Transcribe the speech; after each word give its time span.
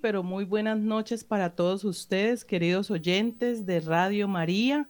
Pero 0.00 0.22
muy 0.22 0.44
buenas 0.44 0.78
noches 0.78 1.24
para 1.24 1.56
todos 1.56 1.82
ustedes, 1.82 2.44
queridos 2.44 2.88
oyentes 2.90 3.66
de 3.66 3.80
Radio 3.80 4.28
María. 4.28 4.86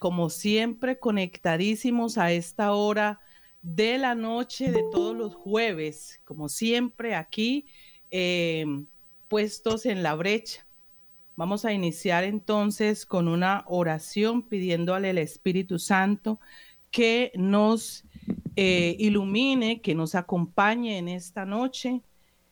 Como 0.00 0.28
siempre, 0.28 0.98
conectadísimos 0.98 2.18
a 2.18 2.32
esta 2.32 2.72
hora 2.72 3.20
de 3.62 3.98
la 3.98 4.16
noche 4.16 4.72
de 4.72 4.82
todos 4.90 5.16
los 5.16 5.36
jueves, 5.36 6.20
como 6.24 6.48
siempre 6.48 7.14
aquí, 7.14 7.66
eh, 8.10 8.64
puestos 9.28 9.86
en 9.86 10.02
la 10.02 10.16
brecha. 10.16 10.66
Vamos 11.36 11.64
a 11.64 11.72
iniciar 11.72 12.24
entonces 12.24 13.06
con 13.06 13.28
una 13.28 13.64
oración 13.68 14.42
pidiéndole 14.42 15.10
al 15.10 15.18
Espíritu 15.18 15.78
Santo 15.78 16.40
que 16.90 17.30
nos 17.36 18.04
eh, 18.56 18.96
ilumine, 18.98 19.80
que 19.80 19.94
nos 19.94 20.16
acompañe 20.16 20.98
en 20.98 21.08
esta 21.08 21.44
noche 21.44 22.02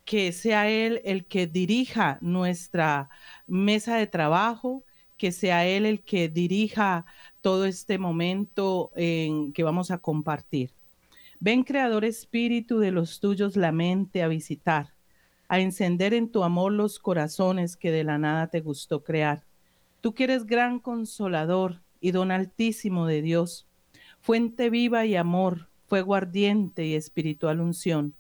que 0.09 0.33
sea 0.33 0.71
Él 0.71 1.03
el 1.05 1.27
que 1.27 1.47
dirija 1.47 2.17
nuestra 2.23 3.11
mesa 3.47 3.97
de 3.97 4.07
trabajo, 4.07 4.83
que 5.19 5.33
sea 5.33 5.67
Él 5.67 5.85
el 5.85 6.01
que 6.01 6.31
dirija 6.31 7.05
todo 7.43 7.67
este 7.67 7.99
momento 7.99 8.91
en 8.97 9.53
que 9.53 9.63
vamos 9.65 9.91
a 9.91 9.99
compartir. 9.99 10.71
Ven, 11.41 11.63
Creador 11.63 12.07
Espíritu 12.07 12.79
de 12.79 12.91
los 12.91 13.21
tuyos, 13.21 13.55
la 13.55 13.71
mente 13.71 14.23
a 14.23 14.29
visitar, 14.29 14.95
a 15.47 15.61
encender 15.61 16.15
en 16.15 16.31
tu 16.31 16.43
amor 16.43 16.73
los 16.73 16.99
corazones 16.99 17.77
que 17.77 17.91
de 17.91 18.05
la 18.05 18.17
nada 18.17 18.47
te 18.47 18.61
gustó 18.61 19.05
crear. 19.05 19.45
Tú 20.01 20.15
que 20.15 20.25
eres 20.25 20.47
gran 20.47 20.79
consolador 20.81 21.83
y 22.01 22.13
don 22.13 22.31
altísimo 22.31 23.07
de 23.07 23.21
Dios, 23.21 23.67
fuente 24.23 24.71
viva 24.71 25.05
y 25.05 25.17
amor, 25.17 25.69
fuego 25.87 26.15
ardiente 26.15 26.87
y 26.87 26.95
espiritual 26.95 27.61
unción 27.61 28.15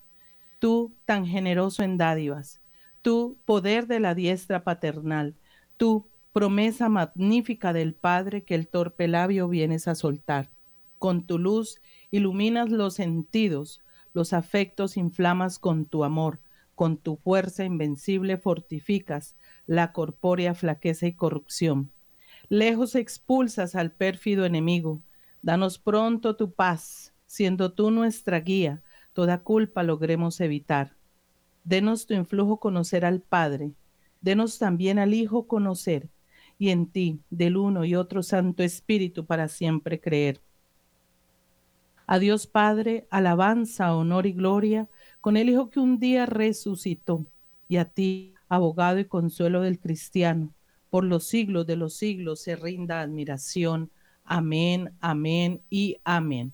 tú 0.58 0.94
tan 1.04 1.26
generoso 1.26 1.82
en 1.82 1.96
dádivas, 1.96 2.60
tú 3.02 3.38
poder 3.44 3.86
de 3.86 4.00
la 4.00 4.14
diestra 4.14 4.64
paternal, 4.64 5.34
tú 5.76 6.08
promesa 6.32 6.88
magnífica 6.88 7.72
del 7.72 7.94
Padre 7.94 8.44
que 8.44 8.54
el 8.54 8.68
torpe 8.68 9.08
labio 9.08 9.48
vienes 9.48 9.88
a 9.88 9.94
soltar. 9.94 10.50
Con 10.98 11.26
tu 11.26 11.38
luz 11.38 11.80
iluminas 12.10 12.70
los 12.70 12.94
sentidos, 12.94 13.80
los 14.12 14.32
afectos 14.32 14.96
inflamas 14.96 15.58
con 15.58 15.84
tu 15.84 16.04
amor, 16.04 16.40
con 16.74 16.96
tu 16.96 17.16
fuerza 17.16 17.64
invencible 17.64 18.36
fortificas 18.36 19.34
la 19.66 19.92
corpórea 19.92 20.54
flaqueza 20.54 21.06
y 21.06 21.12
corrupción. 21.12 21.92
Lejos 22.48 22.94
expulsas 22.94 23.74
al 23.74 23.92
pérfido 23.92 24.44
enemigo, 24.44 25.02
danos 25.42 25.78
pronto 25.78 26.36
tu 26.36 26.52
paz, 26.52 27.12
siendo 27.26 27.72
tú 27.72 27.90
nuestra 27.90 28.40
guía, 28.40 28.82
toda 29.18 29.42
culpa 29.42 29.82
logremos 29.82 30.40
evitar. 30.40 30.94
Denos 31.64 32.06
tu 32.06 32.14
influjo 32.14 32.60
conocer 32.60 33.04
al 33.04 33.20
Padre, 33.20 33.72
denos 34.20 34.60
también 34.60 35.00
al 35.00 35.12
Hijo 35.12 35.48
conocer, 35.48 36.08
y 36.56 36.68
en 36.68 36.86
ti, 36.86 37.18
del 37.28 37.56
uno 37.56 37.84
y 37.84 37.96
otro 37.96 38.22
Santo 38.22 38.62
Espíritu, 38.62 39.26
para 39.26 39.48
siempre 39.48 40.00
creer. 40.00 40.40
A 42.06 42.20
Dios 42.20 42.46
Padre, 42.46 43.08
alabanza, 43.10 43.92
honor 43.96 44.24
y 44.26 44.34
gloria, 44.34 44.88
con 45.20 45.36
el 45.36 45.48
Hijo 45.48 45.68
que 45.68 45.80
un 45.80 45.98
día 45.98 46.24
resucitó, 46.24 47.26
y 47.66 47.78
a 47.78 47.86
ti, 47.86 48.34
abogado 48.48 49.00
y 49.00 49.06
consuelo 49.06 49.62
del 49.62 49.80
cristiano, 49.80 50.54
por 50.90 51.02
los 51.02 51.24
siglos 51.24 51.66
de 51.66 51.74
los 51.74 51.94
siglos 51.94 52.40
se 52.40 52.54
rinda 52.54 53.00
admiración. 53.00 53.90
Amén, 54.22 54.92
amén 55.00 55.60
y 55.70 55.96
amén. 56.04 56.52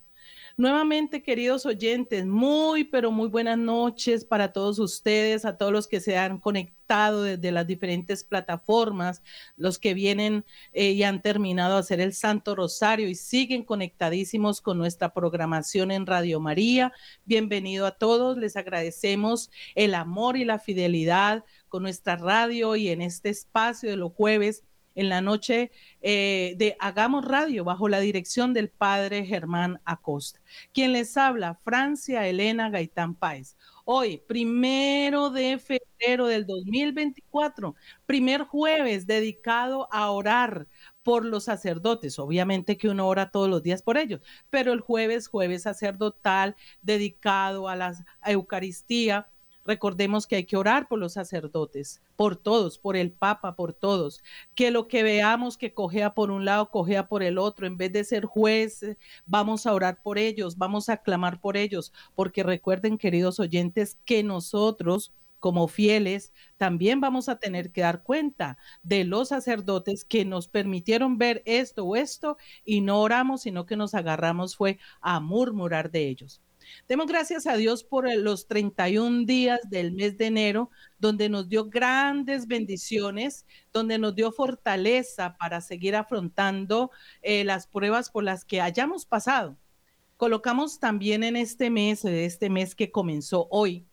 Nuevamente, 0.56 1.20
queridos 1.24 1.66
oyentes, 1.66 2.26
muy, 2.26 2.84
pero 2.84 3.10
muy 3.10 3.26
buenas 3.26 3.58
noches 3.58 4.24
para 4.24 4.52
todos 4.52 4.78
ustedes, 4.78 5.44
a 5.44 5.56
todos 5.58 5.72
los 5.72 5.88
que 5.88 5.98
se 5.98 6.16
han 6.16 6.38
conectado 6.38 7.24
desde 7.24 7.50
las 7.50 7.66
diferentes 7.66 8.22
plataformas, 8.22 9.24
los 9.56 9.80
que 9.80 9.94
vienen 9.94 10.44
eh, 10.72 10.92
y 10.92 11.02
han 11.02 11.22
terminado 11.22 11.74
a 11.74 11.80
hacer 11.80 12.00
el 12.00 12.12
Santo 12.14 12.54
Rosario 12.54 13.08
y 13.08 13.16
siguen 13.16 13.64
conectadísimos 13.64 14.60
con 14.60 14.78
nuestra 14.78 15.12
programación 15.12 15.90
en 15.90 16.06
Radio 16.06 16.38
María. 16.38 16.92
Bienvenido 17.24 17.84
a 17.84 17.98
todos, 17.98 18.36
les 18.38 18.56
agradecemos 18.56 19.50
el 19.74 19.92
amor 19.96 20.36
y 20.36 20.44
la 20.44 20.60
fidelidad 20.60 21.44
con 21.68 21.82
nuestra 21.82 22.14
radio 22.14 22.76
y 22.76 22.90
en 22.90 23.02
este 23.02 23.30
espacio 23.30 23.90
de 23.90 23.96
los 23.96 24.12
jueves 24.12 24.62
en 24.94 25.08
la 25.08 25.20
noche 25.20 25.70
eh, 26.00 26.54
de 26.58 26.76
Hagamos 26.80 27.24
Radio 27.24 27.64
bajo 27.64 27.88
la 27.88 28.00
dirección 28.00 28.52
del 28.52 28.70
padre 28.70 29.24
Germán 29.24 29.80
Acosta. 29.84 30.40
Quien 30.72 30.92
les 30.92 31.16
habla, 31.16 31.58
Francia 31.64 32.26
Elena 32.26 32.70
Gaitán 32.70 33.14
Páez. 33.14 33.56
Hoy, 33.86 34.22
primero 34.26 35.28
de 35.30 35.58
febrero 35.58 36.26
del 36.26 36.46
2024, 36.46 37.74
primer 38.06 38.44
jueves 38.44 39.06
dedicado 39.06 39.88
a 39.92 40.10
orar 40.10 40.66
por 41.02 41.24
los 41.24 41.44
sacerdotes. 41.44 42.18
Obviamente 42.18 42.78
que 42.78 42.88
uno 42.88 43.06
ora 43.06 43.30
todos 43.30 43.48
los 43.48 43.62
días 43.62 43.82
por 43.82 43.98
ellos, 43.98 44.20
pero 44.50 44.72
el 44.72 44.80
jueves, 44.80 45.28
jueves 45.28 45.62
sacerdotal, 45.62 46.56
dedicado 46.82 47.68
a 47.68 47.76
la 47.76 47.94
Eucaristía, 48.24 49.28
Recordemos 49.64 50.26
que 50.26 50.36
hay 50.36 50.44
que 50.44 50.56
orar 50.56 50.88
por 50.88 50.98
los 50.98 51.14
sacerdotes, 51.14 52.02
por 52.16 52.36
todos, 52.36 52.78
por 52.78 52.96
el 52.96 53.12
Papa, 53.12 53.56
por 53.56 53.72
todos. 53.72 54.22
Que 54.54 54.70
lo 54.70 54.88
que 54.88 55.02
veamos 55.02 55.56
que 55.56 55.72
cojea 55.72 56.14
por 56.14 56.30
un 56.30 56.44
lado, 56.44 56.70
cojea 56.70 57.08
por 57.08 57.22
el 57.22 57.38
otro. 57.38 57.66
En 57.66 57.76
vez 57.76 57.92
de 57.92 58.04
ser 58.04 58.24
juez, 58.24 58.82
eh, 58.82 58.98
vamos 59.26 59.66
a 59.66 59.72
orar 59.72 60.02
por 60.02 60.18
ellos, 60.18 60.58
vamos 60.58 60.88
a 60.88 60.98
clamar 60.98 61.40
por 61.40 61.56
ellos, 61.56 61.92
porque 62.14 62.42
recuerden, 62.42 62.98
queridos 62.98 63.40
oyentes, 63.40 63.98
que 64.04 64.22
nosotros 64.22 65.12
como 65.44 65.68
fieles, 65.68 66.32
también 66.56 67.02
vamos 67.02 67.28
a 67.28 67.38
tener 67.38 67.70
que 67.70 67.82
dar 67.82 68.02
cuenta 68.02 68.56
de 68.82 69.04
los 69.04 69.28
sacerdotes 69.28 70.02
que 70.06 70.24
nos 70.24 70.48
permitieron 70.48 71.18
ver 71.18 71.42
esto 71.44 71.84
o 71.84 71.96
esto 71.96 72.38
y 72.64 72.80
no 72.80 73.02
oramos, 73.02 73.42
sino 73.42 73.66
que 73.66 73.76
nos 73.76 73.94
agarramos 73.94 74.56
fue 74.56 74.78
a 75.02 75.20
murmurar 75.20 75.90
de 75.90 76.08
ellos. 76.08 76.40
Demos 76.88 77.06
gracias 77.06 77.46
a 77.46 77.56
Dios 77.56 77.84
por 77.84 78.12
los 78.16 78.46
31 78.46 79.24
días 79.26 79.60
del 79.68 79.92
mes 79.92 80.16
de 80.16 80.26
enero, 80.26 80.70
donde 80.98 81.28
nos 81.28 81.48
dio 81.48 81.66
grandes 81.66 82.46
bendiciones, 82.46 83.46
donde 83.72 83.98
nos 83.98 84.14
dio 84.14 84.32
fortaleza 84.32 85.36
para 85.38 85.60
seguir 85.60 85.96
afrontando 85.96 86.90
eh, 87.22 87.44
las 87.44 87.66
pruebas 87.66 88.10
por 88.10 88.24
las 88.24 88.44
que 88.44 88.60
hayamos 88.60 89.06
pasado. 89.06 89.56
Colocamos 90.16 90.78
también 90.78 91.24
en 91.24 91.36
este 91.36 91.70
mes, 91.70 92.04
este 92.04 92.48
mes 92.50 92.74
que 92.74 92.90
comenzó 92.90 93.48
hoy, 93.50 93.86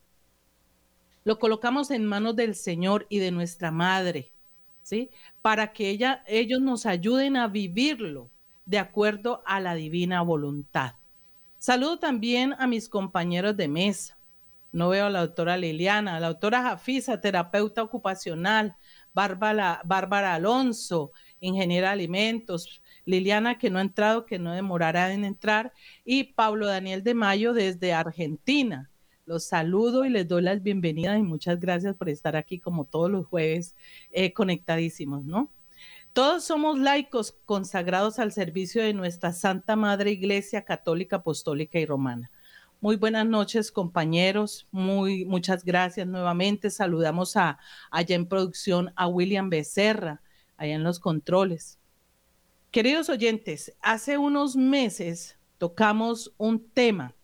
lo 1.23 1.37
colocamos 1.37 1.91
en 1.91 2.05
manos 2.05 2.35
del 2.35 2.55
Señor 2.55 3.05
y 3.09 3.19
de 3.19 3.31
nuestra 3.31 3.71
Madre, 3.71 4.31
¿sí? 4.81 5.09
Para 5.41 5.71
que 5.71 5.89
ella, 5.89 6.23
ellos 6.27 6.61
nos 6.61 6.85
ayuden 6.85 7.37
a 7.37 7.47
vivirlo 7.47 8.29
de 8.65 8.79
acuerdo 8.79 9.43
a 9.45 9.59
la 9.59 9.75
divina 9.75 10.21
voluntad. 10.21 10.95
Saludo 11.61 11.99
también 11.99 12.55
a 12.57 12.65
mis 12.65 12.89
compañeros 12.89 13.55
de 13.55 13.67
mesa. 13.67 14.17
No 14.71 14.89
veo 14.89 15.05
a 15.05 15.09
la 15.11 15.19
doctora 15.19 15.57
Liliana, 15.57 16.19
la 16.19 16.29
doctora 16.29 16.63
Jafisa, 16.63 17.21
terapeuta 17.21 17.83
ocupacional, 17.83 18.75
Bárbara, 19.13 19.79
Bárbara 19.85 20.33
Alonso, 20.33 21.11
ingeniera 21.39 21.89
de 21.89 21.93
alimentos, 21.93 22.81
Liliana 23.05 23.59
que 23.59 23.69
no 23.69 23.77
ha 23.77 23.83
entrado, 23.83 24.25
que 24.25 24.39
no 24.39 24.53
demorará 24.53 25.13
en 25.13 25.23
entrar, 25.23 25.71
y 26.03 26.33
Pablo 26.33 26.65
Daniel 26.65 27.03
de 27.03 27.13
Mayo 27.13 27.53
desde 27.53 27.93
Argentina. 27.93 28.89
Los 29.27 29.43
saludo 29.43 30.03
y 30.03 30.09
les 30.09 30.27
doy 30.27 30.41
las 30.41 30.63
bienvenidas 30.63 31.19
y 31.19 31.21
muchas 31.21 31.59
gracias 31.59 31.95
por 31.95 32.09
estar 32.09 32.35
aquí 32.35 32.57
como 32.57 32.85
todos 32.85 33.11
los 33.11 33.27
jueves 33.27 33.75
eh, 34.09 34.33
conectadísimos, 34.33 35.23
¿no? 35.25 35.51
Todos 36.13 36.43
somos 36.43 36.77
laicos 36.77 37.37
consagrados 37.45 38.19
al 38.19 38.33
servicio 38.33 38.83
de 38.83 38.93
nuestra 38.93 39.31
Santa 39.31 39.77
Madre 39.77 40.11
Iglesia 40.11 40.65
Católica, 40.65 41.17
Apostólica 41.17 41.79
y 41.79 41.85
Romana. 41.85 42.29
Muy 42.81 42.97
buenas 42.97 43.25
noches, 43.25 43.71
compañeros. 43.71 44.67
Muy, 44.71 45.23
muchas 45.23 45.63
gracias 45.63 46.05
nuevamente. 46.05 46.69
Saludamos 46.69 47.37
a, 47.37 47.59
allá 47.91 48.15
en 48.17 48.25
producción 48.25 48.91
a 48.97 49.07
William 49.07 49.49
Becerra, 49.49 50.21
allá 50.57 50.73
en 50.75 50.83
los 50.83 50.99
controles. 50.99 51.79
Queridos 52.71 53.07
oyentes, 53.07 53.73
hace 53.81 54.17
unos 54.17 54.57
meses 54.57 55.37
tocamos 55.59 56.33
un 56.37 56.67
tema 56.67 57.15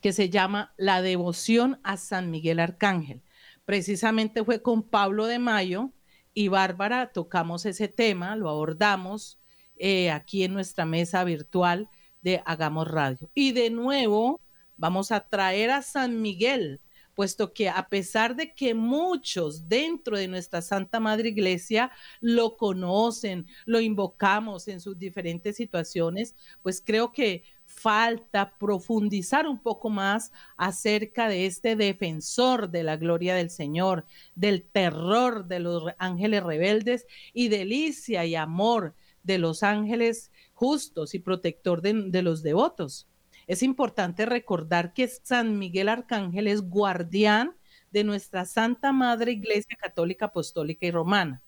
que 0.00 0.14
se 0.14 0.30
llama 0.30 0.72
la 0.78 1.02
devoción 1.02 1.78
a 1.82 1.98
San 1.98 2.30
Miguel 2.30 2.58
Arcángel. 2.58 3.20
Precisamente 3.66 4.42
fue 4.44 4.62
con 4.62 4.82
Pablo 4.82 5.26
de 5.26 5.38
Mayo, 5.38 5.90
y 6.34 6.48
Bárbara 6.48 7.12
tocamos 7.12 7.66
ese 7.66 7.88
tema, 7.88 8.36
lo 8.36 8.48
abordamos 8.48 9.38
eh, 9.76 10.10
aquí 10.10 10.44
en 10.44 10.52
nuestra 10.52 10.84
mesa 10.84 11.24
virtual 11.24 11.88
de 12.22 12.42
Hagamos 12.44 12.88
Radio. 12.88 13.30
Y 13.34 13.52
de 13.52 13.70
nuevo 13.70 14.40
vamos 14.76 15.12
a 15.12 15.26
traer 15.28 15.70
a 15.70 15.82
San 15.82 16.22
Miguel, 16.22 16.80
puesto 17.14 17.52
que 17.52 17.68
a 17.68 17.88
pesar 17.88 18.36
de 18.36 18.54
que 18.54 18.74
muchos 18.74 19.68
dentro 19.68 20.16
de 20.16 20.28
nuestra 20.28 20.62
Santa 20.62 21.00
Madre 21.00 21.30
Iglesia 21.30 21.90
lo 22.20 22.56
conocen, 22.56 23.46
lo 23.66 23.80
invocamos 23.80 24.68
en 24.68 24.80
sus 24.80 24.98
diferentes 24.98 25.56
situaciones, 25.56 26.34
pues 26.62 26.82
creo 26.84 27.12
que 27.12 27.44
falta 27.70 28.58
profundizar 28.58 29.46
un 29.46 29.62
poco 29.62 29.88
más 29.90 30.32
acerca 30.56 31.28
de 31.28 31.46
este 31.46 31.76
defensor 31.76 32.70
de 32.70 32.82
la 32.82 32.96
gloria 32.96 33.34
del 33.34 33.48
Señor, 33.48 34.06
del 34.34 34.64
terror 34.64 35.46
de 35.46 35.60
los 35.60 35.84
ángeles 35.98 36.42
rebeldes 36.42 37.06
y 37.32 37.48
delicia 37.48 38.26
y 38.26 38.34
amor 38.34 38.94
de 39.22 39.38
los 39.38 39.62
ángeles 39.62 40.32
justos 40.52 41.14
y 41.14 41.20
protector 41.20 41.80
de, 41.80 42.22
los 42.22 42.42
devotos. 42.42 43.08
Es 43.46 43.62
importante 43.62 44.26
recordar 44.26 44.92
que 44.92 45.08
San 45.08 45.58
Miguel 45.58 45.88
Arcángel 45.88 46.48
es 46.48 46.62
guardián 46.62 47.56
de 47.92 48.04
nuestra 48.04 48.44
Santa 48.44 48.92
Madre 48.92 49.32
Iglesia 49.32 49.76
Católica 49.80 50.26
Apostólica 50.26 50.86
y 50.86 50.90
Romana. 50.90 51.42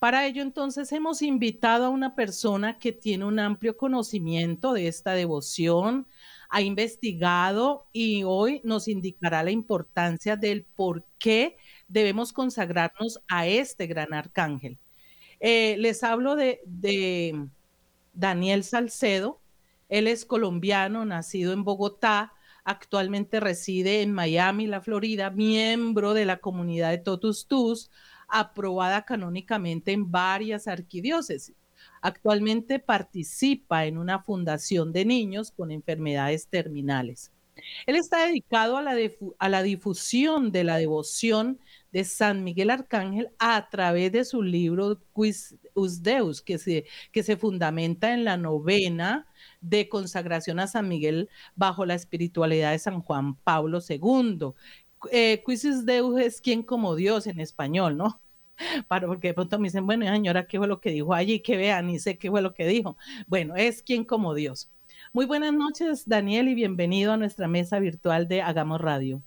Para 0.00 0.26
ello, 0.26 0.40
entonces, 0.40 0.90
hemos 0.92 1.20
invitado 1.20 1.84
a 1.84 1.90
una 1.90 2.14
persona 2.14 2.78
que 2.78 2.90
tiene 2.90 3.26
un 3.26 3.38
amplio 3.38 3.76
conocimiento 3.76 4.72
de 4.72 4.88
esta 4.88 5.12
devoción, 5.12 6.08
ha 6.48 6.62
investigado 6.62 7.86
y 7.92 8.22
hoy 8.24 8.62
nos 8.64 8.88
indicará 8.88 9.42
la 9.42 9.50
importancia 9.50 10.36
del 10.36 10.64
por 10.64 11.04
qué 11.18 11.58
debemos 11.86 12.32
consagrarnos 12.32 13.20
a 13.28 13.46
este 13.46 13.86
gran 13.86 14.14
arcángel. 14.14 14.78
Eh, 15.38 15.76
les 15.78 16.02
hablo 16.02 16.34
de, 16.34 16.62
Daniel 18.14 18.64
Salcedo. 18.64 19.42
Él 19.90 20.06
es 20.06 20.24
colombiano, 20.24 21.04
nacido 21.04 21.52
en 21.52 21.62
Bogotá, 21.62 22.32
actualmente 22.64 23.38
reside 23.38 24.00
en 24.00 24.12
Miami, 24.12 24.66
la 24.66 24.80
Florida, 24.80 25.28
miembro 25.28 26.14
de 26.14 26.24
la 26.24 26.38
comunidad 26.38 26.90
de 26.90 26.98
Totus 26.98 27.46
Tus, 27.46 27.90
aprobada 28.32 29.04
canónicamente 29.04 29.92
en 29.92 30.10
varias 30.10 30.68
arquidiócesis. 30.68 31.54
Actualmente 32.02 32.78
participa 32.78 33.86
en 33.86 33.98
una 33.98 34.22
fundación 34.22 34.92
de 34.92 35.04
niños 35.04 35.50
con 35.50 35.70
enfermedades 35.70 36.48
terminales. 36.48 37.32
Él 37.86 37.96
está 37.96 38.26
dedicado 38.26 38.76
a 38.76 38.82
la, 38.82 38.96
a 39.38 39.48
la, 39.48 39.62
difusión 39.62 40.50
de 40.50 40.64
la 40.64 40.78
devoción 40.78 41.58
de 41.92 42.04
San 42.04 42.44
Miguel 42.44 42.70
Arcángel 42.70 43.30
a 43.38 43.68
través 43.68 44.12
de 44.12 44.24
su 44.24 44.42
libro 44.42 45.00
Quis 45.14 45.56
Deus, 46.02 46.42
que 46.42 46.58
se, 46.58 46.84
que 47.12 47.22
se 47.22 47.36
fundamenta 47.36 48.12
en 48.12 48.24
la 48.24 48.36
novena 48.36 49.26
de 49.60 49.88
consagración 49.88 50.60
a 50.60 50.66
San 50.66 50.88
Miguel 50.88 51.28
bajo 51.56 51.84
la 51.84 51.94
espiritualidad 51.94 52.72
de 52.72 52.78
San 52.78 53.00
Juan 53.00 53.34
Pablo 53.36 53.80
II, 53.86 54.52
eh, 55.10 55.42
Deus 55.84 56.20
es 56.20 56.40
quien 56.40 56.62
como 56.62 56.94
Dios 56.94 57.26
en 57.26 57.40
español, 57.40 57.96
¿no? 57.96 58.20
Para, 58.88 59.06
porque 59.06 59.28
de 59.28 59.34
pronto 59.34 59.58
me 59.58 59.68
dicen, 59.68 59.86
bueno, 59.86 60.06
señora, 60.06 60.46
¿qué 60.46 60.58
fue 60.58 60.68
lo 60.68 60.80
que 60.80 60.90
dijo 60.90 61.14
allí? 61.14 61.40
Que 61.40 61.56
vean, 61.56 61.86
ni 61.86 61.98
sé 61.98 62.18
qué 62.18 62.30
fue 62.30 62.42
lo 62.42 62.54
que 62.54 62.66
dijo. 62.66 62.96
Bueno, 63.26 63.56
es 63.56 63.82
quien 63.82 64.04
como 64.04 64.34
Dios. 64.34 64.70
Muy 65.12 65.26
buenas 65.26 65.52
noches, 65.52 66.08
Daniel, 66.08 66.48
y 66.48 66.54
bienvenido 66.54 67.12
a 67.12 67.16
nuestra 67.16 67.48
mesa 67.48 67.78
virtual 67.78 68.28
de 68.28 68.42
Hagamos 68.42 68.80
Radio. 68.80 69.22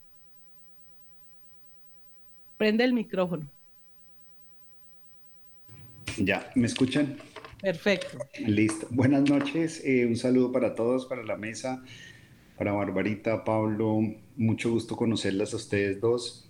Prende 2.57 2.83
el 2.83 2.93
micrófono. 2.93 3.47
Ya, 6.17 6.49
¿me 6.55 6.67
escuchan? 6.67 7.17
Perfecto. 7.59 8.19
Listo. 8.45 8.87
Buenas 8.91 9.29
noches. 9.29 9.81
Eh, 9.83 10.05
un 10.05 10.15
saludo 10.15 10.51
para 10.51 10.75
todos, 10.75 11.05
para 11.05 11.23
la 11.23 11.37
mesa 11.37 11.83
para 12.57 12.73
Barbarita, 12.73 13.43
Pablo, 13.43 13.99
mucho 14.35 14.71
gusto 14.71 14.95
conocerlas 14.95 15.53
a 15.53 15.57
ustedes 15.57 15.99
dos. 15.99 16.47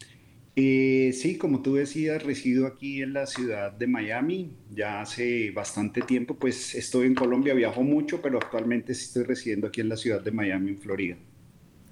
Eh, 0.56 1.12
sí, 1.14 1.38
como 1.38 1.64
tú 1.64 1.76
decías, 1.76 2.22
resido 2.22 2.68
aquí 2.68 3.02
en 3.02 3.14
la 3.14 3.26
ciudad 3.26 3.72
de 3.72 3.88
Miami 3.88 4.52
ya 4.70 5.02
hace 5.02 5.50
bastante 5.50 6.02
tiempo, 6.02 6.36
pues 6.36 6.76
estoy 6.76 7.08
en 7.08 7.16
Colombia, 7.16 7.56
viajo 7.56 7.82
mucho, 7.82 8.22
pero 8.22 8.38
actualmente 8.38 8.92
estoy 8.92 9.24
residiendo 9.24 9.68
aquí 9.68 9.82
en 9.82 9.90
la 9.90 9.98
ciudad 9.98 10.22
de 10.22 10.32
Miami, 10.32 10.72
en 10.72 10.78
Florida. 10.78 11.18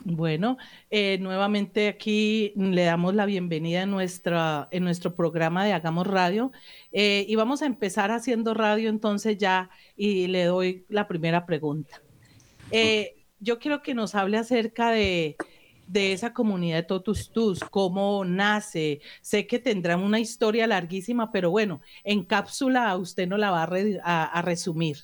Bueno, 0.03 0.57
eh, 0.89 1.17
nuevamente 1.19 1.87
aquí 1.87 2.53
le 2.55 2.83
damos 2.83 3.13
la 3.13 3.25
bienvenida 3.25 3.83
en, 3.83 3.91
nuestra, 3.91 4.67
en 4.71 4.83
nuestro 4.83 5.15
programa 5.15 5.63
de 5.65 5.73
Hagamos 5.73 6.07
Radio 6.07 6.51
eh, 6.91 7.25
y 7.27 7.35
vamos 7.35 7.61
a 7.61 7.67
empezar 7.67 8.09
haciendo 8.09 8.55
radio 8.55 8.89
entonces 8.89 9.37
ya 9.37 9.69
y 9.95 10.25
le 10.25 10.45
doy 10.45 10.85
la 10.89 11.07
primera 11.07 11.45
pregunta 11.45 12.01
yo 13.41 13.59
quiero 13.59 13.81
que 13.81 13.93
nos 13.93 14.15
hable 14.15 14.37
acerca 14.37 14.91
de, 14.91 15.35
esa 15.93 16.31
comunidad 16.31 16.77
de 16.77 16.83
Totus 16.83 17.31
Tus, 17.31 17.59
cómo 17.59 18.23
nace. 18.23 19.01
Sé 19.21 19.45
que 19.45 19.59
tendrán 19.59 20.01
una 20.01 20.19
historia 20.19 20.65
larguísima, 20.67 21.31
pero 21.31 21.49
bueno, 21.51 21.81
en 22.05 22.23
cápsula 22.23 22.95
usted 22.95 23.27
no 23.27 23.37
la 23.37 23.51
va 23.51 23.63
a, 23.63 24.41
resumir. 24.41 24.97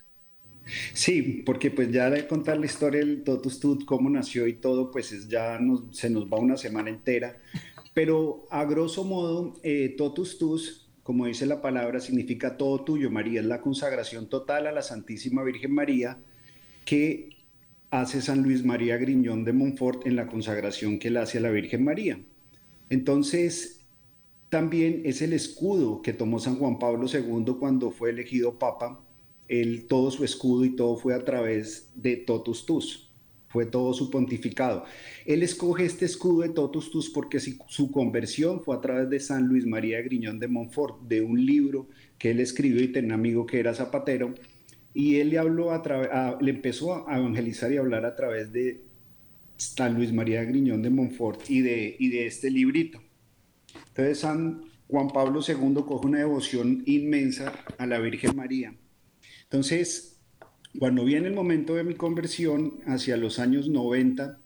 Sí, 0.93 1.43
porque 1.45 1.71
pues 1.71 1.91
ya 1.91 2.09
de 2.09 2.27
contar 2.27 2.57
la 2.57 2.67
historia 2.67 2.99
del 2.99 3.23
Totus 3.23 3.59
Tus, 3.59 3.83
cómo 3.83 4.09
nació 4.09 4.47
y 4.47 4.53
todo, 4.53 4.91
pues 4.91 5.11
es, 5.11 5.27
ya 5.27 5.59
se 5.91 6.09
nos 6.09 6.25
va 6.31 6.37
una 6.37 6.55
semana 6.55 6.89
entera. 6.89 7.37
Pero 7.93 8.47
a 8.51 8.63
grosso 8.63 9.03
modo, 9.03 9.55
eh, 9.63 9.95
Totus 9.97 10.37
Tus, 10.37 10.89
como 11.03 11.25
dice 11.25 11.45
la 11.45 11.61
palabra, 11.61 11.99
significa 11.99 12.55
todo 12.55 12.83
tuyo, 12.83 13.09
María. 13.09 13.41
Es 13.41 13.47
la 13.47 13.61
consagración 13.61 14.29
total 14.29 14.67
a 14.67 14.71
la 14.71 14.83
Santísima 14.83 15.43
Virgen 15.43 15.73
María 15.73 16.19
que 16.85 17.36
hace 17.89 18.21
San 18.21 18.43
Luis 18.43 18.65
María 18.65 18.97
Griñón 18.97 19.43
de 19.43 19.53
Montfort 19.53 20.05
en 20.05 20.15
la 20.15 20.27
consagración 20.27 20.99
que 20.99 21.09
le 21.09 21.19
hace 21.19 21.37
a 21.37 21.41
la 21.41 21.51
Virgen 21.51 21.83
María. 21.83 22.19
Entonces, 22.89 23.85
también 24.49 25.01
es 25.05 25.21
el 25.21 25.33
escudo 25.33 26.01
que 26.01 26.13
tomó 26.13 26.39
San 26.39 26.55
Juan 26.55 26.79
Pablo 26.79 27.07
II 27.11 27.55
cuando 27.59 27.91
fue 27.91 28.11
elegido 28.11 28.57
papa. 28.57 29.03
Él, 29.47 29.87
todo 29.87 30.11
su 30.11 30.23
escudo 30.23 30.65
y 30.65 30.75
todo 30.75 30.97
fue 30.97 31.13
a 31.13 31.23
través 31.23 31.91
de 31.95 32.17
Totus 32.17 32.65
Tus, 32.65 33.09
fue 33.47 33.65
todo 33.65 33.93
su 33.93 34.09
pontificado. 34.09 34.83
Él 35.25 35.41
escoge 35.41 35.85
este 35.85 36.05
escudo 36.05 36.41
de 36.41 36.49
Totus 36.49 36.91
Tus 36.91 37.09
porque 37.09 37.39
su 37.39 37.91
conversión 37.91 38.61
fue 38.61 38.75
a 38.75 38.81
través 38.81 39.09
de 39.09 39.19
San 39.21 39.47
Luis 39.47 39.65
María 39.65 40.01
Griñón 40.01 40.39
de 40.39 40.49
Montfort, 40.49 41.01
de 41.03 41.21
un 41.21 41.45
libro 41.45 41.87
que 42.17 42.31
él 42.31 42.41
escribió 42.41 42.83
y 42.83 42.91
tenía 42.91 43.07
un 43.07 43.19
amigo 43.19 43.45
que 43.45 43.59
era 43.59 43.73
zapatero, 43.73 44.33
y 44.97 45.17
él 45.17 45.29
le, 45.29 45.37
habló 45.37 45.69
a 45.69 46.39
le 46.41 46.49
empezó 46.49 47.07
a 47.07 47.19
evangelizar 47.19 47.71
y 47.71 47.77
hablar 47.77 48.03
a 48.03 48.15
través 48.15 48.51
de 48.51 48.81
San 49.55 49.93
Luis 49.93 50.11
María 50.11 50.43
Griñón 50.43 50.81
de 50.81 50.89
Montfort 50.89 51.47
y 51.51 51.61
de, 51.61 51.95
y 51.99 52.09
de 52.09 52.25
este 52.25 52.49
librito. 52.49 52.99
Entonces 53.89 54.17
San 54.17 54.63
Juan 54.87 55.09
Pablo 55.09 55.41
II 55.47 55.83
coge 55.85 56.07
una 56.07 56.17
devoción 56.17 56.81
inmensa 56.87 57.53
a 57.77 57.85
la 57.85 57.99
Virgen 57.99 58.35
María. 58.35 58.73
Entonces, 59.43 60.19
cuando 60.79 61.05
viene 61.05 61.27
el 61.27 61.35
momento 61.35 61.75
de 61.75 61.83
mi 61.83 61.93
conversión, 61.93 62.79
hacia 62.87 63.17
los 63.17 63.37
años 63.37 63.69
90, 63.69 64.39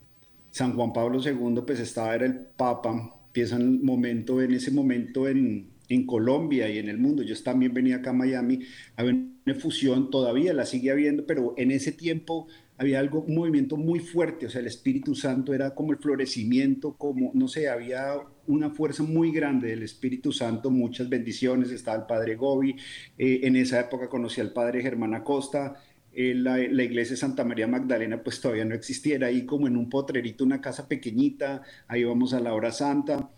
San 0.49 0.73
Juan 0.73 0.91
Pablo 0.91 1.21
II 1.25 1.61
pues 1.65 1.79
estaba, 1.79 2.13
era 2.13 2.25
el 2.25 2.35
Papa, 2.35 3.21
empieza 3.27 3.55
un 3.55 3.85
momento, 3.85 4.41
en 4.41 4.53
ese 4.53 4.71
momento 4.71 5.29
en, 5.29 5.69
en 5.93 6.05
Colombia 6.05 6.69
y 6.69 6.77
en 6.77 6.89
el 6.89 6.97
mundo. 6.97 7.23
Yo 7.23 7.35
también 7.43 7.73
venía 7.73 7.97
acá 7.97 8.11
a 8.11 8.13
Miami, 8.13 8.59
había 8.95 9.13
una 9.13 9.55
fusión, 9.55 10.09
todavía 10.09 10.53
la 10.53 10.65
sigue 10.65 10.91
habiendo, 10.91 11.25
pero 11.25 11.53
en 11.57 11.71
ese 11.71 11.91
tiempo 11.91 12.47
había 12.77 12.99
algo, 12.99 13.21
un 13.21 13.35
movimiento 13.35 13.77
muy 13.77 13.99
fuerte, 13.99 14.47
o 14.47 14.49
sea, 14.49 14.61
el 14.61 14.67
Espíritu 14.67 15.13
Santo 15.13 15.53
era 15.53 15.75
como 15.75 15.91
el 15.91 15.99
florecimiento, 15.99 16.97
como, 16.97 17.31
no 17.35 17.47
sé, 17.47 17.69
había 17.69 18.15
una 18.47 18.71
fuerza 18.71 19.03
muy 19.03 19.31
grande 19.31 19.67
del 19.67 19.83
Espíritu 19.83 20.31
Santo, 20.31 20.71
muchas 20.71 21.07
bendiciones, 21.07 21.69
estaba 21.69 21.97
el 21.97 22.05
Padre 22.07 22.35
Gobi, 22.35 22.75
eh, 23.19 23.41
en 23.43 23.55
esa 23.55 23.79
época 23.79 24.09
conocí 24.09 24.41
al 24.41 24.51
Padre 24.51 24.81
Germán 24.81 25.13
Acosta, 25.13 25.75
eh, 26.13 26.33
la, 26.35 26.57
la, 26.57 26.83
iglesia 26.83 27.13
de 27.13 27.17
Santa 27.17 27.43
María 27.45 27.67
Magdalena 27.67 28.21
pues 28.23 28.41
todavía 28.41 28.65
no 28.65 28.73
existiera, 28.73 29.27
ahí 29.27 29.45
como 29.45 29.67
en 29.67 29.77
un 29.77 29.87
potrerito, 29.87 30.43
una 30.43 30.59
casa 30.59 30.87
pequeñita, 30.87 31.61
ahí 31.87 32.03
vamos 32.03 32.33
a 32.33 32.39
la 32.39 32.53
hora 32.53 32.71
santa, 32.71 33.29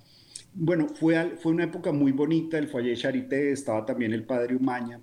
bueno, 0.56 0.88
fue, 0.88 1.38
fue 1.38 1.52
una 1.52 1.66
época 1.66 1.92
muy 1.92 2.12
bonita, 2.12 2.58
el 2.58 2.68
Foyer 2.68 2.98
Charité, 2.98 3.52
estaba 3.52 3.86
también 3.86 4.14
el 4.14 4.24
Padre 4.24 4.56
Umaña, 4.56 5.00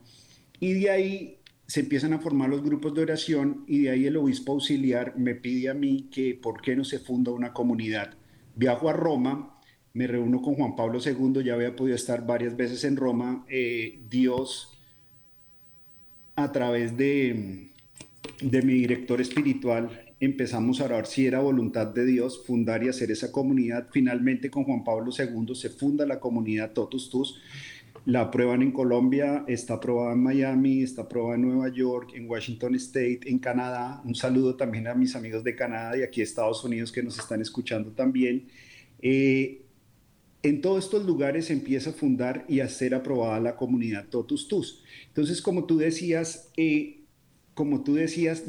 y 0.59 0.75
de 0.75 0.91
ahí 0.91 1.39
se 1.67 1.81
empiezan 1.81 2.13
a 2.13 2.19
formar 2.19 2.49
los 2.49 2.63
grupos 2.63 2.95
de 2.95 3.03
oración 3.03 3.65
y 3.69 3.83
de 3.83 3.91
ahí 3.91 4.07
el 4.07 4.17
obispo 4.17 4.53
auxiliar 4.53 5.17
me 5.17 5.37
pide 5.37 5.69
a 5.69 5.75
mí 5.75 6.09
que 6.11 6.35
por 6.35 6.61
qué 6.61 6.75
no 6.75 6.85
se 6.85 6.99
funda 6.99 7.31
una 7.31 7.53
comunidad. 7.53 8.15
Viajo 8.57 8.89
a 8.89 8.93
Roma, 8.93 9.57
me 9.93 10.09
reúno 10.09 10.43
con 10.43 10.55
Juan 10.55 10.75
Pablo 10.75 10.99
II, 11.05 11.45
ya 11.45 11.55
había 11.55 11.77
podido 11.77 11.95
estar 11.95 12.27
varias 12.27 12.57
veces 12.57 12.83
en 12.85 12.97
Roma, 12.97 13.45
eh, 13.49 14.01
Dios 14.09 14.77
a 16.35 16.51
través 16.51 16.97
de, 16.97 17.71
de 18.43 18.63
mi 18.63 18.75
director 18.75 19.21
espiritual 19.21 20.10
empezamos 20.21 20.81
a 20.81 20.85
orar 20.85 21.07
si 21.07 21.27
era 21.27 21.41
voluntad 21.41 21.87
de 21.87 22.05
Dios 22.05 22.45
fundar 22.47 22.85
y 22.85 22.89
hacer 22.89 23.11
esa 23.11 23.33
comunidad. 23.33 23.89
Finalmente 23.91 24.51
con 24.51 24.65
Juan 24.65 24.85
Pablo 24.85 25.11
II 25.17 25.55
se 25.55 25.71
funda 25.71 26.05
la 26.05 26.21
comunidad 26.21 26.73
Totus 26.73 27.09
Tus. 27.09 27.41
La 28.05 28.23
aprueban 28.23 28.63
en 28.63 28.73
Colombia, 28.73 29.45
está 29.47 29.75
aprobada 29.75 30.13
en 30.13 30.23
Miami, 30.23 30.83
está 30.83 31.03
aprobada 31.03 31.37
en 31.37 31.43
Nueva 31.43 31.69
York, 31.69 32.13
en 32.15 32.29
Washington 32.29 32.75
State, 32.77 33.21
en 33.27 33.39
Canadá. 33.39 34.01
Un 34.05 34.15
saludo 34.15 34.57
también 34.57 34.87
a 34.87 34.95
mis 34.95 35.17
amigos 35.17 35.43
de 35.43 35.55
Canadá 35.55 35.97
y 35.99 36.03
aquí 36.03 36.23
Estados 36.23 36.65
Unidos 36.65 36.93
que 36.93 37.03
nos 37.03 37.19
están 37.19 37.41
escuchando 37.41 37.91
también. 37.91 38.49
Eh, 39.01 39.63
en 40.43 40.61
todos 40.63 40.85
estos 40.85 41.05
lugares 41.05 41.51
empieza 41.51 41.91
a 41.91 41.93
fundar 41.93 42.45
y 42.49 42.61
a 42.61 42.69
ser 42.69 42.95
aprobada 42.95 43.41
la 43.41 43.57
comunidad 43.57 44.07
Totus 44.09 44.49
Tus. 44.49 44.83
Entonces, 45.09 45.43
como 45.43 45.65
tú 45.65 45.79
decías, 45.79 46.51
eh, 46.57 47.01
como 47.55 47.85
tú 47.85 47.95
decías, 47.95 48.45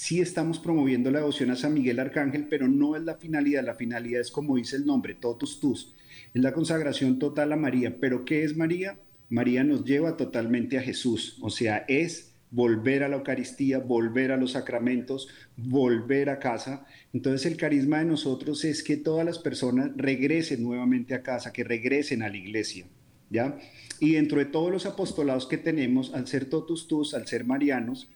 sí 0.00 0.18
estamos 0.18 0.58
promoviendo 0.58 1.10
la 1.10 1.18
devoción 1.18 1.50
a 1.50 1.56
San 1.56 1.74
Miguel 1.74 2.00
Arcángel, 2.00 2.46
pero 2.48 2.66
no 2.68 2.96
es 2.96 3.02
la 3.02 3.16
finalidad. 3.16 3.62
La 3.62 3.74
finalidad 3.74 4.22
es 4.22 4.30
como 4.30 4.56
dice 4.56 4.76
el 4.76 4.86
nombre, 4.86 5.14
totus 5.14 5.60
tus. 5.60 5.94
Es 6.32 6.40
la 6.40 6.54
consagración 6.54 7.18
total 7.18 7.52
a 7.52 7.56
María. 7.56 7.98
¿Pero 8.00 8.24
qué 8.24 8.42
es 8.42 8.56
María? 8.56 8.98
María 9.28 9.62
nos 9.62 9.84
lleva 9.84 10.16
totalmente 10.16 10.78
a 10.78 10.82
Jesús. 10.82 11.36
O 11.42 11.50
sea, 11.50 11.84
es 11.86 12.32
volver 12.50 13.02
a 13.02 13.08
la 13.08 13.16
Eucaristía, 13.16 13.78
volver 13.78 14.32
a 14.32 14.38
los 14.38 14.52
sacramentos, 14.52 15.28
volver 15.58 16.30
a 16.30 16.38
casa. 16.38 16.86
Entonces 17.12 17.44
el 17.44 17.58
carisma 17.58 17.98
de 17.98 18.06
nosotros 18.06 18.64
es 18.64 18.82
que 18.82 18.96
todas 18.96 19.26
las 19.26 19.38
personas 19.38 19.90
regresen 19.96 20.62
nuevamente 20.62 21.12
a 21.12 21.22
casa, 21.22 21.52
que 21.52 21.62
regresen 21.62 22.22
a 22.22 22.30
la 22.30 22.38
iglesia. 22.38 22.86
¿Ya? 23.28 23.58
Y 24.00 24.12
dentro 24.12 24.38
de 24.38 24.46
todos 24.46 24.72
los 24.72 24.86
apostolados 24.86 25.46
que 25.46 25.58
tenemos, 25.58 26.14
al 26.14 26.26
ser 26.26 26.46
totus 26.46 26.88
tus, 26.88 27.12
al 27.12 27.26
ser 27.26 27.44
marianos, 27.44 28.08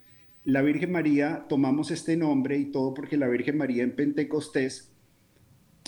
la 0.45 0.61
Virgen 0.61 0.93
María, 0.93 1.47
tomamos 1.49 1.91
este 1.91 2.17
nombre 2.19 2.59
y 2.59 2.67
todo 2.67 2.93
porque 2.93 3.17
la 3.17 3.29
Virgen 3.29 3.57
María 3.57 3.83
en 3.83 3.97
Pentecostés, 3.97 4.93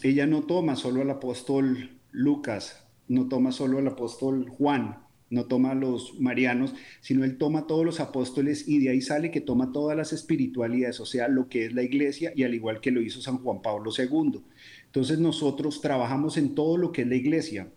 ella 0.03 0.27
no 0.27 0.45
toma 0.45 0.77
solo 0.77 1.03
al 1.03 1.11
apóstol 1.11 1.99
Lucas, 2.11 2.87
no 3.07 3.29
toma 3.29 3.53
solo 3.53 3.79
al 3.79 3.87
apóstol 3.87 4.49
Juan, 4.49 5.03
no 5.29 5.45
toma 5.45 5.73
a 5.73 5.75
los 5.75 6.19
marianos, 6.21 6.75
sino 7.01 7.25
él 7.25 7.37
toma 7.37 7.67
todos 7.67 7.85
los 7.85 8.01
apóstoles 8.01 8.67
y 8.67 8.79
de 8.79 8.91
ahí 8.91 9.03
sale 9.03 9.31
que 9.31 9.43
toma 9.43 9.73
todas 9.73 9.97
las 9.97 10.15
espiritualidades, 10.15 11.01
o 11.01 11.07
sea, 11.07 11.29
lo 11.29 11.49
que 11.49 11.67
es 11.67 11.75
la 11.75 11.83
iglesia 11.83 12.33
y 12.35 12.45
al 12.45 12.55
igual 12.55 12.81
que 12.81 12.93
lo 12.93 13.03
hizo 13.03 13.21
San 13.21 13.39
Juan 13.39 13.61
Pablo 13.61 13.91
II. 13.97 14.41
Entonces 14.87 15.19
nosotros 15.19 15.83
trabajamos 15.83 16.39
en 16.39 16.55
todo 16.55 16.79
lo 16.79 16.93
que 16.93 17.03
es 17.03 17.09
la 17.09 17.17
iglesia, 17.17 17.69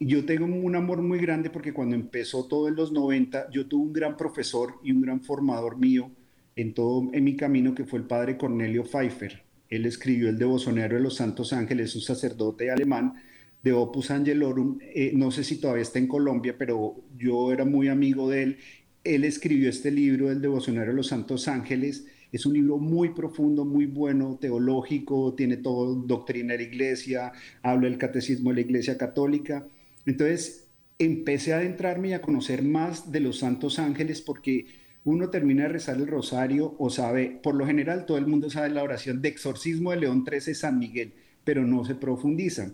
yo 0.00 0.24
tengo 0.24 0.46
un 0.46 0.76
amor 0.76 1.02
muy 1.02 1.18
grande 1.18 1.50
porque 1.50 1.72
cuando 1.72 1.96
empezó 1.96 2.46
todo 2.46 2.68
en 2.68 2.76
los 2.76 2.92
90, 2.92 3.50
yo 3.50 3.66
tuve 3.66 3.86
un 3.86 3.92
gran 3.92 4.16
profesor 4.16 4.74
y 4.82 4.92
un 4.92 5.02
gran 5.02 5.20
formador 5.20 5.76
mío 5.76 6.10
en 6.54 6.72
todo 6.72 7.08
en 7.12 7.24
mi 7.24 7.36
camino 7.36 7.74
que 7.74 7.84
fue 7.84 7.98
el 7.98 8.06
padre 8.06 8.36
Cornelio 8.36 8.84
Pfeiffer. 8.84 9.42
Él 9.68 9.86
escribió 9.86 10.28
el 10.28 10.38
Devocionario 10.38 10.98
de 10.98 11.02
los 11.02 11.16
Santos 11.16 11.52
Ángeles, 11.52 11.94
un 11.96 12.02
sacerdote 12.02 12.70
alemán 12.70 13.14
de 13.62 13.72
Opus 13.72 14.10
Angelorum. 14.10 14.78
Eh, 14.80 15.12
no 15.14 15.30
sé 15.32 15.42
si 15.42 15.56
todavía 15.56 15.82
está 15.82 15.98
en 15.98 16.06
Colombia, 16.06 16.54
pero 16.56 16.96
yo 17.16 17.52
era 17.52 17.64
muy 17.64 17.88
amigo 17.88 18.30
de 18.30 18.42
él. 18.44 18.58
Él 19.02 19.24
escribió 19.24 19.68
este 19.68 19.90
libro, 19.90 20.30
el 20.30 20.40
Devocionario 20.40 20.90
de 20.90 20.96
los 20.96 21.08
Santos 21.08 21.48
Ángeles. 21.48 22.06
Es 22.30 22.46
un 22.46 22.54
libro 22.54 22.78
muy 22.78 23.10
profundo, 23.10 23.64
muy 23.64 23.86
bueno, 23.86 24.38
teológico, 24.40 25.34
tiene 25.34 25.56
todo 25.56 25.94
doctrina 25.94 26.52
de 26.52 26.58
la 26.58 26.64
iglesia, 26.64 27.32
habla 27.62 27.88
del 27.88 27.98
catecismo 27.98 28.50
de 28.50 28.56
la 28.56 28.60
iglesia 28.60 28.96
católica 28.96 29.66
entonces 30.10 30.68
empecé 30.98 31.52
a 31.52 31.58
adentrarme 31.58 32.08
y 32.08 32.12
a 32.12 32.22
conocer 32.22 32.62
más 32.62 33.12
de 33.12 33.20
los 33.20 33.38
santos 33.38 33.78
ángeles 33.78 34.20
porque 34.20 34.66
uno 35.04 35.30
termina 35.30 35.64
de 35.64 35.70
rezar 35.70 35.96
el 35.96 36.06
rosario 36.06 36.74
o 36.78 36.90
sabe, 36.90 37.40
por 37.42 37.54
lo 37.54 37.66
general 37.66 38.04
todo 38.04 38.18
el 38.18 38.26
mundo 38.26 38.50
sabe 38.50 38.70
la 38.70 38.82
oración 38.82 39.22
de 39.22 39.28
exorcismo 39.28 39.90
de 39.90 39.98
León 39.98 40.24
XIII 40.28 40.54
San 40.54 40.78
Miguel, 40.78 41.14
pero 41.44 41.64
no 41.66 41.84
se 41.84 41.94
profundiza. 41.94 42.72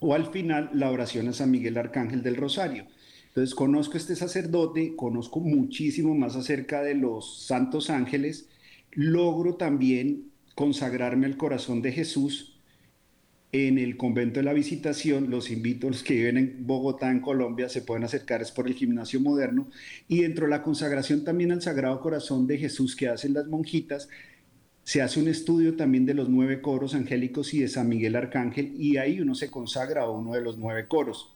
O 0.00 0.14
al 0.14 0.26
final 0.26 0.70
la 0.72 0.90
oración 0.90 1.28
a 1.28 1.32
San 1.32 1.50
Miguel 1.50 1.78
Arcángel 1.78 2.22
del 2.22 2.36
Rosario. 2.36 2.86
Entonces 3.28 3.54
conozco 3.54 3.96
este 3.96 4.16
sacerdote, 4.16 4.96
conozco 4.96 5.40
muchísimo 5.40 6.14
más 6.14 6.36
acerca 6.36 6.82
de 6.82 6.94
los 6.94 7.46
santos 7.46 7.90
ángeles, 7.90 8.48
logro 8.92 9.56
también 9.56 10.30
consagrarme 10.54 11.26
al 11.26 11.36
corazón 11.36 11.82
de 11.82 11.92
Jesús 11.92 12.53
en 13.54 13.78
el 13.78 13.96
convento 13.96 14.40
de 14.40 14.44
la 14.44 14.52
visitación. 14.52 15.30
Los 15.30 15.48
invito, 15.48 15.88
los 15.88 16.02
que 16.02 16.14
viven 16.14 16.38
en 16.38 16.66
Bogotá, 16.66 17.10
en 17.12 17.20
Colombia, 17.20 17.68
se 17.68 17.82
pueden 17.82 18.02
acercar, 18.02 18.42
es 18.42 18.50
por 18.50 18.66
el 18.66 18.74
gimnasio 18.74 19.20
moderno. 19.20 19.68
Y 20.08 20.22
dentro 20.22 20.46
de 20.46 20.50
la 20.50 20.62
consagración 20.62 21.24
también 21.24 21.52
al 21.52 21.62
Sagrado 21.62 22.00
Corazón 22.00 22.48
de 22.48 22.58
Jesús 22.58 22.96
que 22.96 23.08
hacen 23.08 23.32
las 23.32 23.46
monjitas, 23.46 24.08
se 24.82 25.02
hace 25.02 25.20
un 25.20 25.28
estudio 25.28 25.76
también 25.76 26.04
de 26.04 26.14
los 26.14 26.28
nueve 26.28 26.60
coros 26.60 26.94
angélicos 26.94 27.54
y 27.54 27.60
de 27.60 27.68
San 27.68 27.88
Miguel 27.88 28.16
Arcángel, 28.16 28.74
y 28.76 28.96
ahí 28.96 29.20
uno 29.20 29.36
se 29.36 29.50
consagra 29.50 30.02
a 30.02 30.10
uno 30.10 30.32
de 30.34 30.40
los 30.40 30.58
nueve 30.58 30.88
coros. 30.88 31.33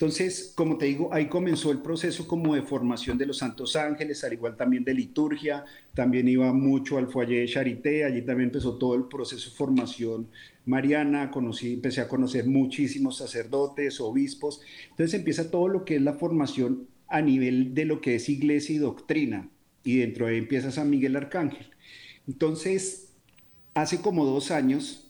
Entonces, 0.00 0.52
como 0.54 0.78
te 0.78 0.86
digo, 0.86 1.12
ahí 1.12 1.26
comenzó 1.26 1.72
el 1.72 1.80
proceso 1.80 2.28
como 2.28 2.54
de 2.54 2.62
formación 2.62 3.18
de 3.18 3.26
los 3.26 3.38
santos 3.38 3.74
ángeles, 3.74 4.22
al 4.22 4.32
igual 4.32 4.56
también 4.56 4.84
de 4.84 4.94
liturgia, 4.94 5.64
también 5.92 6.28
iba 6.28 6.52
mucho 6.52 6.98
al 6.98 7.08
foyer 7.08 7.40
de 7.40 7.52
Charité, 7.52 8.04
allí 8.04 8.22
también 8.22 8.50
empezó 8.50 8.78
todo 8.78 8.94
el 8.94 9.06
proceso 9.06 9.50
de 9.50 9.56
formación 9.56 10.28
mariana, 10.66 11.32
conocí, 11.32 11.72
empecé 11.72 12.00
a 12.00 12.06
conocer 12.06 12.46
muchísimos 12.46 13.16
sacerdotes, 13.16 14.00
obispos, 14.00 14.60
entonces 14.90 15.18
empieza 15.18 15.50
todo 15.50 15.66
lo 15.66 15.84
que 15.84 15.96
es 15.96 16.02
la 16.02 16.12
formación 16.12 16.86
a 17.08 17.20
nivel 17.20 17.74
de 17.74 17.84
lo 17.84 18.00
que 18.00 18.14
es 18.14 18.28
iglesia 18.28 18.76
y 18.76 18.78
doctrina, 18.78 19.48
y 19.82 19.96
dentro 19.96 20.26
de 20.26 20.34
ahí 20.34 20.38
empieza 20.38 20.70
San 20.70 20.90
Miguel 20.90 21.16
Arcángel. 21.16 21.70
Entonces, 22.28 23.14
hace 23.74 24.00
como 24.00 24.24
dos 24.24 24.52
años, 24.52 25.07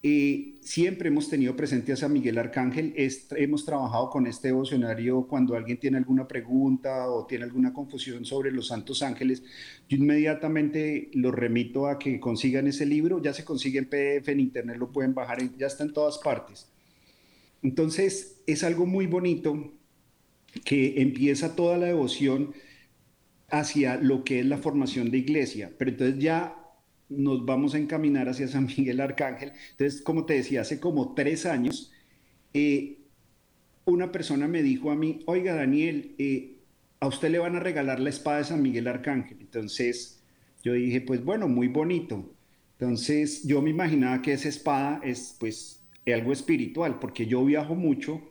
y 0.00 0.58
siempre 0.62 1.08
hemos 1.08 1.28
tenido 1.28 1.56
presente 1.56 1.92
a 1.92 1.96
San 1.96 2.12
Miguel 2.12 2.38
Arcángel, 2.38 2.94
hemos 3.32 3.64
trabajado 3.64 4.10
con 4.10 4.28
este 4.28 4.48
devocionario 4.48 5.26
cuando 5.26 5.56
alguien 5.56 5.80
tiene 5.80 5.96
alguna 5.98 6.28
pregunta 6.28 7.10
o 7.10 7.26
tiene 7.26 7.44
alguna 7.44 7.72
confusión 7.72 8.24
sobre 8.24 8.52
los 8.52 8.68
santos 8.68 9.02
ángeles, 9.02 9.42
yo 9.88 9.96
inmediatamente 9.96 11.10
los 11.14 11.34
remito 11.34 11.88
a 11.88 11.98
que 11.98 12.20
consigan 12.20 12.68
ese 12.68 12.86
libro, 12.86 13.20
ya 13.20 13.34
se 13.34 13.44
consigue 13.44 13.80
en 13.80 13.86
PDF, 13.86 14.28
en 14.28 14.40
internet 14.40 14.76
lo 14.76 14.92
pueden 14.92 15.14
bajar, 15.14 15.38
ya 15.56 15.66
está 15.66 15.82
en 15.82 15.92
todas 15.92 16.18
partes. 16.18 16.68
Entonces 17.62 18.40
es 18.46 18.62
algo 18.62 18.86
muy 18.86 19.08
bonito 19.08 19.72
que 20.64 21.02
empieza 21.02 21.56
toda 21.56 21.76
la 21.76 21.86
devoción 21.86 22.54
hacia 23.50 23.96
lo 23.96 24.22
que 24.22 24.40
es 24.40 24.46
la 24.46 24.58
formación 24.58 25.10
de 25.10 25.18
iglesia, 25.18 25.72
pero 25.76 25.90
entonces 25.90 26.22
ya 26.22 26.54
nos 27.08 27.44
vamos 27.44 27.74
a 27.74 27.78
encaminar 27.78 28.28
hacia 28.28 28.48
San 28.48 28.66
Miguel 28.66 29.00
Arcángel. 29.00 29.52
Entonces, 29.70 30.02
como 30.02 30.26
te 30.26 30.34
decía, 30.34 30.62
hace 30.62 30.80
como 30.80 31.14
tres 31.14 31.46
años, 31.46 31.92
eh, 32.52 32.98
una 33.84 34.12
persona 34.12 34.48
me 34.48 34.62
dijo 34.62 34.90
a 34.90 34.96
mí, 34.96 35.20
oiga 35.26 35.54
Daniel, 35.54 36.14
eh, 36.18 36.58
a 37.00 37.06
usted 37.06 37.30
le 37.30 37.38
van 37.38 37.56
a 37.56 37.60
regalar 37.60 38.00
la 38.00 38.10
espada 38.10 38.38
de 38.38 38.44
San 38.44 38.62
Miguel 38.62 38.88
Arcángel. 38.88 39.38
Entonces, 39.40 40.20
yo 40.62 40.72
dije, 40.72 41.00
pues 41.00 41.24
bueno, 41.24 41.48
muy 41.48 41.68
bonito. 41.68 42.30
Entonces, 42.78 43.44
yo 43.44 43.62
me 43.62 43.70
imaginaba 43.70 44.22
que 44.22 44.32
esa 44.32 44.48
espada 44.48 45.00
es 45.02 45.36
pues 45.38 45.82
algo 46.06 46.32
espiritual, 46.32 46.98
porque 46.98 47.26
yo 47.26 47.44
viajo 47.44 47.74
mucho 47.74 48.22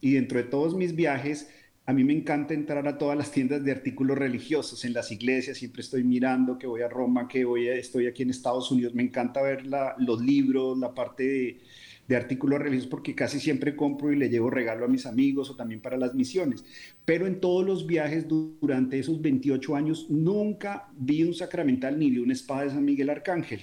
y 0.00 0.12
dentro 0.12 0.38
de 0.38 0.44
todos 0.44 0.74
mis 0.74 0.94
viajes, 0.94 1.48
a 1.90 1.92
mí 1.92 2.04
me 2.04 2.12
encanta 2.12 2.54
entrar 2.54 2.86
a 2.86 2.98
todas 2.98 3.18
las 3.18 3.32
tiendas 3.32 3.64
de 3.64 3.72
artículos 3.72 4.16
religiosos, 4.16 4.84
en 4.84 4.92
las 4.92 5.10
iglesias, 5.10 5.58
siempre 5.58 5.82
estoy 5.82 6.04
mirando 6.04 6.56
que 6.56 6.68
voy 6.68 6.82
a 6.82 6.88
Roma, 6.88 7.26
que 7.26 7.44
voy 7.44 7.66
estoy 7.66 8.06
aquí 8.06 8.22
en 8.22 8.30
Estados 8.30 8.70
Unidos, 8.70 8.94
me 8.94 9.02
encanta 9.02 9.42
ver 9.42 9.64
los 9.98 10.20
libros, 10.20 10.78
la 10.78 10.94
parte 10.94 11.24
de, 11.24 11.60
de 12.06 12.14
artículos 12.14 12.60
religiosos 12.60 12.88
porque 12.88 13.16
casi 13.16 13.40
siempre 13.40 13.74
compro 13.74 14.12
y 14.12 14.16
le 14.16 14.28
llevo 14.28 14.50
regalo 14.50 14.84
a 14.84 14.88
mis 14.88 15.04
amigos 15.04 15.50
o 15.50 15.56
también 15.56 15.80
para 15.80 15.96
las 15.96 16.14
misiones. 16.14 16.64
Pero 17.04 17.26
en 17.26 17.40
todos 17.40 17.66
los 17.66 17.88
viajes 17.88 18.28
durante 18.28 19.00
esos 19.00 19.20
28 19.20 19.74
años 19.74 20.06
nunca 20.10 20.92
vi 20.96 21.24
un 21.24 21.34
sacramental 21.34 21.98
ni 21.98 22.08
vi 22.08 22.18
una 22.18 22.34
espada 22.34 22.62
de 22.62 22.70
San 22.70 22.84
Miguel 22.84 23.10
Arcángel. 23.10 23.62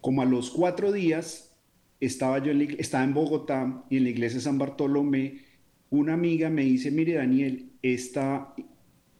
Como 0.00 0.22
a 0.22 0.24
los 0.24 0.50
cuatro 0.50 0.92
días 0.92 1.52
estaba 1.98 2.38
yo 2.38 2.52
en, 2.52 2.76
estaba 2.78 3.02
en 3.02 3.12
Bogotá 3.12 3.84
y 3.90 3.96
en 3.96 4.04
la 4.04 4.10
iglesia 4.10 4.38
de 4.38 4.44
San 4.44 4.58
Bartolomé 4.58 5.45
una 5.90 6.14
amiga 6.14 6.50
me 6.50 6.62
dice, 6.62 6.90
mire 6.90 7.14
Daniel, 7.14 7.70
esta 7.82 8.54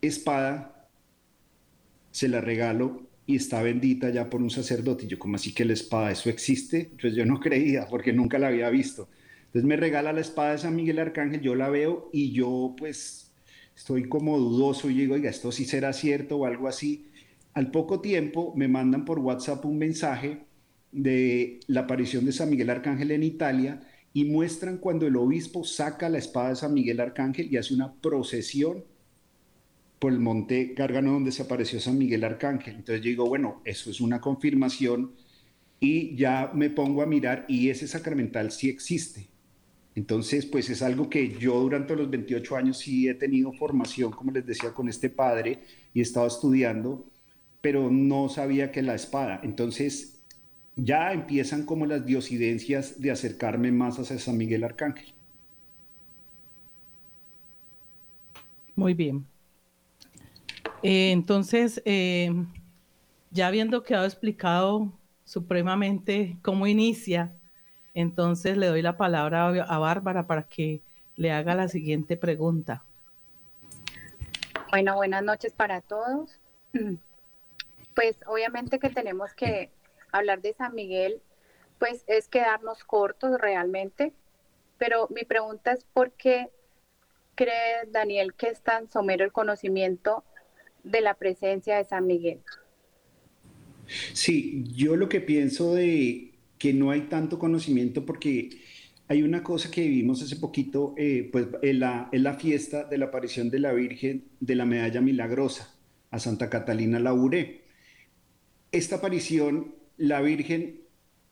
espada 0.01 0.89
se 2.11 2.29
la 2.29 2.41
regalo 2.41 3.07
y 3.27 3.37
está 3.37 3.63
bendita 3.63 4.11
ya 4.11 4.31
por 4.31 4.43
un 4.43 4.51
sacerdote. 4.51 5.05
Y 5.05 5.09
yo, 5.09 5.19
como 5.19 5.37
así 5.37 5.53
que 5.53 5.65
la 5.65 5.73
espada? 5.73 6.11
¿Eso 6.11 6.31
existe? 6.31 6.91
Pues 7.01 7.15
yo 7.15 7.25
no 7.27 7.41
creía 7.41 7.87
porque 7.89 8.13
nunca 8.13 8.39
la 8.39 8.49
había 8.49 8.71
visto. 8.71 9.09
Entonces 9.47 9.65
me 9.65 9.77
regala 9.77 10.13
la 10.13 10.21
espada 10.21 10.53
de 10.53 10.59
San 10.59 10.77
Miguel 10.77 10.99
Arcángel, 10.99 11.41
yo 11.41 11.55
la 11.55 11.69
veo 11.71 12.11
y 12.13 12.33
yo 12.33 12.75
pues 12.77 13.33
estoy 13.75 14.09
como 14.09 14.39
dudoso 14.39 14.91
y 14.91 14.95
digo, 14.95 15.15
oiga, 15.15 15.31
esto 15.31 15.53
sí 15.53 15.65
será 15.65 15.93
cierto 15.93 16.37
o 16.37 16.47
algo 16.47 16.69
así. 16.69 17.07
Al 17.55 17.71
poco 17.71 18.01
tiempo 18.01 18.53
me 18.57 18.69
mandan 18.69 19.05
por 19.05 19.19
WhatsApp 19.19 19.65
un 19.65 19.79
mensaje 19.79 20.41
de 20.93 21.61
la 21.69 21.83
aparición 21.83 22.25
de 22.27 22.33
San 22.33 22.51
Miguel 22.51 22.71
Arcángel 22.71 23.11
en 23.11 23.23
Italia 23.23 23.81
y 24.17 24.25
muestran 24.25 24.79
cuando 24.79 25.07
el 25.07 25.15
obispo 25.15 25.63
saca 25.63 26.09
la 26.09 26.17
espada 26.17 26.49
de 26.49 26.57
San 26.57 26.73
Miguel 26.73 27.01
Arcángel 27.01 27.53
y 27.53 27.59
hace 27.59 27.75
una 27.75 27.93
procesión 27.93 28.83
por 29.99 30.11
el 30.11 30.21
monte 30.21 30.73
Gárgano 30.75 31.13
donde 31.13 31.33
se 31.33 31.43
apareció 31.43 31.79
San 31.81 31.99
Miguel 31.99 32.25
Arcángel. 32.25 32.77
Entonces 32.77 33.05
yo 33.05 33.11
digo, 33.11 33.27
bueno, 33.27 33.61
eso 33.67 33.91
es 33.91 34.01
una 34.01 34.19
confirmación 34.19 35.13
y 35.81 36.17
ya 36.17 36.51
me 36.55 36.71
pongo 36.71 37.03
a 37.03 37.07
mirar 37.07 37.45
y 37.47 37.69
ese 37.69 37.87
sacramental 37.87 38.53
sí 38.53 38.71
existe. 38.71 39.29
Entonces, 39.95 40.47
pues 40.47 40.71
es 40.71 40.81
algo 40.81 41.11
que 41.11 41.37
yo 41.39 41.61
durante 41.61 41.95
los 41.95 42.09
28 42.09 42.57
años 42.57 42.79
sí 42.79 43.07
he 43.09 43.15
tenido 43.15 43.53
formación, 43.53 44.13
como 44.13 44.33
les 44.33 44.47
decía, 44.47 44.73
con 44.73 44.89
este 44.89 45.11
padre 45.11 45.61
y 45.93 46.01
he 46.01 46.03
estado 46.03 46.27
estudiando, 46.27 47.05
pero 47.61 47.91
no 47.91 48.31
sabía 48.31 48.73
que 48.73 48.81
la 48.81 48.95
espada. 48.95 49.43
Entonces, 49.43 50.16
ya 50.77 51.13
empiezan 51.13 51.65
como 51.65 51.87
las 51.87 52.05
diosidencias 52.05 53.01
de 53.01 53.11
acercarme 53.11 53.73
más 53.73 53.99
hacia 53.99 54.19
San 54.19 54.37
Miguel 54.37 54.63
Arcángel. 54.63 55.15
Muy 58.77 58.93
bien. 58.93 59.27
Eh, 60.83 61.13
entonces, 61.13 61.81
eh, 61.87 62.31
ya 63.31 63.47
habiendo 63.47 63.83
quedado 63.83 64.05
explicado 64.05 64.93
supremamente 65.25 66.37
cómo 66.43 66.67
inicia, 66.67 67.33
entonces 67.95 68.59
le 68.59 68.67
doy 68.67 68.83
la 68.83 68.99
palabra 68.99 69.49
a 69.49 69.79
Bárbara 69.79 70.27
para 70.27 70.43
que 70.47 70.83
le 71.17 71.33
haga 71.33 71.55
la 71.55 71.69
siguiente 71.69 72.19
pregunta. 72.19 72.85
Bueno, 74.71 74.95
buenas 74.97 75.23
noches 75.25 75.55
para 75.55 75.81
todos. 75.81 76.39
Pues 77.95 78.19
obviamente 78.27 78.79
que 78.79 78.91
tenemos 78.91 79.33
que 79.33 79.71
hablar 80.13 80.43
de 80.43 80.55
San 80.55 80.75
Miguel, 80.75 81.21
pues 81.79 82.05
es 82.07 82.29
quedarnos 82.29 82.85
cortos 82.85 83.41
realmente, 83.41 84.13
pero 84.79 85.09
mi 85.11 85.25
pregunta 85.25 85.73
es 85.73 85.85
por 85.93 86.13
qué 86.13 86.51
cree 87.35 87.87
Daniel 87.91 88.35
que 88.35 88.49
es 88.49 88.61
tan 88.61 88.91
somero 88.91 89.25
el 89.25 89.33
conocimiento 89.33 90.25
de 90.83 91.01
la 91.01 91.15
presencia 91.15 91.77
de 91.77 91.85
San 91.85 92.07
Miguel. 92.07 92.41
Sí, 94.13 94.65
yo 94.75 94.97
lo 94.97 95.09
que 95.09 95.21
pienso 95.21 95.75
de 95.75 96.33
que 96.59 96.73
no 96.73 96.91
hay 96.91 97.03
tanto 97.03 97.39
conocimiento 97.39 98.05
porque 98.05 98.51
hay 99.09 99.23
una 99.23 99.43
cosa 99.43 99.71
que 99.71 99.83
vivimos 99.83 100.23
hace 100.23 100.37
poquito, 100.37 100.95
eh, 100.97 101.29
pues 101.31 101.47
en 101.63 101.81
la, 101.81 102.09
la, 102.13 102.35
fiesta 102.35 102.85
de 102.85 102.99
la 102.99 103.07
aparición 103.07 103.51
de 103.51 103.61
la 103.61 103.73
Virgen 103.73 104.25
de 104.41 104.57
la 104.57 104.65
Medalla 104.65 105.01
Milagrosa 105.01 105.73
a 106.11 106.19
Santa 106.19 106.51
Catalina 106.51 106.99
Lauré. 106.99 107.63
Esta 108.73 108.97
aparición, 108.97 109.75
la 109.97 110.21
Virgen, 110.21 110.81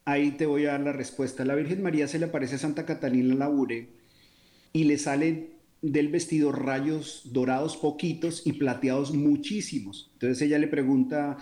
ahí 0.05 0.33
te 0.33 0.47
voy 0.47 0.67
a 0.67 0.73
dar 0.73 0.81
la 0.81 0.93
respuesta, 0.93 1.45
la 1.45 1.55
Virgen 1.55 1.83
María 1.83 2.09
se 2.09 2.19
le 2.19 2.27
aparece 2.27 2.57
a 2.57 2.59
Santa 2.59 2.87
Catalina 2.87 3.35
Lauré 3.35 3.89
y 4.73 4.85
le 4.85 4.99
salen 4.99 5.51
del 5.83 6.09
vestido 6.09 6.51
rayos 6.51 7.31
dorados 7.33 7.77
poquitos 7.77 8.47
y 8.47 8.55
plateados 8.55 9.13
muchísimos. 9.13 10.11
Entonces 10.15 10.41
ella 10.43 10.59
le 10.59 10.69
pregunta 10.69 11.37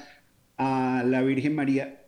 a 0.57 1.05
la 1.07 1.23
Virgen 1.23 1.55
María, 1.55 2.02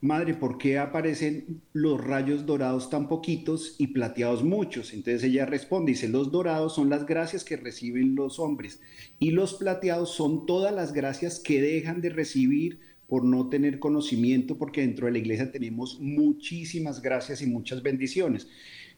Madre, 0.00 0.34
¿por 0.34 0.58
qué 0.58 0.78
aparecen 0.78 1.60
los 1.72 2.00
rayos 2.00 2.46
dorados 2.46 2.88
tan 2.88 3.08
poquitos 3.08 3.74
y 3.78 3.88
plateados 3.88 4.44
muchos? 4.44 4.92
Entonces 4.92 5.24
ella 5.24 5.44
responde, 5.44 5.90
dice, 5.90 6.08
los 6.08 6.30
dorados 6.30 6.76
son 6.76 6.88
las 6.88 7.04
gracias 7.04 7.42
que 7.42 7.56
reciben 7.56 8.14
los 8.14 8.38
hombres 8.38 8.80
y 9.18 9.32
los 9.32 9.54
plateados 9.54 10.14
son 10.14 10.46
todas 10.46 10.72
las 10.72 10.92
gracias 10.92 11.40
que 11.40 11.60
dejan 11.60 12.00
de 12.00 12.10
recibir 12.10 12.78
por 13.08 13.24
no 13.24 13.48
tener 13.48 13.78
conocimiento, 13.78 14.58
porque 14.58 14.82
dentro 14.82 15.06
de 15.06 15.12
la 15.12 15.18
iglesia 15.18 15.50
tenemos 15.50 15.98
muchísimas 15.98 17.02
gracias 17.02 17.42
y 17.42 17.46
muchas 17.46 17.82
bendiciones. 17.82 18.48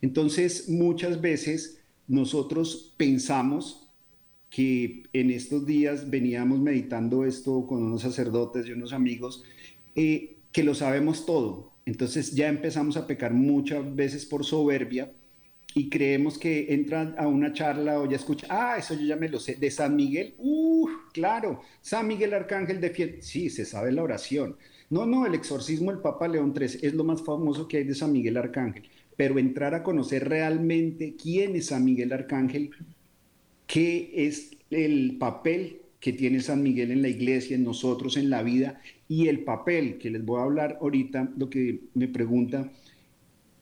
Entonces, 0.02 0.68
muchas 0.68 1.20
veces 1.20 1.80
nosotros 2.08 2.94
pensamos 2.96 3.88
que 4.50 5.04
en 5.12 5.30
estos 5.30 5.64
días 5.64 6.10
veníamos 6.10 6.58
meditando 6.58 7.24
esto 7.24 7.66
con 7.68 7.84
unos 7.84 8.02
sacerdotes 8.02 8.66
y 8.66 8.72
unos 8.72 8.92
amigos, 8.92 9.44
eh, 9.94 10.36
que 10.50 10.64
lo 10.64 10.74
sabemos 10.74 11.24
todo. 11.24 11.70
Entonces 11.86 12.34
ya 12.34 12.48
empezamos 12.48 12.96
a 12.96 13.06
pecar 13.06 13.32
muchas 13.32 13.94
veces 13.94 14.26
por 14.26 14.44
soberbia 14.44 15.12
y 15.74 15.88
creemos 15.88 16.38
que 16.38 16.72
entran 16.72 17.14
a 17.18 17.28
una 17.28 17.52
charla 17.52 18.00
o 18.00 18.08
ya 18.08 18.16
escucha, 18.16 18.46
ah, 18.50 18.76
eso 18.78 18.94
yo 18.94 19.06
ya 19.06 19.16
me 19.16 19.28
lo 19.28 19.38
sé, 19.38 19.54
de 19.54 19.70
San 19.70 19.94
Miguel, 19.94 20.34
uh, 20.38 20.88
claro, 21.12 21.62
San 21.80 22.08
Miguel 22.08 22.34
Arcángel 22.34 22.80
defiende, 22.80 23.22
sí, 23.22 23.50
se 23.50 23.64
sabe 23.64 23.92
la 23.92 24.02
oración. 24.02 24.56
No, 24.88 25.06
no, 25.06 25.24
el 25.26 25.34
exorcismo 25.34 25.92
del 25.92 26.00
Papa 26.00 26.26
León 26.26 26.52
III 26.56 26.66
es 26.82 26.94
lo 26.94 27.04
más 27.04 27.22
famoso 27.22 27.68
que 27.68 27.78
hay 27.78 27.84
de 27.84 27.94
San 27.94 28.12
Miguel 28.12 28.36
Arcángel, 28.36 28.82
pero 29.16 29.38
entrar 29.38 29.74
a 29.74 29.82
conocer 29.84 30.28
realmente 30.28 31.14
quién 31.20 31.54
es 31.54 31.66
San 31.66 31.84
Miguel 31.84 32.12
Arcángel, 32.12 32.70
qué 33.66 34.10
es 34.14 34.50
el 34.70 35.16
papel 35.18 35.82
que 36.00 36.12
tiene 36.12 36.40
San 36.40 36.62
Miguel 36.62 36.90
en 36.90 37.02
la 37.02 37.08
iglesia, 37.08 37.54
en 37.54 37.62
nosotros, 37.62 38.16
en 38.16 38.30
la 38.30 38.42
vida, 38.42 38.80
y 39.06 39.28
el 39.28 39.44
papel 39.44 39.98
que 39.98 40.10
les 40.10 40.24
voy 40.24 40.40
a 40.40 40.44
hablar 40.44 40.78
ahorita, 40.80 41.30
lo 41.36 41.50
que 41.50 41.80
me 41.94 42.08
pregunta, 42.08 42.72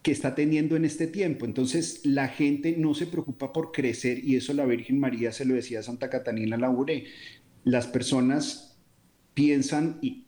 que 0.03 0.13
está 0.13 0.35
teniendo 0.35 0.77
en 0.77 0.85
este 0.85 1.07
tiempo. 1.07 1.45
Entonces, 1.45 2.05
la 2.05 2.29
gente 2.29 2.77
no 2.77 2.95
se 2.95 3.07
preocupa 3.07 3.53
por 3.53 3.73
crecer, 3.73 4.25
y 4.25 4.37
eso 4.37 4.53
la 4.55 4.67
Virgen 4.67 5.01
María 5.01 5.33
se 5.33 5.45
lo 5.45 5.55
decía 5.55 5.81
a 5.81 5.83
Santa 5.83 6.11
Catalina 6.11 6.57
Lauré. 6.57 7.07
Las 7.65 7.87
personas 7.87 8.79
piensan 9.35 9.99
y, 10.01 10.25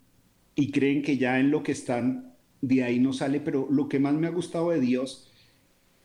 y 0.55 0.71
creen 0.73 1.03
que 1.03 1.17
ya 1.17 1.39
en 1.41 1.51
lo 1.51 1.63
que 1.63 1.73
están, 1.73 2.35
de 2.61 2.85
ahí 2.85 2.99
no 2.99 3.13
sale, 3.13 3.41
pero 3.41 3.69
lo 3.71 3.89
que 3.89 3.99
más 3.99 4.15
me 4.15 4.27
ha 4.27 4.31
gustado 4.31 4.71
de 4.71 4.81
Dios 4.81 5.30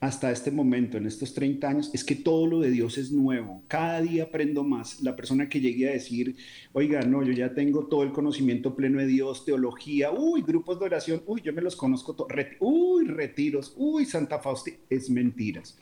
hasta 0.05 0.31
este 0.31 0.51
momento, 0.51 0.97
en 0.97 1.07
estos 1.07 1.33
30 1.33 1.67
años, 1.67 1.91
es 1.91 2.03
que 2.03 2.15
todo 2.15 2.45
lo 2.45 2.59
de 2.59 2.69
Dios 2.69 2.99
es 2.99 3.11
nuevo. 3.11 3.63
Cada 3.67 4.01
día 4.01 4.25
aprendo 4.25 4.63
más. 4.63 5.01
La 5.01 5.15
persona 5.15 5.49
que 5.49 5.59
llegue 5.59 5.89
a 5.89 5.93
decir, 5.93 6.35
oiga, 6.73 7.01
no, 7.01 7.23
yo 7.23 7.33
ya 7.33 7.55
tengo 7.55 7.87
todo 7.87 8.03
el 8.03 8.11
conocimiento 8.11 8.75
pleno 8.75 8.99
de 8.99 9.07
Dios, 9.07 9.45
teología, 9.45 10.11
uy, 10.11 10.43
grupos 10.43 10.79
de 10.79 10.85
oración, 10.85 11.23
uy, 11.25 11.41
yo 11.43 11.53
me 11.53 11.61
los 11.63 11.75
conozco, 11.75 12.15
uy, 12.59 13.05
retiros, 13.05 13.73
uy, 13.77 14.05
Santa 14.05 14.37
Faustina, 14.37 14.77
es 14.91 15.09
mentiras. 15.09 15.75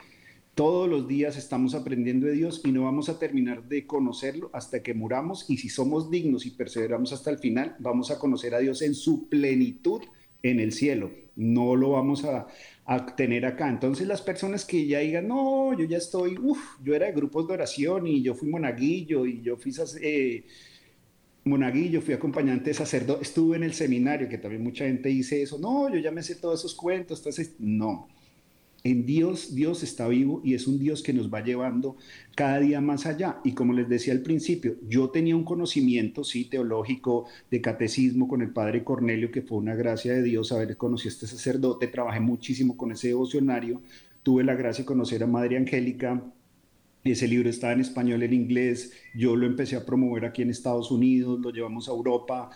Todos 0.54 0.88
los 0.88 1.06
días 1.06 1.36
estamos 1.36 1.74
aprendiendo 1.74 2.26
de 2.26 2.32
Dios 2.32 2.62
y 2.64 2.72
no 2.72 2.84
vamos 2.84 3.10
a 3.10 3.18
terminar 3.18 3.68
de 3.68 3.86
conocerlo 3.86 4.48
hasta 4.54 4.82
que 4.82 4.94
muramos 4.94 5.50
y 5.50 5.58
si 5.58 5.68
somos 5.68 6.10
dignos 6.10 6.46
y 6.46 6.50
perseveramos 6.50 7.12
hasta 7.12 7.30
el 7.30 7.38
final, 7.38 7.76
vamos 7.78 8.10
a 8.10 8.18
conocer 8.18 8.54
a 8.54 8.60
Dios 8.60 8.80
en 8.80 8.94
su 8.94 9.28
plenitud 9.28 10.00
en 10.44 10.60
el 10.60 10.72
cielo. 10.72 11.10
No 11.34 11.74
lo 11.74 11.90
vamos 11.90 12.24
a, 12.24 12.46
tener 13.16 13.46
acá. 13.46 13.70
Entonces 13.70 14.06
las 14.06 14.20
personas 14.20 14.66
que 14.66 14.86
ya 14.86 14.98
digan, 14.98 15.26
no, 15.26 15.76
yo 15.76 15.86
ya 15.86 15.96
estoy, 15.96 16.36
uff, 16.38 16.78
yo 16.82 16.94
era 16.94 17.06
de 17.06 17.12
grupos 17.12 17.48
de 17.48 17.54
oración 17.54 18.06
y 18.06 18.22
yo 18.22 18.34
fui 18.34 18.48
monaguillo 18.50 19.24
y 19.24 19.40
yo 19.40 19.56
fui 19.56 19.72
eh, 20.02 20.44
monaguillo, 21.44 22.02
fui 22.02 22.12
acompañante 22.12 22.70
de 22.70 22.74
sacerdote, 22.74 23.22
estuve 23.22 23.56
en 23.56 23.62
el 23.62 23.72
seminario, 23.72 24.28
que 24.28 24.36
también 24.36 24.62
mucha 24.62 24.84
gente 24.84 25.08
dice 25.08 25.40
eso, 25.40 25.58
no, 25.58 25.88
yo 25.88 25.98
ya 25.98 26.10
me 26.10 26.22
sé 26.22 26.34
todos 26.34 26.60
esos 26.60 26.74
cuentos, 26.74 27.20
entonces, 27.20 27.54
no, 27.58 28.08
en 28.84 29.06
Dios, 29.06 29.54
Dios 29.54 29.82
está 29.82 30.06
vivo 30.08 30.42
y 30.44 30.52
es 30.52 30.66
un 30.68 30.78
Dios 30.78 31.02
que 31.02 31.14
nos 31.14 31.32
va 31.32 31.42
llevando 31.42 31.96
cada 32.36 32.60
día 32.60 32.82
más 32.82 33.06
allá. 33.06 33.40
Y 33.42 33.52
como 33.52 33.72
les 33.72 33.88
decía 33.88 34.12
al 34.12 34.20
principio, 34.20 34.76
yo 34.86 35.08
tenía 35.08 35.34
un 35.34 35.44
conocimiento, 35.44 36.22
sí, 36.22 36.44
teológico, 36.44 37.24
de 37.50 37.62
catecismo 37.62 38.28
con 38.28 38.42
el 38.42 38.50
padre 38.50 38.84
Cornelio, 38.84 39.30
que 39.30 39.40
fue 39.40 39.56
una 39.56 39.74
gracia 39.74 40.12
de 40.12 40.22
Dios 40.22 40.52
haber 40.52 40.76
conocido 40.76 41.08
a 41.10 41.14
este 41.14 41.26
sacerdote, 41.26 41.86
trabajé 41.88 42.20
muchísimo 42.20 42.76
con 42.76 42.92
ese 42.92 43.08
devocionario, 43.08 43.80
tuve 44.22 44.44
la 44.44 44.54
gracia 44.54 44.82
de 44.82 44.86
conocer 44.86 45.22
a 45.22 45.26
Madre 45.26 45.56
Angélica, 45.56 46.22
ese 47.04 47.26
libro 47.26 47.48
estaba 47.48 47.72
en 47.72 47.80
español, 47.80 48.22
en 48.22 48.34
inglés, 48.34 48.92
yo 49.14 49.34
lo 49.34 49.46
empecé 49.46 49.76
a 49.76 49.86
promover 49.86 50.26
aquí 50.26 50.42
en 50.42 50.50
Estados 50.50 50.90
Unidos, 50.90 51.40
lo 51.40 51.50
llevamos 51.50 51.88
a 51.88 51.92
Europa. 51.92 52.50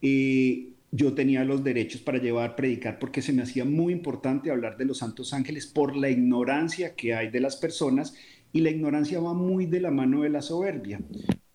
Eh, 0.00 0.72
yo 0.94 1.14
tenía 1.14 1.42
los 1.44 1.64
derechos 1.64 2.02
para 2.02 2.18
llevar, 2.18 2.54
predicar, 2.54 2.98
porque 2.98 3.22
se 3.22 3.32
me 3.32 3.42
hacía 3.42 3.64
muy 3.64 3.94
importante 3.94 4.50
hablar 4.50 4.76
de 4.76 4.84
los 4.84 4.98
santos 4.98 5.32
ángeles 5.32 5.66
por 5.66 5.96
la 5.96 6.10
ignorancia 6.10 6.94
que 6.94 7.14
hay 7.14 7.30
de 7.30 7.40
las 7.40 7.56
personas 7.56 8.14
y 8.52 8.60
la 8.60 8.70
ignorancia 8.70 9.18
va 9.18 9.32
muy 9.32 9.64
de 9.64 9.80
la 9.80 9.90
mano 9.90 10.22
de 10.22 10.28
la 10.28 10.42
soberbia. 10.42 11.00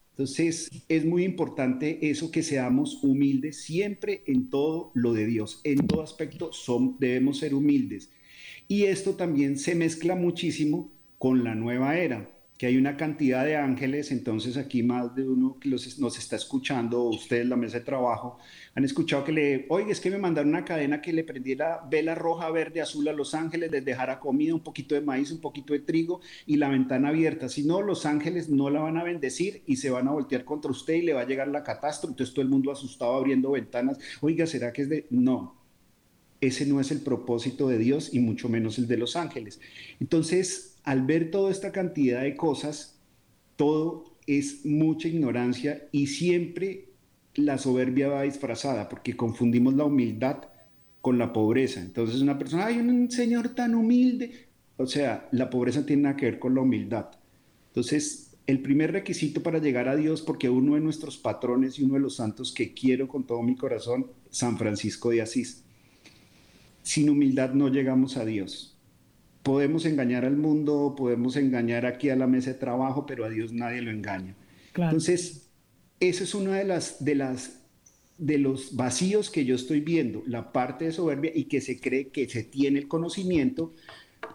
Entonces 0.10 0.72
es 0.90 1.06
muy 1.06 1.24
importante 1.24 2.10
eso 2.10 2.32
que 2.32 2.42
seamos 2.42 3.04
humildes 3.04 3.62
siempre 3.62 4.24
en 4.26 4.50
todo 4.50 4.92
lo 4.96 5.14
de 5.14 5.28
Dios, 5.28 5.62
en 5.64 5.86
todo 5.86 6.02
aspecto 6.02 6.52
son, 6.52 6.98
debemos 7.00 7.38
ser 7.38 7.54
humildes. 7.54 8.10
Y 8.68 8.86
esto 8.86 9.14
también 9.14 9.60
se 9.60 9.76
mezcla 9.76 10.16
muchísimo 10.16 10.92
con 11.20 11.44
la 11.44 11.54
nueva 11.54 11.96
era 11.98 12.28
que 12.58 12.66
hay 12.66 12.78
una 12.78 12.98
cantidad 12.98 13.46
de 13.46 13.56
ángeles, 13.56 14.12
entonces 14.12 14.58
aquí 14.58 14.82
más 14.82 15.14
de 15.16 15.28
uno 15.28 15.58
que 15.60 15.70
los, 15.70 16.00
nos 16.00 16.18
está 16.18 16.36
escuchando, 16.36 17.04
ustedes, 17.04 17.46
la 17.46 17.56
mesa 17.56 17.78
de 17.78 17.86
trabajo, 17.86 18.40
han 18.74 18.84
escuchado 18.84 19.24
que 19.24 19.32
le, 19.32 19.66
oye, 19.70 19.92
es 19.92 20.02
que 20.02 20.10
me 20.10 20.18
mandaron 20.18 20.50
una 20.50 20.66
cadena 20.66 21.02
que 21.02 21.14
le 21.14 21.24
prendiera 21.24 21.82
vela 21.90 22.16
roja, 22.16 22.50
verde, 22.50 22.82
azul 22.82 23.08
a 23.08 23.14
los 23.14 23.36
ángeles, 23.36 23.70
les 23.72 23.86
dejara 23.86 24.20
comida, 24.20 24.56
un 24.56 24.62
poquito 24.62 24.96
de 24.96 25.02
maíz, 25.02 25.32
un 25.32 25.40
poquito 25.40 25.74
de 25.74 25.80
trigo 25.80 26.20
y 26.48 26.56
la 26.56 26.70
ventana 26.70 27.10
abierta. 27.10 27.48
Si 27.48 27.64
no, 27.64 27.82
los 27.82 28.08
ángeles 28.08 28.50
no 28.50 28.72
la 28.72 28.80
van 28.80 28.98
a 28.98 29.04
bendecir 29.04 29.62
y 29.68 29.76
se 29.76 29.92
van 29.92 30.08
a 30.08 30.12
voltear 30.12 30.44
contra 30.44 30.72
usted 30.72 30.96
y 30.96 31.02
le 31.04 31.14
va 31.14 31.22
a 31.22 31.28
llegar 31.28 31.48
la 31.48 31.64
catástrofe. 31.64 32.14
Entonces 32.14 32.34
todo 32.34 32.44
el 32.44 32.50
mundo 32.50 32.72
asustado 32.72 33.14
abriendo 33.14 33.52
ventanas. 33.52 34.00
Oiga, 34.22 34.48
¿será 34.48 34.74
que 34.74 34.82
es 34.84 34.90
de...? 34.90 35.08
No, 35.10 35.56
ese 36.42 36.66
no 36.66 36.80
es 36.80 36.92
el 36.92 37.02
propósito 37.02 37.68
de 37.68 37.78
Dios 37.78 38.14
y 38.14 38.20
mucho 38.20 38.50
menos 38.50 38.78
el 38.78 38.88
de 38.88 38.98
los 38.98 39.16
ángeles. 39.16 39.60
Entonces, 40.00 40.67
al 40.88 41.02
ver 41.06 41.32
toda 41.32 41.52
esta 41.52 41.74
cantidad 41.74 42.22
de 42.22 42.38
cosas, 42.38 42.98
todo 43.58 44.06
es 44.26 44.66
mucha 44.66 45.10
ignorancia 45.10 45.90
y 45.92 46.08
siempre 46.08 46.94
la 47.36 47.58
soberbia 47.58 48.08
va 48.08 48.22
disfrazada 48.22 48.88
porque 48.88 49.18
confundimos 49.18 49.74
la 49.74 49.84
humildad 49.84 50.44
con 51.02 51.18
la 51.18 51.34
pobreza. 51.34 51.82
Entonces 51.82 52.22
una 52.22 52.38
persona, 52.38 52.68
hay 52.68 52.78
un 52.78 53.12
señor 53.12 53.50
tan 53.50 53.76
humilde. 53.76 54.48
O 54.78 54.86
sea, 54.86 55.28
la 55.34 55.50
pobreza 55.50 55.86
tiene 55.86 56.04
nada 56.04 56.16
que 56.16 56.28
ver 56.28 56.40
con 56.40 56.56
la 56.56 56.62
humildad. 56.62 57.08
Entonces, 57.68 58.38
el 58.48 58.62
primer 58.62 58.94
requisito 58.94 59.44
para 59.44 59.60
llegar 59.60 59.90
a 59.90 59.98
Dios, 59.98 60.22
porque 60.22 60.50
uno 60.50 60.76
de 60.76 60.80
nuestros 60.80 61.18
patrones 61.18 61.78
y 61.80 61.84
uno 61.84 61.96
de 61.96 62.00
los 62.00 62.16
santos 62.16 62.54
que 62.54 62.74
quiero 62.74 63.10
con 63.10 63.28
todo 63.28 63.44
mi 63.44 63.58
corazón, 63.58 64.08
San 64.30 64.58
Francisco 64.58 65.10
de 65.10 65.22
Asís. 65.22 65.66
Sin 66.82 67.10
humildad 67.10 67.52
no 67.52 67.68
llegamos 67.68 68.16
a 68.16 68.24
Dios 68.24 68.77
podemos 69.48 69.86
engañar 69.86 70.26
al 70.26 70.36
mundo, 70.36 70.94
podemos 70.98 71.38
engañar 71.38 71.86
aquí 71.86 72.10
a 72.10 72.18
la 72.18 72.28
mesa 72.28 72.52
de 72.52 72.60
trabajo, 72.60 73.06
pero 73.06 73.24
a 73.24 73.30
Dios 73.30 73.54
nadie 73.54 73.82
lo 73.82 73.92
engaña. 73.92 74.36
Entonces, 74.76 75.50
eso 76.02 76.26
es 76.26 76.36
una 76.36 76.56
de 76.58 76.66
las, 76.66 77.06
de 77.06 77.16
las 77.16 77.62
de 78.18 78.40
los 78.40 78.76
vacíos 78.76 79.30
que 79.30 79.46
yo 79.46 79.56
estoy 79.56 79.80
viendo, 79.80 80.22
la 80.26 80.52
parte 80.52 80.84
de 80.84 80.92
soberbia 80.92 81.32
y 81.34 81.46
que 81.46 81.62
se 81.62 81.80
cree 81.80 82.10
que 82.10 82.28
se 82.28 82.44
tiene 82.44 82.80
el 82.80 82.90
conocimiento, 82.90 83.74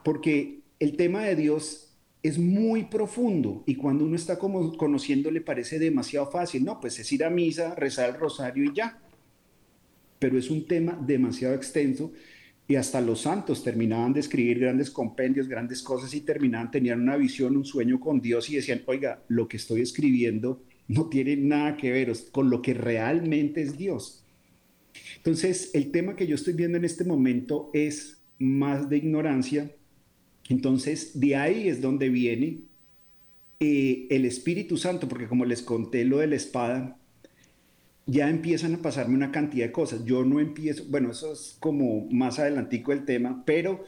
porque 0.03 0.61
el 0.79 0.97
tema 0.97 1.25
de 1.25 1.37
Dios 1.37 1.93
es 2.23 2.39
muy 2.39 2.85
profundo 2.85 3.65
y 3.67 3.75
cuando 3.75 4.07
uno 4.07 4.17
está 4.17 4.39
como 4.39 4.75
conociendo 4.79 5.31
le 5.31 5.43
parece 5.43 5.79
demasiado 5.79 6.31
fácil, 6.31 6.65
no, 6.65 6.81
pues 6.81 6.99
es 6.99 7.13
ir 7.13 7.23
a 7.23 7.29
misa, 7.29 7.75
rezar 7.75 8.09
el 8.09 8.17
rosario 8.19 8.65
y 8.65 8.75
ya. 8.75 8.99
Pero 10.19 10.39
es 10.39 10.49
un 10.49 10.67
tema 10.67 10.99
demasiado 11.05 11.55
extenso 11.55 12.13
y 12.69 12.77
hasta 12.77 13.01
los 13.01 13.23
santos 13.23 13.63
terminaban 13.63 14.13
de 14.13 14.21
escribir 14.21 14.61
grandes 14.61 14.91
compendios, 14.91 15.49
grandes 15.49 15.83
cosas 15.83 16.15
y 16.15 16.21
terminaban, 16.21 16.71
tenían 16.71 17.01
una 17.01 17.17
visión, 17.17 17.57
un 17.57 17.65
sueño 17.65 18.01
con 18.01 18.21
Dios 18.21 18.49
y 18.51 18.57
decían, 18.57 18.83
oiga, 18.87 19.23
lo 19.29 19.49
que 19.49 19.57
estoy 19.57 19.81
escribiendo 19.83 20.63
no 20.89 21.09
tiene 21.09 21.37
nada 21.37 21.77
que 21.77 21.91
ver 21.91 22.13
con 22.31 22.51
lo 22.51 22.63
que 22.63 22.75
realmente 22.75 23.63
es 23.63 23.77
Dios. 23.77 24.25
Entonces, 25.17 25.71
el 25.75 25.91
tema 25.91 26.17
que 26.17 26.27
yo 26.27 26.35
estoy 26.35 26.55
viendo 26.55 26.79
en 26.79 26.85
este 26.85 27.05
momento 27.05 27.71
es 27.73 28.23
más 28.39 28.89
de 28.89 28.99
ignorancia. 28.99 29.71
Entonces, 30.49 31.19
de 31.19 31.37
ahí 31.37 31.69
es 31.69 31.81
donde 31.81 32.09
viene 32.09 32.63
eh, 33.61 34.07
el 34.11 34.25
Espíritu 34.25 34.77
Santo, 34.77 35.09
porque 35.09 35.29
como 35.29 35.45
les 35.45 35.63
conté 35.63 36.05
lo 36.05 36.19
de 36.19 36.27
la 36.27 36.37
espada, 36.37 36.99
ya 38.07 38.29
empiezan 38.29 38.75
a 38.75 38.83
pasarme 38.83 39.15
una 39.15 39.31
cantidad 39.33 39.67
de 39.67 39.73
cosas. 39.73 40.05
Yo 40.05 40.25
no 40.25 40.41
empiezo, 40.41 40.85
bueno, 40.89 41.13
eso 41.13 41.33
es 41.33 41.57
como 41.61 42.07
más 42.11 42.39
adelantico 42.39 42.93
el 42.93 43.05
tema, 43.05 43.43
pero 43.47 43.85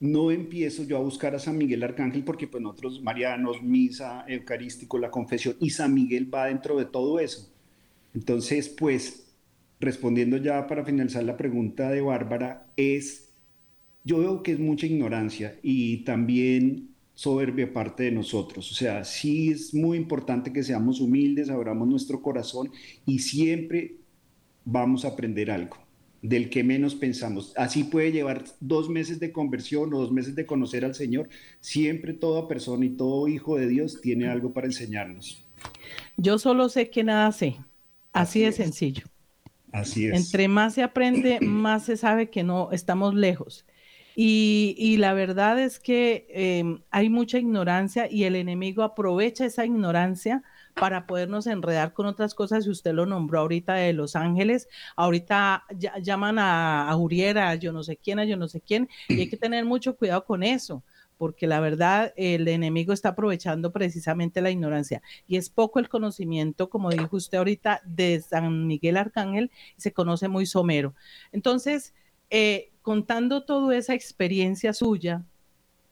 no 0.00 0.30
empiezo 0.30 0.84
yo 0.84 0.98
a 0.98 1.00
buscar 1.00 1.34
a 1.34 1.38
San 1.38 1.58
Miguel 1.58 1.82
Arcángel 1.82 2.24
porque 2.24 2.46
pues 2.46 2.62
nosotros, 2.62 3.02
marianos, 3.02 3.62
misa, 3.62 4.24
eucarístico, 4.28 4.98
la 4.98 5.10
confesión, 5.10 5.56
y 5.60 5.70
San 5.70 5.94
Miguel 5.94 6.32
va 6.32 6.46
dentro 6.46 6.78
de 6.78 6.84
todo 6.86 7.18
eso. 7.20 7.50
Entonces, 8.14 8.68
pues, 8.68 9.26
respondiendo 9.80 10.36
ya 10.38 10.66
para 10.66 10.84
finalizar 10.84 11.24
la 11.24 11.36
pregunta 11.36 11.90
de 11.90 12.00
Bárbara, 12.00 12.66
es, 12.76 13.30
yo 14.04 14.18
veo 14.18 14.42
que 14.42 14.52
es 14.52 14.58
mucha 14.58 14.86
ignorancia 14.86 15.58
y 15.62 16.04
también 16.04 16.87
soberbia 17.18 17.72
parte 17.72 18.04
de 18.04 18.12
nosotros. 18.12 18.70
O 18.70 18.74
sea, 18.76 19.04
sí 19.04 19.50
es 19.50 19.74
muy 19.74 19.98
importante 19.98 20.52
que 20.52 20.62
seamos 20.62 21.00
humildes, 21.00 21.50
abramos 21.50 21.88
nuestro 21.88 22.22
corazón 22.22 22.70
y 23.06 23.18
siempre 23.18 23.96
vamos 24.64 25.04
a 25.04 25.08
aprender 25.08 25.50
algo 25.50 25.78
del 26.22 26.48
que 26.48 26.62
menos 26.62 26.94
pensamos. 26.94 27.52
Así 27.56 27.82
puede 27.82 28.12
llevar 28.12 28.44
dos 28.60 28.88
meses 28.88 29.18
de 29.18 29.32
conversión 29.32 29.92
o 29.92 29.98
dos 29.98 30.12
meses 30.12 30.36
de 30.36 30.46
conocer 30.46 30.84
al 30.84 30.94
Señor. 30.94 31.28
Siempre 31.60 32.12
toda 32.12 32.46
persona 32.46 32.84
y 32.84 32.90
todo 32.90 33.26
hijo 33.26 33.56
de 33.56 33.66
Dios 33.66 34.00
tiene 34.00 34.28
algo 34.28 34.52
para 34.52 34.68
enseñarnos. 34.68 35.44
Yo 36.16 36.38
solo 36.38 36.68
sé 36.68 36.88
que 36.88 37.02
nada 37.02 37.32
sé. 37.32 37.56
Así, 38.12 38.42
de 38.42 38.52
sencillo. 38.52 39.06
Así 39.72 40.06
es. 40.06 40.14
Entre 40.14 40.46
más 40.46 40.74
se 40.74 40.84
aprende, 40.84 41.40
más 41.40 41.84
se 41.84 41.96
sabe 41.96 42.30
que 42.30 42.44
no 42.44 42.70
estamos 42.70 43.16
lejos. 43.16 43.66
Y, 44.20 44.96
la 44.98 45.12
verdad 45.14 45.60
es 45.60 45.78
que 45.78 46.26
em, 46.30 46.82
hay 46.90 47.08
mucha 47.08 47.38
ignorancia 47.38 48.10
y 48.10 48.24
el 48.24 48.34
enemigo 48.34 48.82
aprovecha 48.82 49.44
esa 49.44 49.64
ignorancia 49.64 50.42
para 50.74 51.06
podernos 51.06 51.46
enredar 51.46 51.92
con 51.92 52.06
otras 52.06 52.34
cosas. 52.34 52.64
Si 52.64 52.70
usted 52.70 52.94
lo 52.94 53.06
nombró 53.06 53.38
ahorita 53.38 53.74
de 53.74 53.92
Los 53.92 54.16
Ángeles, 54.16 54.68
ahorita 54.96 55.66
llaman 56.02 56.40
a, 56.40 56.88
a 56.88 56.96
Uriera, 56.96 57.54
yo 57.54 57.70
no 57.70 57.84
sé 57.84 57.96
quién, 57.96 58.18
a 58.18 58.24
yo 58.24 58.36
no 58.36 58.48
sé 58.48 58.60
quién, 58.60 58.88
y 59.06 59.20
hay 59.20 59.28
que 59.28 59.36
tener 59.36 59.64
mucho 59.64 59.96
cuidado 59.96 60.24
con 60.24 60.42
eso 60.42 60.82
porque 61.16 61.46
la 61.46 61.60
verdad 61.60 62.12
el 62.16 62.48
enemigo 62.48 62.92
está 62.92 63.10
aprovechando 63.10 63.72
precisamente 63.72 64.40
la 64.40 64.50
ignorancia 64.50 65.02
y 65.28 65.36
es 65.36 65.48
poco 65.48 65.78
el 65.78 65.88
conocimiento, 65.88 66.70
como 66.70 66.90
dijo 66.90 67.16
usted 67.16 67.38
ahorita, 67.38 67.82
de 67.84 68.20
San 68.20 68.66
Miguel 68.66 68.96
Arcángel, 68.96 69.52
se 69.76 69.92
conoce 69.92 70.28
muy 70.28 70.46
somero. 70.46 70.94
Entonces, 71.32 71.94
eh, 72.30 72.70
contando 72.88 73.44
toda 73.44 73.76
esa 73.76 73.92
experiencia 73.92 74.72
suya, 74.72 75.22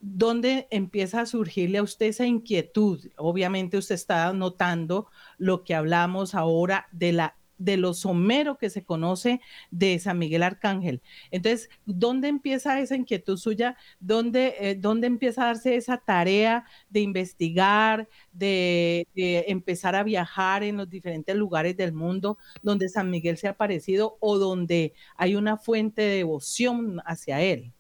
¿dónde 0.01 0.67
empieza 0.71 1.21
a 1.21 1.27
surgirle 1.27 1.77
a 1.77 1.83
usted 1.83 2.07
esa 2.07 2.25
inquietud? 2.25 3.11
Obviamente 3.19 3.77
usted 3.77 3.97
está 3.97 4.33
notando 4.33 5.07
lo 5.37 5.63
que 5.63 5.75
hablamos 5.75 6.35
ahora 6.35 6.89
de 6.93 7.13
la 7.13 7.37
de 7.59 7.77
lo 7.77 7.95
somero 7.95 8.59
que 8.59 8.71
se 8.71 8.85
conoce 8.85 9.41
de 9.71 9.99
San 9.99 10.19
Miguel 10.19 10.43
Arcángel. 10.43 11.03
Entonces, 11.31 11.69
¿dónde 11.85 12.29
empieza 12.29 12.81
esa 12.81 12.97
inquietud 12.97 13.37
suya? 13.37 13.77
¿Dónde, 14.01 14.55
eh, 14.61 14.75
¿dónde 14.75 15.07
empieza 15.07 15.43
a 15.43 15.47
darse 15.47 15.77
esa 15.77 15.99
tarea 15.99 16.65
de 16.89 17.01
investigar, 17.01 18.09
de, 18.33 19.07
de, 19.15 19.45
empezar 19.49 19.95
a 19.95 20.03
viajar 20.03 20.63
en 20.63 20.77
los 20.77 20.89
diferentes 20.89 21.35
lugares 21.37 21.77
del 21.77 21.93
mundo 21.93 22.39
donde 22.63 22.89
San 22.89 23.11
Miguel 23.11 23.37
se 23.39 23.49
ha 23.49 23.51
aparecido 23.53 24.19
o 24.21 24.39
donde 24.39 24.95
hay 25.17 25.37
una 25.37 25.57
fuente 25.57 26.03
de 26.03 26.17
devoción 26.17 27.01
hacia 27.05 27.41
él? 27.43 27.73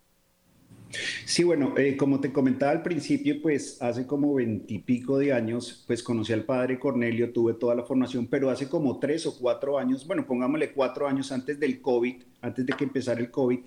Sí, 1.24 1.44
bueno, 1.44 1.74
eh, 1.76 1.96
como 1.96 2.20
te 2.20 2.32
comentaba 2.32 2.72
al 2.72 2.82
principio, 2.82 3.40
pues 3.42 3.80
hace 3.80 4.06
como 4.06 4.34
veintipico 4.34 5.18
de 5.18 5.32
años, 5.32 5.84
pues 5.86 6.02
conocí 6.02 6.32
al 6.32 6.44
padre 6.44 6.78
Cornelio, 6.78 7.32
tuve 7.32 7.54
toda 7.54 7.74
la 7.74 7.84
formación, 7.84 8.26
pero 8.26 8.50
hace 8.50 8.68
como 8.68 8.98
tres 8.98 9.26
o 9.26 9.38
cuatro 9.38 9.78
años, 9.78 10.06
bueno, 10.06 10.26
pongámosle 10.26 10.72
cuatro 10.72 11.06
años 11.06 11.32
antes 11.32 11.58
del 11.58 11.80
COVID, 11.80 12.16
antes 12.40 12.66
de 12.66 12.72
que 12.72 12.84
empezara 12.84 13.20
el 13.20 13.30
COVID, 13.30 13.58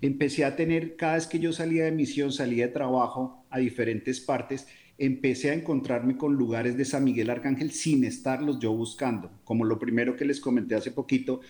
empecé 0.00 0.44
a 0.44 0.56
tener, 0.56 0.96
cada 0.96 1.14
vez 1.14 1.26
que 1.26 1.38
yo 1.38 1.52
salía 1.52 1.84
de 1.84 1.92
misión, 1.92 2.32
salía 2.32 2.66
de 2.66 2.72
trabajo 2.72 3.44
a 3.50 3.58
diferentes 3.58 4.20
partes, 4.20 4.66
empecé 4.98 5.50
a 5.50 5.54
encontrarme 5.54 6.16
con 6.16 6.34
lugares 6.34 6.76
de 6.76 6.84
San 6.84 7.04
Miguel 7.04 7.30
Arcángel 7.30 7.70
sin 7.70 8.04
estarlos 8.04 8.58
yo 8.58 8.72
buscando. 8.72 9.30
Como 9.44 9.64
lo 9.64 9.78
primero 9.78 10.16
que 10.16 10.24
les 10.24 10.40
comenté 10.40 10.74
hace 10.74 10.90
poquito, 10.90 11.40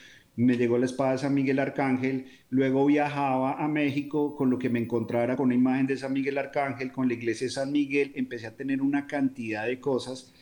me 0.44 0.56
llegó 0.56 0.78
la 0.78 0.86
espada 0.86 1.12
de 1.12 1.18
San 1.18 1.34
Miguel 1.34 1.58
Arcángel, 1.58 2.26
luego 2.50 2.86
viajaba 2.86 3.62
a 3.62 3.66
México 3.66 4.36
con 4.36 4.50
lo 4.50 4.58
que 4.58 4.68
me 4.68 4.78
encontrara 4.78 5.34
con 5.36 5.46
una 5.46 5.56
imagen 5.56 5.88
de 5.88 5.96
San 5.96 6.12
Miguel 6.12 6.38
Arcángel, 6.38 6.92
con 6.92 7.08
la 7.08 7.14
iglesia 7.14 7.48
de 7.48 7.52
San 7.52 7.72
Miguel, 7.72 8.12
empecé 8.14 8.46
a 8.46 8.54
tener 8.54 8.80
una 8.80 9.08
cantidad 9.08 9.66
de 9.66 9.80
cosas 9.80 10.32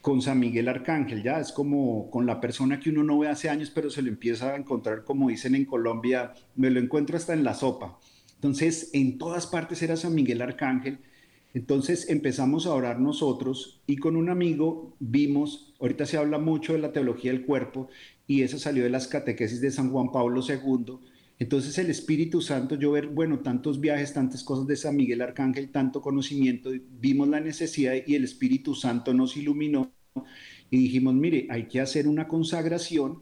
con 0.00 0.22
San 0.22 0.38
Miguel 0.38 0.68
Arcángel, 0.68 1.24
ya 1.24 1.40
es 1.40 1.50
como 1.50 2.10
con 2.10 2.26
la 2.26 2.40
persona 2.40 2.78
que 2.78 2.90
uno 2.90 3.02
no 3.02 3.18
ve 3.18 3.28
hace 3.28 3.48
años, 3.48 3.72
pero 3.74 3.90
se 3.90 4.02
lo 4.02 4.08
empieza 4.08 4.52
a 4.52 4.56
encontrar, 4.56 5.02
como 5.02 5.30
dicen 5.30 5.56
en 5.56 5.64
Colombia, 5.64 6.32
me 6.54 6.70
lo 6.70 6.78
encuentro 6.78 7.16
hasta 7.16 7.32
en 7.32 7.42
la 7.42 7.54
sopa. 7.54 7.98
Entonces, 8.36 8.90
en 8.92 9.18
todas 9.18 9.48
partes 9.48 9.82
era 9.82 9.96
San 9.96 10.14
Miguel 10.14 10.42
Arcángel. 10.42 10.98
Entonces 11.54 12.10
empezamos 12.10 12.66
a 12.66 12.74
orar 12.74 12.98
nosotros 12.98 13.80
y 13.86 13.96
con 13.96 14.16
un 14.16 14.28
amigo 14.28 14.96
vimos, 14.98 15.72
ahorita 15.80 16.04
se 16.04 16.16
habla 16.16 16.38
mucho 16.38 16.72
de 16.72 16.80
la 16.80 16.92
teología 16.92 17.30
del 17.30 17.46
cuerpo 17.46 17.88
y 18.26 18.42
eso 18.42 18.58
salió 18.58 18.84
de 18.84 18.90
las 18.90 19.06
catequesis 19.06 19.60
de 19.60 19.70
San 19.70 19.90
Juan 19.90 20.10
Pablo 20.10 20.42
II. 20.46 20.98
Entonces 21.38 21.76
el 21.78 21.90
Espíritu 21.90 22.40
Santo, 22.40 22.76
yo 22.76 22.92
ver, 22.92 23.08
bueno, 23.08 23.40
tantos 23.40 23.80
viajes, 23.80 24.12
tantas 24.12 24.44
cosas 24.44 24.66
de 24.66 24.76
San 24.76 24.96
Miguel 24.96 25.20
Arcángel, 25.20 25.70
tanto 25.70 26.00
conocimiento, 26.00 26.70
vimos 27.00 27.28
la 27.28 27.40
necesidad 27.40 27.94
y 28.06 28.14
el 28.14 28.24
Espíritu 28.24 28.74
Santo 28.74 29.12
nos 29.12 29.36
iluminó 29.36 29.92
y 30.70 30.78
dijimos, 30.78 31.14
mire, 31.14 31.46
hay 31.50 31.66
que 31.66 31.80
hacer 31.80 32.06
una 32.06 32.28
consagración 32.28 33.20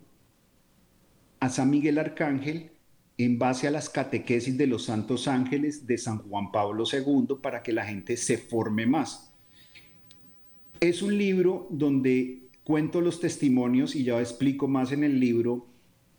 a 1.41 1.49
San 1.49 1.71
Miguel 1.71 1.99
Arcángel 1.99 2.71
en 3.19 3.39
base 3.39 3.67
a 3.67 3.71
las 3.71 3.89
catequesis 3.89 4.57
de 4.57 4.67
los 4.67 4.85
santos 4.85 5.27
ángeles 5.29 5.87
de 5.87 5.99
San 5.99 6.19
Juan 6.19 6.51
Pablo 6.53 6.85
II 6.91 7.37
para 7.43 7.63
que 7.63 7.73
la 7.73 7.85
gente 7.85 8.17
se 8.17 8.39
forme 8.39 8.87
más. 8.87 9.33
Es 10.81 11.03
un 11.03 11.17
libro 11.17 11.67
donde 11.71 12.43
cuento 12.65 13.01
los 13.01 13.21
testimonios 13.21 13.97
y 13.97 14.05
ya 14.05 14.21
explico 14.21 14.69
más 14.69 14.93
en 14.93 15.05
el 15.05 15.19
libro 15.19 15.67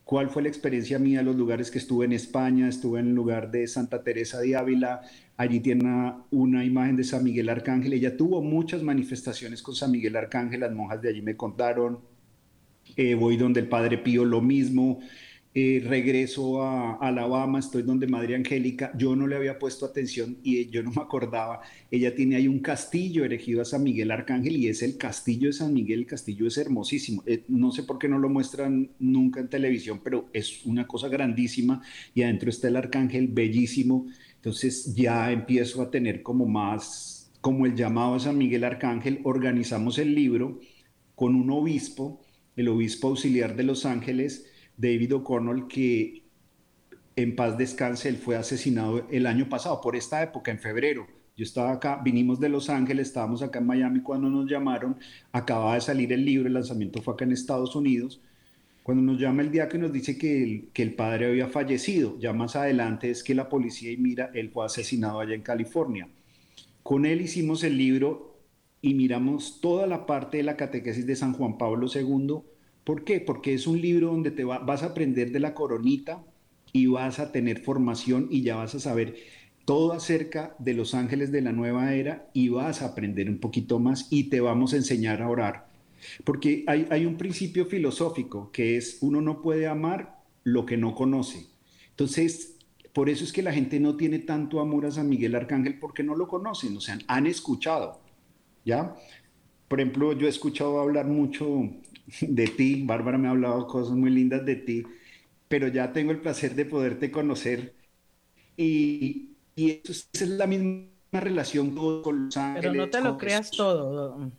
cuál 0.04 0.28
fue 0.28 0.42
la 0.42 0.48
experiencia 0.48 0.98
mía, 0.98 1.22
los 1.22 1.36
lugares 1.36 1.70
que 1.70 1.78
estuve 1.78 2.04
en 2.04 2.12
España, 2.12 2.68
estuve 2.68 3.00
en 3.00 3.08
el 3.08 3.14
lugar 3.14 3.50
de 3.50 3.66
Santa 3.66 4.02
Teresa 4.02 4.40
de 4.40 4.54
Ávila, 4.54 5.00
allí 5.36 5.60
tiene 5.60 6.14
una, 6.30 6.64
imagen 6.64 6.96
de 6.96 7.04
San 7.04 7.24
Miguel 7.24 7.48
Arcángel, 7.48 7.94
ella 7.94 8.16
tuvo 8.16 8.42
muchas 8.42 8.82
manifestaciones 8.82 9.62
con 9.62 9.74
San 9.74 9.90
Miguel 9.90 10.16
Arcángel, 10.16 10.60
las 10.60 10.72
monjas 10.72 11.00
de 11.00 11.08
allí 11.08 11.22
me 11.22 11.36
contaron, 11.36 12.00
eh, 12.96 13.14
voy 13.14 13.38
donde 13.38 13.60
el 13.60 13.68
Padre 13.68 13.96
Pío 13.96 14.26
lo 14.26 14.42
mismo, 14.42 15.00
eh, 15.56 15.80
regreso 15.86 16.62
a, 16.62 16.94
Alabama, 16.96 17.60
estoy 17.60 17.84
donde 17.84 18.08
Madre 18.08 18.34
Angélica, 18.34 18.90
yo 18.98 19.14
no 19.14 19.28
le 19.28 19.36
había 19.36 19.56
puesto 19.56 19.86
atención 19.86 20.36
y 20.42 20.68
yo 20.68 20.82
no 20.82 20.90
me 20.90 21.00
acordaba, 21.00 21.60
ella 21.92 22.12
tiene 22.12 22.34
ahí 22.34 22.48
un 22.48 22.58
castillo 22.58 23.24
erigido 23.24 23.62
a 23.62 23.64
San 23.64 23.84
Miguel 23.84 24.10
Arcángel 24.10 24.56
y 24.56 24.66
es 24.66 24.82
el 24.82 24.98
castillo 24.98 25.46
de 25.46 25.52
San 25.52 25.72
Miguel, 25.72 26.00
el 26.00 26.06
castillo 26.06 26.48
es 26.48 26.58
hermosísimo, 26.58 27.22
eh, 27.26 27.44
no 27.46 27.70
sé 27.70 27.84
por 27.84 28.00
qué 28.00 28.08
no 28.08 28.18
lo 28.18 28.28
muestran 28.28 28.90
nunca 28.98 29.38
en 29.38 29.48
televisión, 29.48 30.00
pero 30.02 30.28
es 30.32 30.66
una 30.66 30.88
cosa 30.88 31.06
grandísima 31.06 31.82
y 32.14 32.22
adentro 32.22 32.50
está 32.50 32.66
el 32.66 32.74
Arcángel 32.74 33.28
bellísimo, 33.28 34.08
entonces 34.34 34.92
ya 34.96 35.30
empiezo 35.30 35.82
a 35.82 35.90
tener 35.92 36.24
como 36.24 36.46
más, 36.46 37.30
como 37.40 37.64
el 37.66 37.76
llamado 37.76 38.16
a 38.16 38.20
San 38.20 38.36
Miguel 38.38 38.64
Arcángel, 38.64 39.20
organizamos 39.22 40.00
el 40.00 40.16
libro 40.16 40.58
con 41.14 41.36
un 41.36 41.48
obispo, 41.50 42.20
el 42.56 42.66
obispo 42.66 43.06
auxiliar 43.06 43.54
de 43.54 43.62
Los 43.62 43.86
Ángeles, 43.86 44.50
David 44.76 45.14
O'Connell, 45.16 45.66
que 45.66 46.24
en 47.16 47.36
paz 47.36 47.56
descanse, 47.56 48.08
él 48.08 48.16
fue 48.16 48.36
asesinado 48.36 49.06
el 49.10 49.26
año 49.26 49.48
pasado, 49.48 49.80
por 49.80 49.96
esta 49.96 50.22
época, 50.22 50.50
en 50.50 50.58
febrero. 50.58 51.06
Yo 51.36 51.44
estaba 51.44 51.72
acá, 51.72 52.00
vinimos 52.02 52.38
de 52.38 52.48
Los 52.48 52.70
Ángeles, 52.70 53.08
estábamos 53.08 53.42
acá 53.42 53.58
en 53.58 53.66
Miami 53.66 54.00
cuando 54.00 54.28
nos 54.28 54.48
llamaron, 54.48 54.96
acababa 55.32 55.74
de 55.74 55.80
salir 55.80 56.12
el 56.12 56.24
libro, 56.24 56.46
el 56.46 56.54
lanzamiento 56.54 57.02
fue 57.02 57.14
acá 57.14 57.24
en 57.24 57.32
Estados 57.32 57.74
Unidos, 57.74 58.20
cuando 58.84 59.02
nos 59.02 59.20
llama 59.20 59.42
el 59.42 59.50
día 59.50 59.68
que 59.68 59.78
nos 59.78 59.92
dice 59.92 60.16
que 60.18 60.42
el, 60.42 60.68
que 60.72 60.82
el 60.82 60.94
padre 60.94 61.26
había 61.26 61.48
fallecido. 61.48 62.18
Ya 62.20 62.32
más 62.32 62.54
adelante 62.54 63.10
es 63.10 63.24
que 63.24 63.34
la 63.34 63.48
policía 63.48 63.90
y 63.90 63.96
mira, 63.96 64.30
él 64.34 64.50
fue 64.50 64.66
asesinado 64.66 65.20
allá 65.20 65.34
en 65.34 65.42
California. 65.42 66.08
Con 66.82 67.06
él 67.06 67.22
hicimos 67.22 67.64
el 67.64 67.78
libro 67.78 68.38
y 68.82 68.92
miramos 68.92 69.60
toda 69.62 69.86
la 69.86 70.04
parte 70.04 70.36
de 70.36 70.42
la 70.42 70.56
catequesis 70.58 71.06
de 71.06 71.16
San 71.16 71.32
Juan 71.32 71.56
Pablo 71.56 71.86
II. 71.92 72.42
¿Por 72.84 73.04
qué? 73.04 73.20
Porque 73.20 73.54
es 73.54 73.66
un 73.66 73.80
libro 73.80 74.08
donde 74.08 74.30
te 74.30 74.44
vas 74.44 74.82
a 74.82 74.86
aprender 74.86 75.32
de 75.32 75.40
la 75.40 75.54
coronita 75.54 76.22
y 76.72 76.86
vas 76.86 77.18
a 77.18 77.32
tener 77.32 77.60
formación 77.60 78.28
y 78.30 78.42
ya 78.42 78.56
vas 78.56 78.74
a 78.74 78.80
saber 78.80 79.16
todo 79.64 79.92
acerca 79.92 80.54
de 80.58 80.74
los 80.74 80.94
ángeles 80.94 81.32
de 81.32 81.40
la 81.40 81.52
nueva 81.52 81.94
era 81.94 82.28
y 82.34 82.50
vas 82.50 82.82
a 82.82 82.86
aprender 82.86 83.30
un 83.30 83.38
poquito 83.38 83.78
más 83.78 84.08
y 84.10 84.24
te 84.24 84.40
vamos 84.40 84.74
a 84.74 84.76
enseñar 84.76 85.22
a 85.22 85.28
orar 85.30 85.74
porque 86.24 86.64
hay, 86.66 87.06
un 87.06 87.16
principio 87.16 87.66
filosófico 87.66 88.50
que 88.52 88.76
es 88.76 88.98
uno 89.00 89.20
no 89.20 89.40
puede 89.42 89.66
amar 89.66 90.18
lo 90.42 90.66
que 90.66 90.76
no 90.76 90.94
conoce. 90.94 91.46
Entonces, 91.90 92.56
por 92.92 93.08
eso 93.08 93.24
es 93.24 93.32
que 93.32 93.42
la 93.42 93.52
gente 93.52 93.80
no 93.80 93.96
tiene 93.96 94.18
tanto 94.18 94.60
amor 94.60 94.86
a 94.86 94.90
San 94.90 95.08
Miguel 95.08 95.34
Arcángel 95.34 95.78
porque 95.78 96.02
no 96.02 96.14
lo 96.14 96.28
conocen, 96.28 96.76
o 96.76 96.80
sea, 96.80 96.98
han 97.06 97.26
escuchado, 97.26 98.00
¿ya? 98.64 98.94
Por 99.68 99.80
ejemplo, 99.80 100.12
yo 100.12 100.26
he 100.26 100.30
escuchado 100.30 100.80
hablar 100.80 101.06
mucho 101.06 101.70
de 102.20 102.46
ti, 102.48 102.82
Bárbara 102.84 103.18
me 103.18 103.28
ha 103.28 103.32
hablado 103.32 103.66
cosas 103.66 103.96
muy 103.96 104.10
lindas 104.10 104.44
de 104.44 104.56
ti, 104.56 104.84
pero 105.48 105.68
ya 105.68 105.92
tengo 105.92 106.12
el 106.12 106.20
placer 106.20 106.54
de 106.54 106.64
poderte 106.64 107.10
conocer 107.10 107.74
y, 108.56 109.30
y 109.56 109.70
eso 109.84 109.92
es 110.12 110.28
la 110.28 110.46
misma 110.46 110.88
relación 111.12 111.74
con 111.74 112.26
los 112.26 112.36
ángeles. 112.36 112.70
Pero 112.70 112.74
no 112.74 112.90
te 112.90 113.00
lo 113.00 113.18
creas 113.18 113.50
todo. 113.50 114.32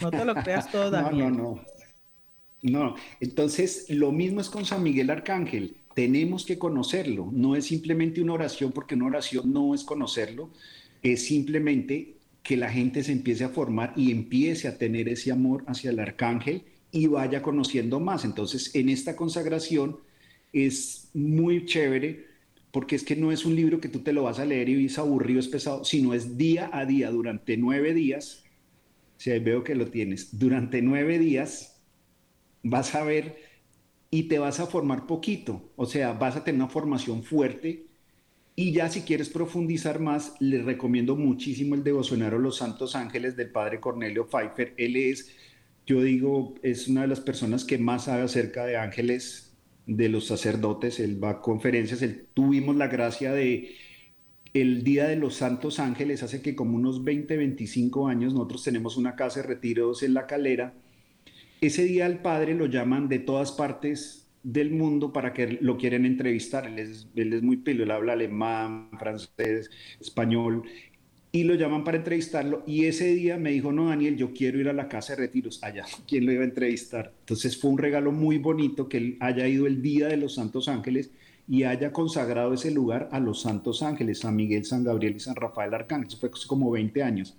No 0.00 0.10
te 0.10 0.24
lo 0.24 0.34
creas 0.34 0.70
todo, 0.72 0.90
Daniel. 0.90 1.18
No, 1.18 1.30
no, 1.30 1.54
no. 1.54 1.72
No, 2.62 2.94
entonces 3.20 3.86
lo 3.88 4.12
mismo 4.12 4.40
es 4.40 4.48
con 4.48 4.64
San 4.64 4.82
Miguel 4.84 5.10
Arcángel. 5.10 5.78
Tenemos 5.94 6.46
que 6.46 6.58
conocerlo. 6.58 7.28
No 7.32 7.56
es 7.56 7.66
simplemente 7.66 8.22
una 8.22 8.34
oración, 8.34 8.70
porque 8.72 8.94
una 8.94 9.06
oración 9.06 9.52
no 9.52 9.74
es 9.74 9.82
conocerlo. 9.82 10.50
Es 11.02 11.26
simplemente 11.26 12.18
que 12.42 12.56
la 12.56 12.70
gente 12.70 13.04
se 13.04 13.12
empiece 13.12 13.44
a 13.44 13.48
formar 13.48 13.92
y 13.96 14.10
empiece 14.10 14.68
a 14.68 14.78
tener 14.78 15.08
ese 15.08 15.32
amor 15.32 15.64
hacia 15.66 15.90
el 15.90 16.00
arcángel 16.00 16.64
y 16.90 17.06
vaya 17.06 17.42
conociendo 17.42 18.00
más. 18.00 18.24
Entonces, 18.24 18.74
en 18.74 18.88
esta 18.88 19.16
consagración 19.16 19.98
es 20.52 21.08
muy 21.14 21.64
chévere 21.66 22.26
porque 22.72 22.96
es 22.96 23.04
que 23.04 23.16
no 23.16 23.32
es 23.32 23.44
un 23.44 23.54
libro 23.54 23.80
que 23.80 23.88
tú 23.88 24.00
te 24.00 24.12
lo 24.12 24.24
vas 24.24 24.38
a 24.38 24.46
leer 24.46 24.68
y 24.70 24.86
es 24.86 24.98
aburrido, 24.98 25.38
es 25.38 25.48
pesado, 25.48 25.84
sino 25.84 26.14
es 26.14 26.36
día 26.38 26.70
a 26.72 26.86
día, 26.86 27.10
durante 27.10 27.56
nueve 27.56 27.92
días, 27.92 28.44
si 29.18 29.30
ahí 29.30 29.40
veo 29.40 29.62
que 29.62 29.74
lo 29.74 29.88
tienes, 29.88 30.38
durante 30.38 30.80
nueve 30.80 31.18
días 31.18 31.80
vas 32.62 32.94
a 32.94 33.04
ver 33.04 33.36
y 34.10 34.24
te 34.24 34.38
vas 34.38 34.58
a 34.58 34.66
formar 34.66 35.06
poquito, 35.06 35.70
o 35.76 35.84
sea, 35.84 36.14
vas 36.14 36.36
a 36.36 36.44
tener 36.44 36.60
una 36.60 36.70
formación 36.70 37.22
fuerte 37.22 37.86
y 38.54 38.72
ya 38.72 38.88
si 38.90 39.02
quieres 39.02 39.30
profundizar 39.30 39.98
más, 39.98 40.34
les 40.38 40.64
recomiendo 40.64 41.16
muchísimo 41.16 41.74
el 41.74 41.84
devocionario 41.84 42.38
Los 42.38 42.58
Santos 42.58 42.94
Ángeles 42.94 43.36
del 43.36 43.50
Padre 43.50 43.80
Cornelio 43.80 44.26
Pfeiffer. 44.26 44.74
Él 44.76 44.96
es, 44.96 45.30
yo 45.86 46.02
digo, 46.02 46.54
es 46.62 46.86
una 46.88 47.02
de 47.02 47.08
las 47.08 47.20
personas 47.20 47.64
que 47.64 47.78
más 47.78 48.04
sabe 48.04 48.22
acerca 48.22 48.66
de 48.66 48.76
ángeles 48.76 49.54
de 49.86 50.10
los 50.10 50.26
sacerdotes. 50.26 51.00
Él 51.00 51.22
va 51.22 51.30
a 51.30 51.40
conferencias, 51.40 52.02
él, 52.02 52.26
tuvimos 52.34 52.76
la 52.76 52.88
gracia 52.88 53.32
de 53.32 53.74
el 54.52 54.84
Día 54.84 55.08
de 55.08 55.16
los 55.16 55.36
Santos 55.36 55.78
Ángeles, 55.78 56.22
hace 56.22 56.42
que 56.42 56.54
como 56.54 56.76
unos 56.76 57.04
20, 57.04 57.38
25 57.38 58.06
años, 58.08 58.34
nosotros 58.34 58.62
tenemos 58.62 58.98
una 58.98 59.16
casa 59.16 59.40
de 59.40 59.46
retiros 59.46 60.02
en 60.02 60.12
La 60.12 60.26
Calera. 60.26 60.74
Ese 61.62 61.84
día 61.84 62.04
al 62.04 62.20
padre 62.20 62.54
lo 62.54 62.66
llaman 62.66 63.08
de 63.08 63.18
todas 63.18 63.52
partes 63.52 64.21
del 64.42 64.70
mundo 64.70 65.12
para 65.12 65.32
que 65.32 65.58
lo 65.60 65.76
quieren 65.76 66.06
entrevistar. 66.06 66.66
Él 66.66 66.78
es, 66.78 67.42
muy 67.42 67.58
pilo, 67.58 67.84
él 67.84 67.90
habla 67.90 68.14
alemán, 68.14 68.90
francés, 68.98 69.70
español, 70.00 70.64
y 71.30 71.44
lo 71.44 71.54
llaman 71.54 71.84
para 71.84 71.98
entrevistarlo. 71.98 72.62
Y 72.66 72.84
ese 72.84 73.14
día 73.14 73.38
me 73.38 73.52
dijo, 73.52 73.72
no, 73.72 73.88
Daniel, 73.88 74.16
yo 74.16 74.32
quiero 74.32 74.60
ir 74.60 74.68
a 74.68 74.72
la 74.72 74.88
casa 74.88 75.14
de 75.14 75.22
retiros. 75.22 75.62
Allá, 75.62 75.84
¿quién 76.06 76.26
lo 76.26 76.32
iba 76.32 76.42
a 76.42 76.46
entrevistar? 76.46 77.12
Entonces 77.20 77.56
fue 77.56 77.70
un 77.70 77.78
regalo 77.78 78.12
muy 78.12 78.38
bonito 78.38 78.88
que 78.88 78.98
él 78.98 79.16
haya 79.20 79.46
ido 79.48 79.66
el 79.66 79.82
Día 79.82 80.08
de 80.08 80.16
los 80.16 80.34
Santos 80.34 80.68
Ángeles 80.68 81.10
y 81.48 81.64
haya 81.64 81.92
consagrado 81.92 82.54
ese 82.54 82.70
lugar 82.70 83.08
a 83.12 83.18
los 83.18 83.42
santos 83.42 83.82
ángeles, 83.82 84.20
San 84.20 84.36
Miguel, 84.36 84.64
San 84.64 84.84
Gabriel 84.84 85.16
y 85.16 85.20
San 85.20 85.34
Rafael 85.34 85.74
Arcángel. 85.74 86.08
Eso 86.08 86.18
fue 86.18 86.30
como 86.46 86.70
20 86.70 87.02
años. 87.02 87.36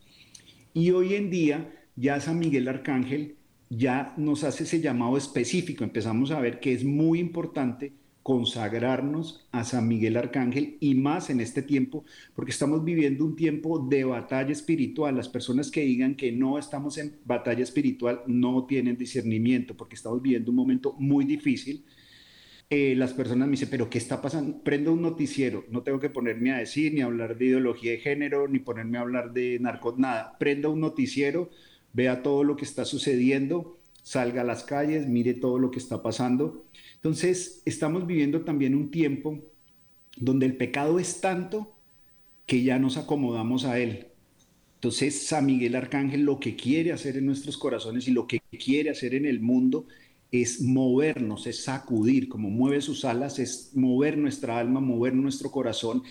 Y 0.73 0.91
hoy 0.91 1.15
en 1.15 1.29
día 1.29 1.71
ya 1.95 2.19
San 2.19 2.39
Miguel 2.39 2.67
Arcángel 2.67 3.35
ya 3.77 4.13
nos 4.17 4.43
hace 4.43 4.63
ese 4.63 4.81
llamado 4.81 5.17
específico. 5.17 5.83
Empezamos 5.83 6.31
a 6.31 6.39
ver 6.39 6.59
que 6.59 6.73
es 6.73 6.83
muy 6.83 7.19
importante 7.19 7.93
consagrarnos 8.21 9.47
a 9.51 9.65
San 9.65 9.87
Miguel 9.87 10.15
Arcángel 10.15 10.77
y 10.79 10.95
más 10.95 11.29
en 11.29 11.41
este 11.41 11.61
tiempo, 11.61 12.05
porque 12.33 12.51
estamos 12.51 12.83
viviendo 12.83 13.25
un 13.25 13.35
tiempo 13.35 13.79
de 13.79 14.05
batalla 14.05 14.51
espiritual. 14.51 15.15
Las 15.15 15.27
personas 15.27 15.69
que 15.69 15.81
digan 15.81 16.15
que 16.15 16.31
no 16.31 16.57
estamos 16.57 16.97
en 16.97 17.17
batalla 17.25 17.63
espiritual 17.63 18.21
no 18.27 18.65
tienen 18.65 18.97
discernimiento, 18.97 19.75
porque 19.75 19.95
estamos 19.95 20.21
viviendo 20.21 20.51
un 20.51 20.57
momento 20.57 20.95
muy 20.97 21.25
difícil 21.25 21.83
eh, 22.75 22.95
las 22.95 23.13
personas 23.13 23.47
me 23.47 23.51
dicen, 23.51 23.69
pero 23.69 23.87
¿qué 23.87 23.99
está 23.99 24.19
pasando? 24.19 24.63
Prendo 24.63 24.93
un 24.93 25.01
noticiero, 25.03 25.63
no 25.69 25.83
tengo 25.83 25.99
que 25.99 26.09
ponerme 26.09 26.53
a 26.53 26.57
decir 26.57 26.91
ni 26.91 27.01
hablar 27.01 27.37
de 27.37 27.45
ideología 27.45 27.91
de 27.91 27.99
género, 27.99 28.47
ni 28.47 28.57
ponerme 28.57 28.97
a 28.97 29.01
hablar 29.01 29.31
de 29.31 29.59
narcos, 29.59 29.99
nada. 29.99 30.35
Prendo 30.39 30.71
un 30.71 30.79
noticiero, 30.79 31.51
vea 31.93 32.23
todo 32.23 32.43
lo 32.43 32.55
que 32.55 32.65
está 32.65 32.85
sucediendo, 32.85 33.77
salga 34.01 34.41
a 34.41 34.45
las 34.45 34.63
calles, 34.63 35.07
mire 35.07 35.33
todo 35.33 35.57
lo 35.59 35.71
que 35.71 35.79
está 35.79 36.03
pasando. 36.03 36.65
Entonces, 36.95 37.61
estamos 37.65 38.05
viviendo 38.05 38.41
también 38.41 38.75
un 38.75 38.91
tiempo 38.91 39.39
donde 40.17 40.45
el 40.45 40.57
pecado 40.57 40.99
es 40.99 41.21
tanto 41.21 41.73
que 42.45 42.63
ya 42.63 42.79
nos 42.79 42.97
acomodamos 42.97 43.65
a 43.65 43.79
él. 43.79 44.07
Entonces, 44.75 45.27
San 45.27 45.45
Miguel 45.45 45.75
Arcángel 45.75 46.23
lo 46.23 46.39
que 46.39 46.55
quiere 46.55 46.91
hacer 46.91 47.15
en 47.17 47.25
nuestros 47.25 47.57
corazones 47.57 48.07
y 48.07 48.11
lo 48.11 48.27
que 48.27 48.41
quiere 48.63 48.89
hacer 48.89 49.15
en 49.15 49.25
el 49.25 49.39
mundo 49.39 49.87
es 50.29 50.61
movernos, 50.61 51.47
es 51.47 51.63
sacudir, 51.63 52.27
como 52.27 52.49
mueve 52.49 52.81
sus 52.81 53.05
alas, 53.05 53.39
es 53.39 53.71
mover 53.75 54.17
nuestra 54.17 54.57
alma, 54.57 54.81
mover 54.81 55.13
nuestro 55.13 55.51
corazón 55.51 56.03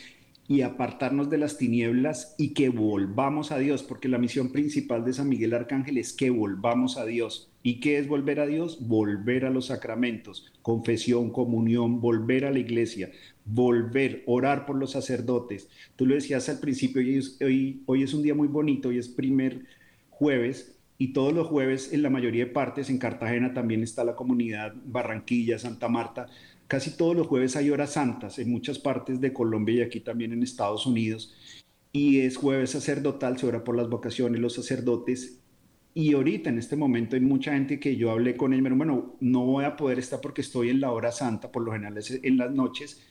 y 0.52 0.60
apartarnos 0.60 1.30
de 1.30 1.38
las 1.38 1.56
tinieblas 1.56 2.34
y 2.36 2.52
que 2.52 2.68
volvamos 2.68 3.52
a 3.52 3.58
Dios, 3.58 3.82
porque 3.82 4.06
la 4.06 4.18
misión 4.18 4.52
principal 4.52 5.02
de 5.02 5.14
San 5.14 5.30
Miguel 5.30 5.54
Arcángel 5.54 5.96
es 5.96 6.12
que 6.12 6.28
volvamos 6.28 6.98
a 6.98 7.06
Dios. 7.06 7.50
¿Y 7.62 7.80
qué 7.80 7.96
es 7.96 8.06
volver 8.06 8.38
a 8.38 8.46
Dios? 8.46 8.86
Volver 8.86 9.46
a 9.46 9.50
los 9.50 9.68
sacramentos, 9.68 10.52
confesión, 10.60 11.30
comunión, 11.30 12.02
volver 12.02 12.44
a 12.44 12.50
la 12.50 12.58
iglesia, 12.58 13.10
volver, 13.46 14.24
orar 14.26 14.66
por 14.66 14.76
los 14.76 14.90
sacerdotes. 14.90 15.70
Tú 15.96 16.04
lo 16.04 16.16
decías 16.16 16.46
al 16.50 16.60
principio, 16.60 17.00
hoy 17.00 17.22
hoy, 17.40 17.82
hoy 17.86 18.02
es 18.02 18.12
un 18.12 18.22
día 18.22 18.34
muy 18.34 18.48
bonito, 18.48 18.90
hoy 18.90 18.98
es 18.98 19.08
primer 19.08 19.64
jueves, 20.10 20.76
y 20.98 21.14
todos 21.14 21.32
los 21.32 21.48
jueves 21.48 21.92
en 21.92 22.02
la 22.02 22.10
mayoría 22.10 22.44
de 22.44 22.50
partes, 22.52 22.88
en 22.90 22.98
Cartagena 22.98 23.54
también 23.54 23.82
está 23.82 24.04
la 24.04 24.14
comunidad 24.14 24.74
Barranquilla, 24.84 25.58
Santa 25.58 25.88
Marta, 25.88 26.28
casi 26.72 26.96
todos 26.96 27.14
los 27.14 27.26
jueves 27.26 27.54
hay 27.56 27.68
horas 27.68 27.92
santas 27.92 28.38
en 28.38 28.50
muchas 28.50 28.78
partes 28.78 29.20
de 29.20 29.34
Colombia 29.34 29.74
y 29.74 29.80
aquí 29.82 30.00
también 30.00 30.32
en 30.32 30.42
Estados 30.42 30.86
Unidos. 30.86 31.34
Y 31.92 32.20
es 32.20 32.38
jueves 32.38 32.70
sacerdotal, 32.70 33.36
se 33.36 33.46
ora 33.46 33.62
por 33.62 33.76
las 33.76 33.90
vocaciones, 33.90 34.40
los 34.40 34.54
sacerdotes. 34.54 35.38
Y 35.92 36.14
ahorita 36.14 36.48
en 36.48 36.58
este 36.58 36.76
momento 36.76 37.14
hay 37.14 37.20
mucha 37.20 37.52
gente 37.52 37.78
que 37.78 37.96
yo 37.96 38.10
hablé 38.10 38.38
con 38.38 38.54
ellos, 38.54 38.74
bueno, 38.74 39.16
no 39.20 39.44
voy 39.44 39.66
a 39.66 39.76
poder 39.76 39.98
estar 39.98 40.22
porque 40.22 40.40
estoy 40.40 40.70
en 40.70 40.80
la 40.80 40.92
hora 40.92 41.12
santa, 41.12 41.52
por 41.52 41.62
lo 41.62 41.72
general 41.72 41.98
es 41.98 42.18
en 42.22 42.38
las 42.38 42.50
noches, 42.50 43.02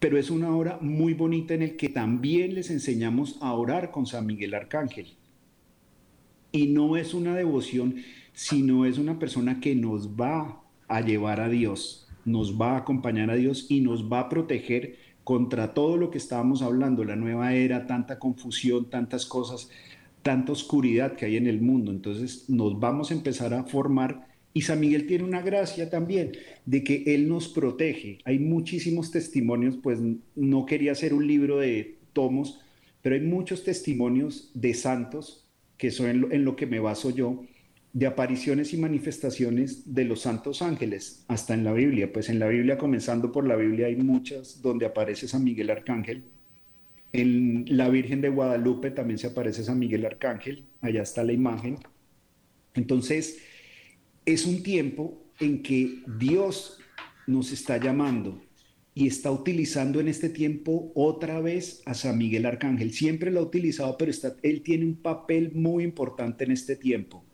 pero 0.00 0.18
es 0.18 0.28
una 0.28 0.56
hora 0.56 0.78
muy 0.80 1.14
bonita 1.14 1.54
en 1.54 1.62
el 1.62 1.76
que 1.76 1.88
también 1.88 2.52
les 2.56 2.68
enseñamos 2.68 3.38
a 3.42 3.52
orar 3.52 3.92
con 3.92 4.06
San 4.06 4.26
Miguel 4.26 4.54
Arcángel. 4.54 5.14
Y 6.50 6.66
no 6.66 6.96
es 6.96 7.14
una 7.14 7.36
devoción, 7.36 8.02
sino 8.32 8.86
es 8.86 8.98
una 8.98 9.20
persona 9.20 9.60
que 9.60 9.76
nos 9.76 10.20
va 10.20 10.64
a 10.88 11.00
llevar 11.00 11.40
a 11.40 11.48
Dios, 11.48 12.01
nos 12.24 12.60
va 12.60 12.72
a 12.72 12.78
acompañar 12.78 13.30
a 13.30 13.36
Dios 13.36 13.66
y 13.68 13.80
nos 13.80 14.10
va 14.10 14.20
a 14.20 14.28
proteger 14.28 14.96
contra 15.24 15.74
todo 15.74 15.96
lo 15.96 16.10
que 16.10 16.18
estábamos 16.18 16.62
hablando, 16.62 17.04
la 17.04 17.16
nueva 17.16 17.54
era, 17.54 17.86
tanta 17.86 18.18
confusión, 18.18 18.90
tantas 18.90 19.26
cosas, 19.26 19.70
tanta 20.22 20.52
oscuridad 20.52 21.14
que 21.14 21.26
hay 21.26 21.36
en 21.36 21.46
el 21.46 21.60
mundo. 21.60 21.90
Entonces 21.90 22.48
nos 22.48 22.78
vamos 22.78 23.10
a 23.10 23.14
empezar 23.14 23.54
a 23.54 23.64
formar 23.64 24.26
y 24.54 24.62
San 24.62 24.80
Miguel 24.80 25.06
tiene 25.06 25.24
una 25.24 25.40
gracia 25.40 25.88
también 25.88 26.32
de 26.66 26.84
que 26.84 27.04
Él 27.06 27.28
nos 27.28 27.48
protege. 27.48 28.18
Hay 28.24 28.38
muchísimos 28.38 29.10
testimonios, 29.10 29.76
pues 29.82 29.98
no 30.34 30.66
quería 30.66 30.92
hacer 30.92 31.14
un 31.14 31.26
libro 31.26 31.58
de 31.58 31.98
tomos, 32.12 32.60
pero 33.00 33.14
hay 33.14 33.22
muchos 33.22 33.64
testimonios 33.64 34.50
de 34.54 34.74
santos 34.74 35.48
que 35.78 35.90
son 35.90 36.30
en 36.32 36.44
lo, 36.44 36.54
que 36.54 36.66
me 36.66 36.78
baso 36.78 37.10
yo, 37.10 37.42
de 37.92 38.06
apariciones 38.06 38.72
y 38.72 38.78
manifestaciones 38.78 39.94
de 39.94 40.04
los 40.04 40.22
santos 40.22 40.62
ángeles, 40.62 41.24
hasta 41.28 41.54
en 41.54 41.64
la 41.64 41.72
Biblia. 41.72 42.12
Pues 42.12 42.28
en 42.30 42.38
la 42.38 42.48
Biblia, 42.48 42.78
comenzando 42.78 43.30
por 43.30 43.46
la 43.46 43.56
Biblia, 43.56 43.86
hay 43.86 43.96
muchas 43.96 44.62
donde 44.62 44.86
aparece 44.86 45.28
San 45.28 45.44
Miguel 45.44 45.70
Arcángel. 45.70 46.24
En 47.12 47.64
la 47.68 47.90
Virgen 47.90 48.22
de 48.22 48.30
Guadalupe 48.30 48.90
también 48.90 49.18
se 49.18 49.26
aparece 49.26 49.62
San 49.62 49.78
Miguel 49.78 50.06
Arcángel, 50.06 50.64
allá 50.80 51.02
está 51.02 51.22
la 51.22 51.34
imagen. 51.34 51.76
Entonces, 52.74 53.38
es 54.24 54.46
un 54.46 54.62
tiempo 54.62 55.22
en 55.38 55.62
que 55.62 56.02
Dios 56.18 56.78
nos 57.26 57.52
está 57.52 57.76
llamando 57.76 58.42
y 58.94 59.06
está 59.06 59.30
utilizando 59.30 60.00
en 60.00 60.08
este 60.08 60.30
tiempo 60.30 60.92
otra 60.94 61.40
vez 61.40 61.82
a 61.84 61.92
San 61.92 62.16
Miguel 62.16 62.46
Arcángel. 62.46 62.92
Siempre 62.92 63.30
lo 63.30 63.40
ha 63.40 63.44
utilizado, 63.44 63.96
pero 63.98 64.10
está, 64.10 64.36
él 64.42 64.62
tiene 64.62 64.86
un 64.86 64.96
papel 64.96 65.52
muy 65.52 65.84
importante 65.84 66.44
en 66.44 66.52
este 66.52 66.76
tiempo. 66.76 67.24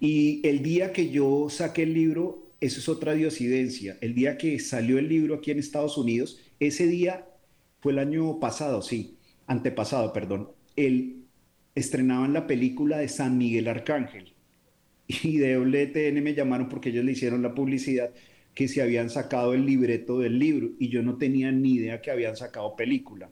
Y 0.00 0.46
el 0.46 0.62
día 0.62 0.92
que 0.92 1.10
yo 1.10 1.48
saqué 1.50 1.82
el 1.84 1.94
libro, 1.94 2.52
eso 2.60 2.80
es 2.80 2.88
otra 2.88 3.14
diosidencia. 3.14 3.98
El 4.00 4.14
día 4.14 4.36
que 4.38 4.58
salió 4.58 4.98
el 4.98 5.08
libro 5.08 5.36
aquí 5.36 5.50
en 5.50 5.58
Estados 5.58 5.98
Unidos, 5.98 6.40
ese 6.60 6.86
día 6.86 7.26
fue 7.80 7.92
el 7.92 7.98
año 7.98 8.38
pasado, 8.40 8.82
sí, 8.82 9.16
antepasado, 9.46 10.12
perdón. 10.12 10.50
El, 10.76 11.24
estrenaban 11.74 12.32
la 12.32 12.46
película 12.46 12.98
de 12.98 13.08
San 13.08 13.38
Miguel 13.38 13.68
Arcángel. 13.68 14.32
Y 15.08 15.38
de 15.38 15.58
WTN 15.58 16.22
me 16.22 16.34
llamaron 16.34 16.68
porque 16.68 16.90
ellos 16.90 17.04
le 17.04 17.12
hicieron 17.12 17.42
la 17.42 17.54
publicidad 17.54 18.12
que 18.54 18.68
se 18.68 18.82
habían 18.82 19.10
sacado 19.10 19.54
el 19.54 19.66
libreto 19.66 20.18
del 20.18 20.38
libro 20.38 20.70
y 20.78 20.88
yo 20.88 21.02
no 21.02 21.16
tenía 21.16 21.50
ni 21.52 21.74
idea 21.74 22.00
que 22.00 22.10
habían 22.10 22.36
sacado 22.36 22.76
película. 22.76 23.30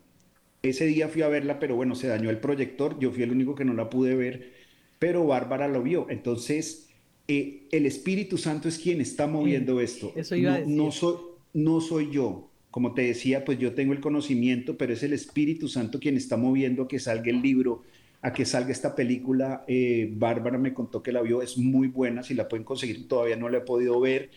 Ese 0.62 0.86
día 0.86 1.08
fui 1.08 1.22
a 1.22 1.28
verla, 1.28 1.58
pero 1.58 1.76
bueno, 1.76 1.94
se 1.94 2.08
dañó 2.08 2.28
el 2.30 2.38
proyector, 2.38 2.98
yo 2.98 3.10
fui 3.12 3.22
el 3.22 3.32
único 3.32 3.54
que 3.54 3.64
no 3.64 3.72
la 3.72 3.88
pude 3.88 4.14
ver, 4.14 4.52
pero 5.00 5.26
Bárbara 5.26 5.66
lo 5.66 5.82
vio. 5.82 6.06
Entonces, 6.10 6.90
eh, 7.26 7.66
el 7.72 7.86
Espíritu 7.86 8.38
Santo 8.38 8.68
es 8.68 8.78
quien 8.78 9.00
está 9.00 9.26
moviendo 9.26 9.80
esto. 9.80 10.12
Eso 10.14 10.36
iba 10.36 10.50
no, 10.50 10.56
a 10.56 10.60
decir. 10.60 10.76
No 10.76 10.92
soy, 10.92 11.16
no 11.54 11.80
soy 11.80 12.10
yo. 12.12 12.50
Como 12.70 12.94
te 12.94 13.02
decía, 13.02 13.44
pues 13.44 13.58
yo 13.58 13.72
tengo 13.74 13.94
el 13.94 14.00
conocimiento, 14.00 14.76
pero 14.76 14.92
es 14.92 15.02
el 15.02 15.12
Espíritu 15.12 15.66
Santo 15.66 15.98
quien 15.98 16.16
está 16.16 16.36
moviendo 16.36 16.84
a 16.84 16.88
que 16.88 17.00
salga 17.00 17.30
el 17.30 17.42
libro, 17.42 17.82
a 18.20 18.32
que 18.32 18.44
salga 18.44 18.70
esta 18.70 18.94
película. 18.94 19.64
Eh, 19.66 20.12
Bárbara 20.12 20.58
me 20.58 20.74
contó 20.74 21.02
que 21.02 21.12
la 21.12 21.22
vio, 21.22 21.40
es 21.40 21.56
muy 21.56 21.88
buena, 21.88 22.22
si 22.22 22.34
la 22.34 22.46
pueden 22.46 22.64
conseguir, 22.64 23.08
todavía 23.08 23.36
no 23.36 23.48
la 23.48 23.58
he 23.58 23.62
podido 23.62 23.98
ver. 24.00 24.30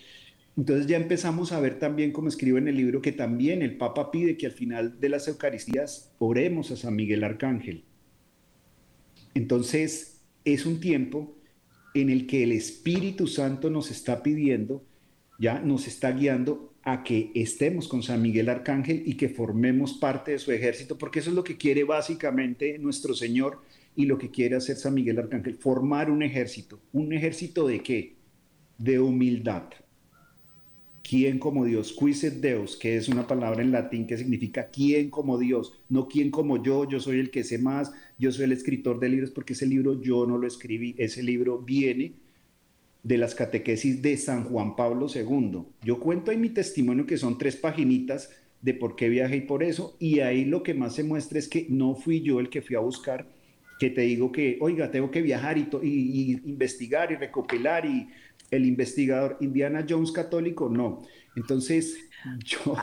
Entonces 0.56 0.88
ya 0.88 0.96
empezamos 0.96 1.52
a 1.52 1.60
ver 1.60 1.78
también, 1.78 2.12
como 2.14 2.30
escribo 2.30 2.58
en 2.58 2.70
el 2.70 2.78
libro, 2.78 3.02
que 3.02 3.12
también 3.12 3.62
el 3.62 3.76
Papa 3.76 4.12
pide 4.12 4.38
que 4.38 4.46
al 4.46 4.52
final 4.54 5.00
de 5.00 5.10
las 5.10 5.28
Eucaristías 5.28 6.14
oremos 6.20 6.72
a 6.72 6.78
San 6.78 6.96
Miguel 6.96 7.24
Arcángel. 7.24 7.84
Entonces 9.36 10.13
es 10.46 10.66
un 10.66 10.80
tiempo 10.80 11.36
en 11.94 12.10
el 12.10 12.28
que 12.28 12.44
el 12.44 12.52
Espíritu 12.52 13.28
Santo 13.28 13.70
nos 13.70 13.92
está 13.92 14.24
pidiendo, 14.24 14.84
ya 15.40 15.60
nos 15.60 15.88
está 15.88 16.12
guiando 16.12 16.74
a 16.84 17.04
que 17.04 17.32
estemos 17.34 17.88
con 17.88 18.04
San 18.04 18.22
Miguel 18.22 18.50
Arcángel 18.50 19.04
y 19.06 19.16
que 19.16 19.30
formemos 19.30 19.94
parte 19.94 20.32
de 20.32 20.40
su 20.40 20.52
ejército, 20.52 20.98
porque 20.98 21.20
eso 21.20 21.30
es 21.30 21.36
lo 21.36 21.44
que 21.44 21.58
quiere 21.58 21.84
básicamente 21.84 22.78
nuestro 22.78 23.14
Señor 23.14 23.62
y 23.96 24.06
lo 24.06 24.18
que 24.18 24.32
quiere 24.32 24.56
hacer 24.56 24.76
San 24.76 24.94
Miguel 24.94 25.20
Arcángel, 25.20 25.56
formar 25.56 26.10
un 26.10 26.24
ejército. 26.24 26.80
¿Un 26.92 27.14
ejército 27.14 27.68
de 27.68 27.82
qué? 27.82 28.16
De 28.78 29.00
humildad. 29.00 29.64
¿Quién 31.04 31.38
como 31.38 31.66
Dios? 31.66 31.94
Quis 32.00 32.42
Deus, 32.42 32.78
que 32.78 32.96
es 32.96 33.10
una 33.10 33.28
palabra 33.28 33.62
en 33.62 33.72
latín 33.72 34.08
que 34.08 34.18
significa 34.18 34.70
quién 34.70 35.10
como 35.10 35.38
Dios, 35.38 35.74
no 35.90 36.08
quién 36.08 36.32
como 36.32 36.64
yo, 36.64 36.88
yo 36.88 37.02
soy 37.02 37.20
el 37.20 37.30
que 37.30 37.44
sé 37.44 37.58
más, 37.58 37.92
yo 38.18 38.32
soy 38.32 38.46
el 38.46 38.54
escritor 38.54 39.02
de 39.02 39.10
libros, 39.10 39.32
porque 39.32 39.52
ese 39.52 39.68
libro 39.68 40.02
yo 40.02 40.26
no 40.26 40.38
lo 40.38 40.48
escribí, 40.48 40.96
ese 40.98 41.22
libro 41.22 41.60
viene 41.60 42.14
de 43.04 43.18
las 43.18 43.36
catequesis 43.36 44.02
de 44.02 44.16
San 44.16 44.46
Juan 44.46 44.78
Pablo 44.78 45.08
II. 45.14 45.64
Yo 45.84 46.00
cuento 46.00 46.32
en 46.32 46.40
mi 46.40 46.50
testimonio 46.50 47.06
que 47.06 47.18
son 47.18 47.38
tres 47.38 47.58
paginitas 47.58 48.30
de 48.62 48.74
por 48.74 48.96
qué 48.96 49.10
viajé 49.10 49.38
y 49.38 49.42
por 49.42 49.62
eso, 49.62 49.98
y 50.00 50.22
ahí 50.22 50.46
lo 50.46 50.64
que 50.64 50.74
más 50.74 50.96
se 50.96 51.04
muestra 51.04 51.38
es 51.38 51.50
que 51.50 51.68
no 51.70 51.96
fui 51.96 52.22
yo 52.22 52.40
el 52.40 52.50
que 52.50 52.62
fui 52.62 52.78
a 52.78 52.80
buscar, 52.80 53.28
que 53.78 53.90
te 53.90 54.02
digo 54.02 54.32
que, 54.32 54.58
oiga, 54.62 54.90
tengo 54.90 55.12
que 55.12 55.22
viajar 55.22 55.58
y, 55.58 56.40
investigar 56.46 57.12
y 57.12 57.16
recopilar 57.16 57.86
y 57.86 58.08
el 58.52 58.66
investigador 58.66 59.38
Indiana 59.42 59.86
Jones 59.88 60.12
católico, 60.12 60.70
no. 60.70 61.02
Entonces, 61.36 61.98
yo... 62.46 62.76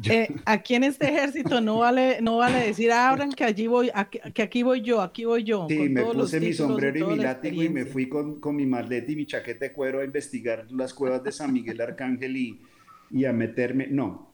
yo... 0.00 0.12
Eh, 0.12 0.28
aquí 0.44 0.74
en 0.74 0.84
este 0.84 1.08
ejército 1.08 1.60
no 1.60 1.78
vale, 1.78 2.20
no 2.20 2.38
vale 2.38 2.66
decir, 2.66 2.90
abran 2.92 3.32
que 3.32 3.44
allí 3.44 3.66
voy, 3.66 3.90
aquí, 3.94 4.18
que 4.34 4.42
aquí 4.42 4.62
voy 4.62 4.82
yo, 4.82 5.00
aquí 5.00 5.24
voy 5.24 5.44
yo. 5.44 5.66
Sí, 5.68 5.88
me 5.88 6.02
puse 6.02 6.40
mi 6.40 6.52
sombrero 6.52 6.98
y, 6.98 7.02
y 7.02 7.16
mi 7.16 7.22
látigo 7.22 7.62
y 7.62 7.68
me 7.68 7.84
fui 7.84 8.08
con, 8.08 8.40
con, 8.40 8.56
mi 8.56 8.66
maleta 8.66 9.12
y 9.12 9.16
mi 9.16 9.26
chaqueta 9.26 9.66
de 9.66 9.72
cuero 9.72 10.00
a 10.00 10.04
investigar 10.04 10.66
las 10.70 10.92
cuevas 10.92 11.22
de 11.22 11.32
San 11.32 11.52
Miguel 11.52 11.80
Arcángel 11.80 12.36
y, 12.36 12.60
y 13.10 13.24
a 13.24 13.32
meterme, 13.32 13.86
no. 13.86 14.32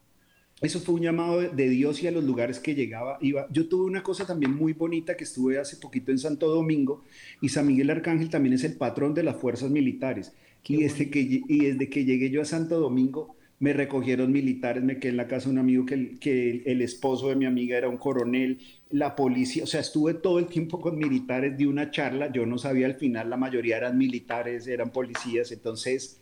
Eso 0.61 0.81
fue 0.81 0.97
un 0.97 1.03
llamado 1.03 1.41
de 1.41 1.69
Dios 1.69 2.03
y 2.03 2.09
a 2.09 2.11
los 2.11 2.25
lugares 2.25 2.59
que 2.59 2.75
llegaba, 2.75 3.19
iba. 3.21 3.47
Yo 3.51 3.69
tuve 3.69 3.85
una 3.85 4.03
cosa 4.03 4.27
también 4.27 4.53
muy 4.53 4.73
bonita 4.73 5.17
que 5.17 5.23
estuve 5.23 5.57
hace 5.57 5.77
poquito 5.77 6.11
en 6.11 6.19
Santo 6.19 6.49
Domingo 6.49 7.05
y 7.41 7.51
San 7.51 7.69
Miguel 7.69 7.91
Arcángel 7.91 8.29
también 8.29 8.55
es 8.55 8.65
el 8.65 8.77
patrón 8.77 9.15
de 9.15 9.23
las 9.23 9.37
fuerzas 9.37 9.71
militares. 9.71 10.35
Y 10.65 10.83
desde, 10.83 11.11
que, 11.11 11.21
y 11.21 11.65
desde 11.65 11.89
que 11.89 12.05
llegué 12.05 12.31
yo 12.31 12.43
a 12.43 12.45
Santo 12.45 12.79
Domingo, 12.79 13.37
me 13.61 13.73
recogieron 13.73 14.31
militares, 14.31 14.85
me 14.85 14.99
quedé 14.99 15.11
en 15.11 15.17
la 15.17 15.27
casa 15.27 15.47
de 15.47 15.53
un 15.53 15.59
amigo 15.59 15.85
que, 15.85 15.95
el, 15.95 16.19
que 16.19 16.51
el, 16.51 16.63
el, 16.67 16.83
esposo 16.83 17.29
de 17.29 17.37
mi 17.37 17.47
amiga 17.47 17.77
era 17.77 17.89
un 17.89 17.97
coronel, 17.97 18.59
la 18.91 19.17
policía, 19.17 19.65
o 19.65 19.67
sea, 19.67 19.81
estuve 19.81 20.15
todo 20.15 20.39
el 20.39 20.47
tiempo 20.47 20.81
con 20.81 20.97
militares 20.97 21.59
de 21.59 21.67
una 21.67 21.91
charla, 21.91 22.31
yo 22.31 22.47
no 22.47 22.59
sabía 22.59 22.87
al 22.87 22.95
final, 22.95 23.31
la 23.31 23.37
mayoría 23.37 23.79
eran 23.79 23.99
militares, 23.99 24.67
eran 24.69 24.91
policías, 24.91 25.51
entonces, 25.51 26.21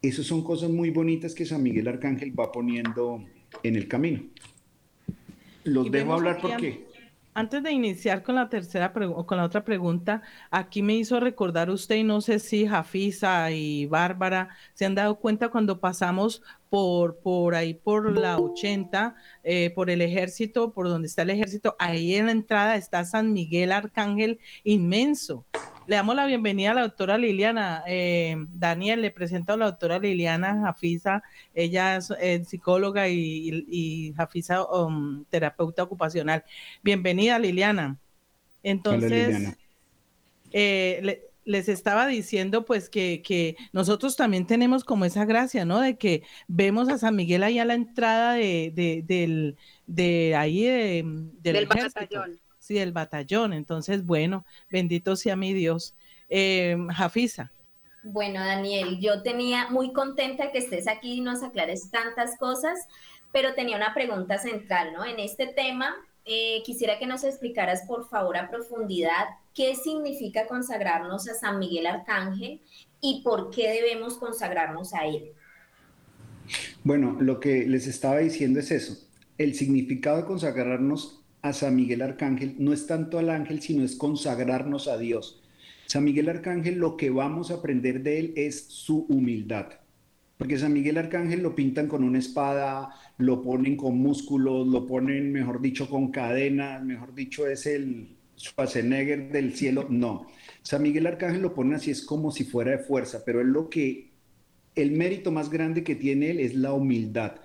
esas 0.00 0.26
son 0.26 0.44
cosas 0.44 0.70
muy 0.70 0.90
bonitas 0.90 1.34
que 1.34 1.44
San 1.44 1.62
Miguel 1.62 1.88
Arcángel 1.88 2.38
va 2.38 2.52
poniendo 2.52 3.24
en 3.62 3.76
el 3.76 3.88
camino. 3.88 4.22
Los 5.64 5.90
dejo 5.90 6.12
hablar 6.12 6.38
porque... 6.40 6.85
Antes 7.38 7.62
de 7.62 7.70
iniciar 7.70 8.22
con 8.22 8.36
la 8.36 8.48
tercera 8.48 8.94
o 9.14 9.26
con 9.26 9.36
la 9.36 9.44
otra 9.44 9.62
pregunta, 9.62 10.22
aquí 10.50 10.80
me 10.82 10.94
hizo 10.94 11.20
recordar 11.20 11.68
usted, 11.68 11.96
y 11.96 12.02
no 12.02 12.22
sé 12.22 12.38
si 12.38 12.66
Jafisa 12.66 13.50
y 13.50 13.84
Bárbara 13.84 14.48
se 14.72 14.86
han 14.86 14.94
dado 14.94 15.16
cuenta 15.16 15.50
cuando 15.50 15.78
pasamos 15.78 16.42
por, 16.70 17.18
por 17.18 17.54
ahí, 17.54 17.74
por 17.74 18.16
la 18.16 18.38
80, 18.38 19.14
eh, 19.44 19.70
por 19.70 19.90
el 19.90 20.02
ejército, 20.02 20.72
por 20.72 20.88
donde 20.88 21.08
está 21.08 21.22
el 21.22 21.30
ejército, 21.30 21.76
ahí 21.78 22.14
en 22.14 22.26
la 22.26 22.32
entrada 22.32 22.76
está 22.76 23.04
San 23.04 23.32
Miguel 23.32 23.72
Arcángel 23.72 24.40
inmenso. 24.64 25.44
Le 25.86 25.94
damos 25.94 26.16
la 26.16 26.26
bienvenida 26.26 26.72
a 26.72 26.74
la 26.74 26.82
doctora 26.82 27.16
Liliana. 27.16 27.84
Eh, 27.86 28.34
Daniel, 28.54 29.02
le 29.02 29.12
presento 29.12 29.52
a 29.52 29.56
la 29.56 29.66
doctora 29.66 30.00
Liliana 30.00 30.60
Jafisa. 30.62 31.22
Ella 31.54 31.96
es 31.96 32.12
eh, 32.20 32.44
psicóloga 32.44 33.08
y, 33.08 33.14
y, 33.14 33.66
y 34.08 34.12
Jafisa, 34.14 34.64
um, 34.64 35.24
terapeuta 35.26 35.84
ocupacional. 35.84 36.44
Bienvenida, 36.82 37.38
Liliana. 37.38 37.98
Entonces, 38.64 39.28
Hola, 39.28 39.38
Liliana. 39.38 39.58
Eh, 40.52 41.00
le, 41.02 41.25
les 41.46 41.68
estaba 41.68 42.06
diciendo 42.06 42.64
pues 42.66 42.90
que, 42.90 43.22
que, 43.22 43.56
nosotros 43.72 44.16
también 44.16 44.46
tenemos 44.46 44.84
como 44.84 45.06
esa 45.06 45.24
gracia, 45.24 45.64
¿no? 45.64 45.80
De 45.80 45.96
que 45.96 46.24
vemos 46.48 46.88
a 46.88 46.98
San 46.98 47.16
Miguel 47.16 47.44
ahí 47.44 47.58
a 47.58 47.64
la 47.64 47.74
entrada 47.74 48.34
de, 48.34 48.72
de, 48.74 49.02
del, 49.06 49.56
de 49.86 50.34
ahí 50.36 50.64
de, 50.64 51.02
del, 51.40 51.54
del 51.54 51.66
batallón. 51.66 52.40
Sí, 52.58 52.78
el 52.78 52.92
batallón. 52.92 53.52
Entonces, 53.52 54.04
bueno, 54.04 54.44
bendito 54.68 55.14
sea 55.14 55.36
mi 55.36 55.54
Dios. 55.54 55.94
Eh, 56.28 56.76
Jafisa. 56.92 57.52
Bueno, 58.02 58.40
Daniel, 58.40 58.98
yo 59.00 59.22
tenía 59.22 59.70
muy 59.70 59.92
contenta 59.92 60.50
que 60.50 60.58
estés 60.58 60.88
aquí 60.88 61.14
y 61.14 61.20
nos 61.20 61.44
aclares 61.44 61.90
tantas 61.90 62.36
cosas, 62.38 62.88
pero 63.32 63.54
tenía 63.54 63.76
una 63.76 63.94
pregunta 63.94 64.38
central, 64.38 64.92
¿no? 64.92 65.04
En 65.04 65.20
este 65.20 65.46
tema, 65.46 65.94
eh, 66.26 66.62
quisiera 66.64 66.98
que 66.98 67.06
nos 67.06 67.22
explicaras, 67.22 67.82
por 67.86 68.08
favor, 68.08 68.36
a 68.36 68.50
profundidad, 68.50 69.26
qué 69.54 69.76
significa 69.76 70.46
consagrarnos 70.46 71.28
a 71.28 71.34
San 71.34 71.60
Miguel 71.60 71.86
Arcángel 71.86 72.60
y 73.00 73.22
por 73.22 73.50
qué 73.50 73.70
debemos 73.70 74.16
consagrarnos 74.18 74.92
a 74.92 75.06
él. 75.06 75.32
Bueno, 76.82 77.16
lo 77.20 77.38
que 77.38 77.66
les 77.66 77.86
estaba 77.86 78.18
diciendo 78.18 78.60
es 78.60 78.70
eso. 78.72 78.98
El 79.38 79.54
significado 79.54 80.16
de 80.18 80.24
consagrarnos 80.24 81.22
a 81.42 81.52
San 81.52 81.76
Miguel 81.76 82.02
Arcángel 82.02 82.56
no 82.58 82.72
es 82.72 82.86
tanto 82.86 83.18
al 83.18 83.30
ángel, 83.30 83.62
sino 83.62 83.84
es 83.84 83.94
consagrarnos 83.94 84.88
a 84.88 84.98
Dios. 84.98 85.42
San 85.86 86.04
Miguel 86.04 86.28
Arcángel 86.28 86.78
lo 86.78 86.96
que 86.96 87.10
vamos 87.10 87.50
a 87.50 87.54
aprender 87.54 88.02
de 88.02 88.18
él 88.18 88.32
es 88.36 88.66
su 88.66 89.06
humildad. 89.08 89.66
Porque 90.38 90.58
San 90.58 90.72
Miguel 90.72 90.98
Arcángel 90.98 91.42
lo 91.42 91.54
pintan 91.54 91.88
con 91.88 92.04
una 92.04 92.18
espada, 92.18 92.94
lo 93.18 93.42
ponen 93.42 93.76
con 93.76 93.96
músculos, 93.98 94.66
lo 94.66 94.86
ponen, 94.86 95.32
mejor 95.32 95.60
dicho, 95.60 95.88
con 95.88 96.10
cadenas, 96.10 96.84
mejor 96.84 97.14
dicho, 97.14 97.46
es 97.46 97.66
el 97.66 98.16
Schwarzenegger 98.38 99.30
del 99.32 99.54
cielo. 99.54 99.86
No. 99.88 100.26
San 100.62 100.82
Miguel 100.82 101.06
Arcángel 101.06 101.42
lo 101.42 101.54
ponen 101.54 101.74
así, 101.74 101.90
es 101.90 102.04
como 102.04 102.30
si 102.30 102.44
fuera 102.44 102.72
de 102.72 102.78
fuerza, 102.78 103.22
pero 103.24 103.40
es 103.40 103.46
lo 103.46 103.70
que, 103.70 104.10
el 104.74 104.92
mérito 104.92 105.32
más 105.32 105.48
grande 105.48 105.82
que 105.82 105.94
tiene 105.94 106.30
él 106.30 106.40
es 106.40 106.54
la 106.54 106.74
humildad 106.74 107.36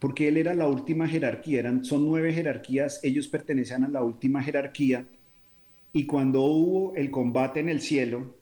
porque 0.00 0.28
él 0.28 0.38
era 0.38 0.54
la 0.54 0.66
última 0.66 1.06
jerarquía, 1.06 1.60
eran, 1.60 1.84
son 1.84 2.06
nueve 2.06 2.32
jerarquías, 2.32 3.00
ellos 3.04 3.28
pertenecían 3.28 3.84
a 3.84 3.88
la 3.88 4.02
última 4.02 4.42
jerarquía, 4.42 5.06
y 5.92 6.06
cuando 6.06 6.42
hubo 6.42 6.94
el 6.96 7.10
combate 7.10 7.60
en 7.60 7.68
el 7.68 7.80
cielo, 7.80 8.34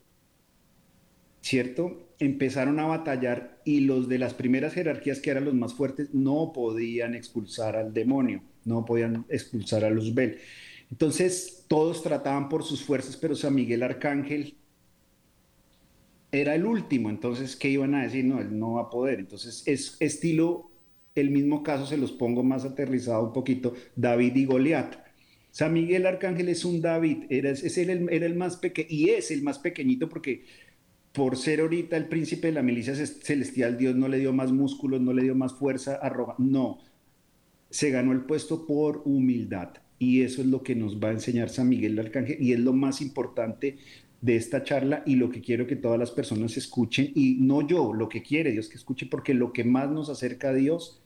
¿cierto? 1.41 2.08
Empezaron 2.19 2.79
a 2.79 2.85
batallar 2.85 3.61
y 3.63 3.81
los 3.81 4.09
de 4.09 4.19
las 4.19 4.33
primeras 4.33 4.73
jerarquías, 4.73 5.19
que 5.19 5.29
eran 5.29 5.45
los 5.45 5.53
más 5.53 5.73
fuertes, 5.73 6.13
no 6.13 6.51
podían 6.53 7.15
expulsar 7.15 7.75
al 7.75 7.93
demonio, 7.93 8.43
no 8.65 8.85
podían 8.85 9.25
expulsar 9.29 9.85
a 9.85 9.89
Luzbel. 9.89 10.37
Entonces, 10.91 11.65
todos 11.67 12.03
trataban 12.03 12.49
por 12.49 12.63
sus 12.63 12.83
fuerzas, 12.83 13.15
pero 13.15 13.35
San 13.35 13.55
Miguel 13.55 13.83
Arcángel 13.83 14.57
era 16.31 16.55
el 16.55 16.65
último, 16.65 17.09
entonces, 17.09 17.55
¿qué 17.55 17.69
iban 17.69 17.95
a 17.95 18.03
decir? 18.03 18.25
No, 18.25 18.39
él 18.39 18.57
no 18.57 18.73
va 18.73 18.83
a 18.83 18.89
poder. 18.89 19.19
Entonces, 19.19 19.63
es 19.65 19.97
estilo, 19.99 20.69
el 21.15 21.31
mismo 21.31 21.63
caso 21.63 21.85
se 21.85 21.97
los 21.97 22.11
pongo 22.11 22.43
más 22.43 22.65
aterrizado 22.65 23.23
un 23.23 23.33
poquito, 23.33 23.73
David 23.95 24.35
y 24.35 24.45
Goliat. 24.45 24.95
San 25.51 25.73
Miguel 25.73 26.05
Arcángel 26.05 26.49
es 26.49 26.63
un 26.65 26.81
David, 26.81 27.23
era, 27.29 27.49
es 27.49 27.77
el, 27.77 28.09
era 28.11 28.25
el 28.25 28.35
más 28.35 28.57
pequeño, 28.57 28.87
y 28.89 29.09
es 29.09 29.31
el 29.31 29.41
más 29.41 29.57
pequeñito 29.59 30.07
porque 30.07 30.45
por 31.19 31.35
ser 31.35 31.59
ahorita 31.59 31.97
el 31.97 32.07
príncipe 32.07 32.47
de 32.47 32.53
la 32.53 32.61
milicia 32.61 32.95
celestial, 32.95 33.77
Dios 33.77 33.93
no 33.93 34.07
le 34.07 34.19
dio 34.19 34.31
más 34.31 34.53
músculos, 34.53 35.01
no 35.01 35.11
le 35.11 35.23
dio 35.23 35.35
más 35.35 35.53
fuerza, 35.53 35.95
arroga, 35.95 36.35
no, 36.37 36.79
se 37.69 37.89
ganó 37.89 38.13
el 38.13 38.21
puesto 38.21 38.65
por 38.65 39.01
humildad. 39.03 39.71
Y 39.99 40.21
eso 40.21 40.39
es 40.39 40.47
lo 40.47 40.63
que 40.63 40.75
nos 40.75 40.97
va 40.97 41.09
a 41.09 41.11
enseñar 41.11 41.49
San 41.49 41.67
Miguel 41.67 41.99
Arcángel 41.99 42.41
y 42.41 42.53
es 42.53 42.59
lo 42.61 42.71
más 42.71 43.01
importante 43.01 43.75
de 44.21 44.37
esta 44.37 44.63
charla 44.63 45.03
y 45.05 45.17
lo 45.17 45.29
que 45.29 45.41
quiero 45.41 45.67
que 45.67 45.75
todas 45.75 45.99
las 45.99 46.11
personas 46.11 46.55
escuchen 46.55 47.11
y 47.13 47.35
no 47.41 47.67
yo, 47.67 47.93
lo 47.93 48.07
que 48.07 48.23
quiere 48.23 48.53
Dios 48.53 48.69
que 48.69 48.77
escuche 48.77 49.05
porque 49.05 49.33
lo 49.33 49.51
que 49.51 49.65
más 49.65 49.91
nos 49.91 50.07
acerca 50.07 50.51
a 50.51 50.53
Dios 50.53 51.01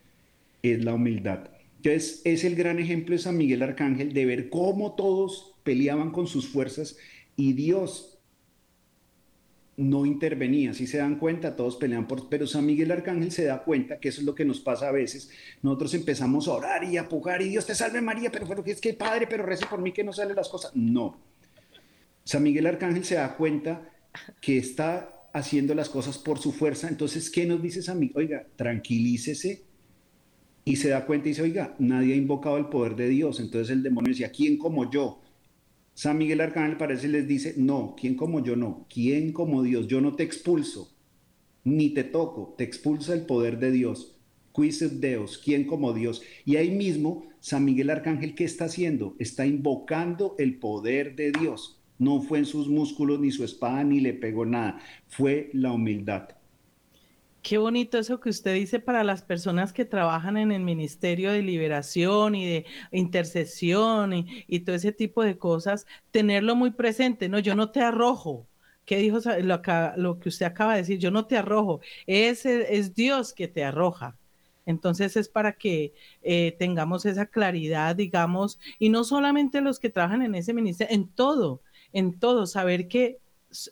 es 0.61 0.85
la 0.85 0.93
humildad. 0.93 1.49
Entonces 1.77 2.21
es 2.23 2.43
el 2.43 2.53
gran 2.53 2.77
ejemplo 2.77 3.15
de 3.15 3.19
San 3.19 3.35
Miguel 3.35 3.63
Arcángel 3.63 4.13
de 4.13 4.27
ver 4.27 4.51
cómo 4.51 4.93
todos 4.93 5.55
peleaban 5.63 6.11
con 6.11 6.27
sus 6.27 6.47
fuerzas 6.47 6.97
y 7.35 7.53
Dios 7.53 8.12
no 9.75 10.05
intervenía. 10.05 10.73
Si 10.73 10.87
se 10.87 10.97
dan 10.97 11.17
cuenta, 11.17 11.55
todos 11.55 11.77
pelean 11.77 12.07
por... 12.07 12.29
Pero 12.29 12.45
San 12.45 12.65
Miguel 12.65 12.91
Arcángel 12.91 13.31
se 13.31 13.45
da 13.45 13.63
cuenta 13.63 13.99
que 13.99 14.09
eso 14.09 14.21
es 14.21 14.25
lo 14.25 14.35
que 14.35 14.45
nos 14.45 14.59
pasa 14.59 14.89
a 14.89 14.91
veces. 14.91 15.29
Nosotros 15.61 15.93
empezamos 15.93 16.47
a 16.47 16.53
orar 16.53 16.83
y 16.83 16.97
a 16.97 17.09
pujar 17.09 17.41
y 17.41 17.49
Dios 17.49 17.65
te 17.65 17.73
salve 17.73 18.01
María, 18.01 18.31
pero, 18.31 18.47
pero 18.47 18.63
es 18.65 18.79
que 18.79 18.93
Padre, 18.93 19.27
pero 19.27 19.45
rece 19.45 19.65
por 19.65 19.81
mí 19.81 19.91
que 19.91 20.03
no 20.03 20.13
salen 20.13 20.35
las 20.35 20.49
cosas. 20.49 20.75
No 20.75 21.19
San 22.23 22.43
Miguel 22.43 22.67
Arcángel 22.67 23.03
se 23.03 23.15
da 23.15 23.35
cuenta 23.35 23.89
que 24.41 24.57
está 24.57 25.09
haciendo 25.33 25.75
las 25.75 25.89
cosas 25.89 26.17
por 26.17 26.39
su 26.39 26.51
fuerza. 26.51 26.87
Entonces, 26.87 27.29
¿qué 27.29 27.45
nos 27.45 27.61
dice 27.61 27.81
San 27.81 27.99
Miguel? 27.99 28.17
Oiga, 28.17 28.47
tranquilícese. 28.55 29.63
Y 30.65 30.77
se 30.77 30.89
da 30.89 31.05
cuenta 31.05 31.27
y 31.27 31.31
dice, 31.31 31.41
oiga, 31.41 31.75
nadie 31.79 32.13
ha 32.13 32.17
invocado 32.17 32.57
el 32.57 32.67
poder 32.67 32.95
de 32.95 33.09
Dios. 33.09 33.39
Entonces 33.39 33.69
el 33.71 33.83
demonio 33.83 34.11
decía, 34.11 34.31
¿quién 34.31 34.57
como 34.57 34.89
yo? 34.89 35.19
San 35.93 36.17
Miguel 36.17 36.41
Arcángel 36.41 36.77
parece 36.77 37.07
les 37.07 37.27
dice, 37.27 37.53
no, 37.57 37.95
¿quién 37.99 38.15
como 38.15 38.43
yo 38.43 38.55
no? 38.55 38.87
¿Quién 38.91 39.31
como 39.31 39.61
Dios? 39.61 39.87
Yo 39.87 40.01
no 40.01 40.15
te 40.15 40.23
expulso, 40.23 40.91
ni 41.63 41.89
te 41.91 42.03
toco, 42.03 42.55
te 42.57 42.63
expulsa 42.63 43.13
el 43.13 43.25
poder 43.25 43.59
de 43.59 43.71
Dios. 43.71 44.17
Quis 44.55 45.01
Deus, 45.01 45.39
¿quién 45.43 45.65
como 45.65 45.93
Dios? 45.93 46.21
Y 46.45 46.57
ahí 46.57 46.71
mismo, 46.71 47.25
San 47.39 47.65
Miguel 47.65 47.89
Arcángel, 47.89 48.35
¿qué 48.35 48.43
está 48.43 48.65
haciendo? 48.65 49.15
Está 49.19 49.45
invocando 49.45 50.35
el 50.37 50.59
poder 50.59 51.15
de 51.15 51.31
Dios. 51.31 51.81
No 51.97 52.21
fue 52.21 52.39
en 52.39 52.45
sus 52.45 52.67
músculos 52.67 53.19
ni 53.19 53.31
su 53.31 53.43
espada 53.43 53.83
ni 53.83 53.99
le 53.99 54.13
pegó 54.13 54.45
nada, 54.45 54.79
fue 55.07 55.49
la 55.53 55.71
humildad. 55.71 56.29
Qué 57.43 57.57
bonito 57.57 57.97
eso 57.99 58.21
que 58.21 58.29
usted 58.29 58.53
dice 58.53 58.79
para 58.79 59.03
las 59.03 59.21
personas 59.21 59.73
que 59.73 59.83
trabajan 59.83 60.37
en 60.37 60.53
el 60.53 60.61
Ministerio 60.61 61.29
de 61.33 61.41
Liberación 61.41 62.35
y 62.35 62.45
de 62.47 62.65
Intercesión 62.91 64.13
y, 64.13 64.59
todo 64.61 64.77
ese 64.77 64.93
tipo 64.93 65.23
de 65.23 65.37
cosas, 65.37 65.85
tenerlo 66.11 66.55
muy 66.55 66.71
presente. 66.71 67.27
No, 67.27 67.39
yo 67.39 67.53
no 67.55 67.69
te 67.69 67.81
arrojo. 67.81 68.47
¿Qué 68.85 68.97
dijo 68.97 69.19
lo, 69.97 70.19
que 70.19 70.29
usted 70.29 70.45
acaba 70.45 70.73
de 70.73 70.81
decir? 70.81 70.99
Yo 70.99 71.11
no 71.11 71.25
te 71.27 71.37
arrojo. 71.37 71.81
Es, 72.07 72.45
es 72.45 72.95
Dios 72.95 73.33
que 73.33 73.49
te 73.49 73.65
arroja. 73.65 74.17
Entonces 74.65 75.17
es 75.17 75.27
para 75.27 75.51
que 75.53 75.93
eh, 76.21 76.55
tengamos 76.57 77.05
esa 77.05 77.25
claridad, 77.25 77.97
digamos, 77.97 78.57
y 78.79 78.87
no 78.87 79.03
solamente 79.03 79.59
los 79.59 79.79
que 79.79 79.89
trabajan 79.89 80.21
en 80.21 80.35
ese 80.35 80.53
ministerio, 80.53 80.95
en 80.95 81.09
todo 81.09 81.61
en 81.93 82.19
todo, 82.19 82.47
saber 82.47 82.87
que 82.87 83.19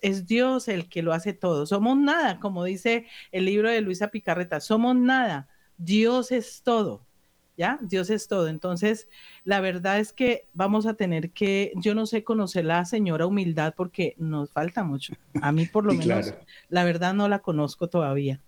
es 0.02 0.26
Dios 0.26 0.68
el 0.68 0.88
que 0.88 1.02
lo 1.02 1.12
hace 1.12 1.32
todo. 1.32 1.66
Somos 1.66 1.96
nada, 1.96 2.40
como 2.40 2.64
dice 2.64 3.06
el 3.30 3.44
libro 3.44 3.70
de 3.70 3.80
Luisa 3.80 4.08
Picarreta, 4.08 4.60
somos 4.60 4.96
nada, 4.96 5.48
Dios 5.76 6.32
es 6.32 6.62
todo. 6.62 7.06
¿Ya? 7.54 7.78
Dios 7.82 8.08
es 8.08 8.28
todo. 8.28 8.48
Entonces, 8.48 9.08
la 9.44 9.60
verdad 9.60 10.00
es 10.00 10.14
que 10.14 10.48
vamos 10.54 10.86
a 10.86 10.94
tener 10.94 11.32
que, 11.32 11.72
yo 11.76 11.94
no 11.94 12.06
sé 12.06 12.24
conocer 12.24 12.64
la 12.64 12.84
señora 12.86 13.26
humildad 13.26 13.74
porque 13.76 14.14
nos 14.16 14.50
falta 14.50 14.84
mucho. 14.84 15.12
A 15.42 15.52
mí 15.52 15.66
por 15.66 15.84
lo 15.84 15.92
menos, 15.92 16.34
la 16.70 16.82
verdad 16.84 17.12
no 17.12 17.28
la 17.28 17.40
conozco 17.40 17.88
todavía. 17.88 18.40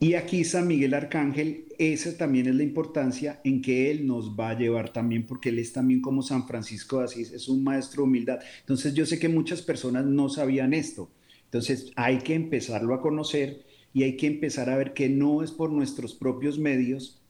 Y 0.00 0.14
aquí 0.14 0.44
San 0.44 0.66
Miguel 0.66 0.92
Arcángel, 0.92 1.66
esa 1.78 2.16
también 2.16 2.46
es 2.46 2.54
la 2.54 2.62
importancia 2.62 3.40
en 3.44 3.62
que 3.62 3.90
él 3.90 4.06
nos 4.06 4.38
va 4.38 4.50
a 4.50 4.58
llevar 4.58 4.92
también, 4.92 5.24
porque 5.24 5.48
él 5.48 5.58
es 5.58 5.72
también 5.72 6.00
como 6.00 6.22
San 6.22 6.46
Francisco 6.46 6.98
de 6.98 7.04
Asís, 7.04 7.32
es 7.32 7.48
un 7.48 7.62
maestro 7.62 8.02
de 8.02 8.08
humildad. 8.08 8.40
Entonces 8.60 8.92
yo 8.94 9.06
sé 9.06 9.18
que 9.18 9.28
muchas 9.28 9.62
personas 9.62 10.04
no 10.04 10.28
sabían 10.28 10.74
esto. 10.74 11.10
Entonces 11.44 11.92
hay 11.96 12.18
que 12.18 12.34
empezarlo 12.34 12.94
a 12.94 13.00
conocer 13.00 13.64
y 13.92 14.02
hay 14.02 14.16
que 14.16 14.26
empezar 14.26 14.68
a 14.68 14.76
ver 14.76 14.92
que 14.92 15.08
no 15.08 15.42
es 15.42 15.52
por 15.52 15.70
nuestros 15.70 16.14
propios 16.14 16.58
medios, 16.58 17.22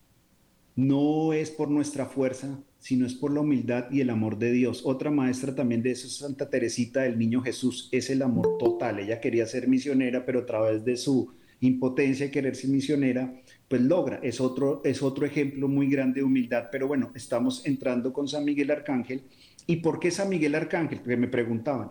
no 0.75 1.33
es 1.33 1.51
por 1.51 1.71
nuestra 1.71 2.07
fuerza, 2.07 2.59
sino 2.79 3.07
es 3.07 3.15
por 3.15 3.33
la 3.33 3.41
humildad 3.41 3.91
y 3.91 4.01
el 4.01 4.11
amor 4.11 4.39
de 4.39 4.51
Dios. 4.51 4.83
Otra 4.85 5.11
maestra 5.11 5.55
también 5.55 5.83
de 5.83 5.93
eso 5.93 6.07
es 6.07 6.17
Santa 6.17 6.51
Teresita 6.51 7.03
del 7.03 7.19
Niño 7.19 7.43
Jesús, 7.43 7.89
es 7.93 8.11
el 8.11 8.23
amor 8.23 8.57
total. 8.59 8.99
Ella 8.99 9.21
quería 9.21 9.47
ser 9.47 9.69
misionera, 9.69 10.25
pero 10.25 10.41
a 10.41 10.47
través 10.47 10.85
de 10.85 10.97
su 10.97 11.33
impotencia 11.61 12.27
y 12.27 12.31
querer 12.31 12.57
ser 12.57 12.71
misionera, 12.71 13.35
pues 13.69 13.83
logra. 13.83 14.21
Es 14.23 14.41
otro, 14.41 14.83
es 14.85 15.03
otro 15.03 15.27
ejemplo 15.27 15.69
muy 15.69 15.89
grande 15.89 16.21
de 16.21 16.25
humildad. 16.25 16.69
Pero 16.71 16.89
bueno, 16.89 17.11
estamos 17.15 17.67
entrando 17.67 18.13
con 18.13 18.29
San 18.29 18.45
Miguel 18.45 18.71
Arcángel. 18.71 19.23
¿Y 19.67 19.77
por 19.77 19.99
qué 19.99 20.11
San 20.11 20.29
Miguel 20.29 20.55
Arcángel? 20.55 20.99
Porque 20.99 21.17
me 21.17 21.29
preguntaban. 21.29 21.91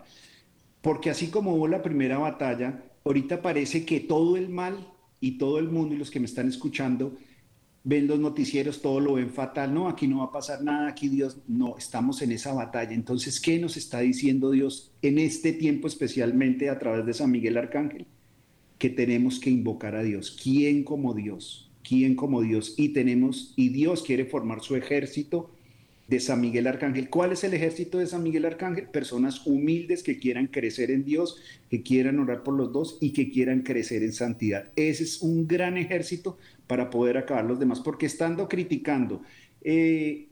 Porque 0.80 1.10
así 1.10 1.28
como 1.28 1.54
hubo 1.54 1.66
la 1.66 1.82
primera 1.82 2.18
batalla, 2.18 2.82
ahorita 3.04 3.42
parece 3.42 3.84
que 3.84 4.00
todo 4.00 4.36
el 4.36 4.48
mal 4.48 4.86
y 5.20 5.38
todo 5.38 5.58
el 5.58 5.68
mundo 5.68 5.94
y 5.94 5.98
los 5.98 6.10
que 6.10 6.20
me 6.20 6.26
están 6.26 6.48
escuchando 6.48 7.16
ven 7.84 8.06
los 8.06 8.18
noticieros, 8.18 8.80
todo 8.80 8.98
lo 8.98 9.14
ven 9.14 9.30
fatal, 9.30 9.72
no, 9.72 9.88
aquí 9.88 10.08
no 10.08 10.18
va 10.18 10.24
a 10.24 10.32
pasar 10.32 10.62
nada, 10.62 10.88
aquí 10.88 11.08
Dios, 11.08 11.38
no, 11.46 11.76
estamos 11.76 12.22
en 12.22 12.32
esa 12.32 12.54
batalla. 12.54 12.92
Entonces, 12.92 13.38
¿qué 13.40 13.58
nos 13.58 13.76
está 13.76 14.00
diciendo 14.00 14.50
Dios 14.50 14.92
en 15.02 15.18
este 15.18 15.52
tiempo 15.52 15.86
especialmente 15.86 16.70
a 16.70 16.78
través 16.78 17.04
de 17.04 17.12
San 17.12 17.30
Miguel 17.30 17.58
Arcángel? 17.58 18.06
Que 18.84 18.90
tenemos 18.90 19.40
que 19.40 19.48
invocar 19.48 19.96
a 19.96 20.02
Dios. 20.02 20.38
¿Quién 20.42 20.84
como 20.84 21.14
Dios? 21.14 21.70
¿Quién 21.82 22.14
como 22.14 22.42
Dios? 22.42 22.74
Y 22.76 22.90
tenemos, 22.90 23.54
y 23.56 23.70
Dios 23.70 24.02
quiere 24.02 24.26
formar 24.26 24.60
su 24.60 24.76
ejército 24.76 25.50
de 26.06 26.20
San 26.20 26.42
Miguel 26.42 26.66
Arcángel. 26.66 27.08
¿Cuál 27.08 27.32
es 27.32 27.44
el 27.44 27.54
ejército 27.54 27.96
de 27.96 28.06
San 28.06 28.22
Miguel 28.22 28.44
Arcángel? 28.44 28.90
Personas 28.90 29.46
humildes 29.46 30.02
que 30.02 30.18
quieran 30.18 30.48
crecer 30.48 30.90
en 30.90 31.06
Dios, 31.06 31.38
que 31.70 31.82
quieran 31.82 32.18
orar 32.18 32.42
por 32.42 32.52
los 32.52 32.74
dos 32.74 32.98
y 33.00 33.14
que 33.14 33.30
quieran 33.30 33.62
crecer 33.62 34.02
en 34.02 34.12
santidad. 34.12 34.70
Ese 34.76 35.04
es 35.04 35.22
un 35.22 35.48
gran 35.48 35.78
ejército 35.78 36.36
para 36.66 36.90
poder 36.90 37.16
acabar 37.16 37.46
los 37.46 37.58
demás, 37.58 37.80
porque 37.80 38.04
estando 38.04 38.50
criticando, 38.50 39.22
eh, 39.62 40.28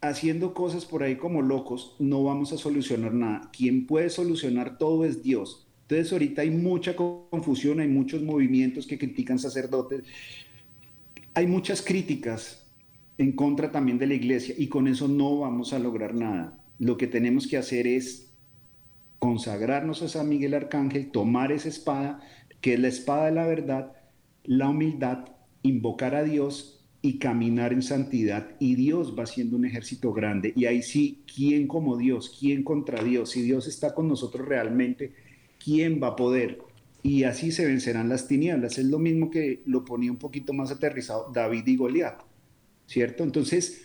haciendo 0.00 0.52
cosas 0.52 0.84
por 0.84 1.04
ahí 1.04 1.14
como 1.14 1.42
locos, 1.42 1.94
no 2.00 2.24
vamos 2.24 2.52
a 2.52 2.58
solucionar 2.58 3.14
nada. 3.14 3.52
Quien 3.56 3.86
puede 3.86 4.10
solucionar 4.10 4.78
todo 4.78 5.04
es 5.04 5.22
Dios. 5.22 5.67
Entonces 5.88 6.12
ahorita 6.12 6.42
hay 6.42 6.50
mucha 6.50 6.94
confusión, 6.94 7.80
hay 7.80 7.88
muchos 7.88 8.22
movimientos 8.22 8.86
que 8.86 8.98
critican 8.98 9.38
sacerdotes, 9.38 10.02
hay 11.32 11.46
muchas 11.46 11.80
críticas 11.80 12.70
en 13.16 13.32
contra 13.32 13.72
también 13.72 13.96
de 13.96 14.06
la 14.06 14.12
iglesia 14.12 14.54
y 14.58 14.66
con 14.66 14.86
eso 14.86 15.08
no 15.08 15.38
vamos 15.38 15.72
a 15.72 15.78
lograr 15.78 16.14
nada. 16.14 16.62
Lo 16.78 16.98
que 16.98 17.06
tenemos 17.06 17.46
que 17.46 17.56
hacer 17.56 17.86
es 17.86 18.34
consagrarnos 19.18 20.02
a 20.02 20.08
San 20.08 20.28
Miguel 20.28 20.52
Arcángel, 20.52 21.10
tomar 21.10 21.52
esa 21.52 21.70
espada, 21.70 22.20
que 22.60 22.74
es 22.74 22.80
la 22.80 22.88
espada 22.88 23.24
de 23.24 23.32
la 23.32 23.46
verdad, 23.46 23.92
la 24.44 24.68
humildad, 24.68 25.24
invocar 25.62 26.14
a 26.14 26.22
Dios 26.22 26.86
y 27.00 27.18
caminar 27.18 27.72
en 27.72 27.80
santidad. 27.80 28.56
Y 28.60 28.74
Dios 28.74 29.14
va 29.18 29.24
siendo 29.24 29.56
un 29.56 29.64
ejército 29.64 30.12
grande. 30.12 30.52
Y 30.54 30.66
ahí 30.66 30.82
sí, 30.82 31.24
¿quién 31.34 31.66
como 31.66 31.96
Dios? 31.96 32.36
¿Quién 32.38 32.62
contra 32.62 33.02
Dios? 33.02 33.30
Si 33.30 33.40
Dios 33.40 33.66
está 33.66 33.94
con 33.94 34.06
nosotros 34.06 34.46
realmente, 34.46 35.27
¿quién 35.62 36.00
va 36.02 36.08
a 36.08 36.16
poder? 36.16 36.58
Y 37.02 37.24
así 37.24 37.52
se 37.52 37.66
vencerán 37.66 38.08
las 38.08 38.28
tinieblas. 38.28 38.78
Es 38.78 38.86
lo 38.86 38.98
mismo 38.98 39.30
que 39.30 39.62
lo 39.66 39.84
ponía 39.84 40.10
un 40.10 40.18
poquito 40.18 40.52
más 40.52 40.70
aterrizado 40.70 41.30
David 41.32 41.66
y 41.66 41.76
Goliat, 41.76 42.22
¿cierto? 42.86 43.24
Entonces, 43.24 43.82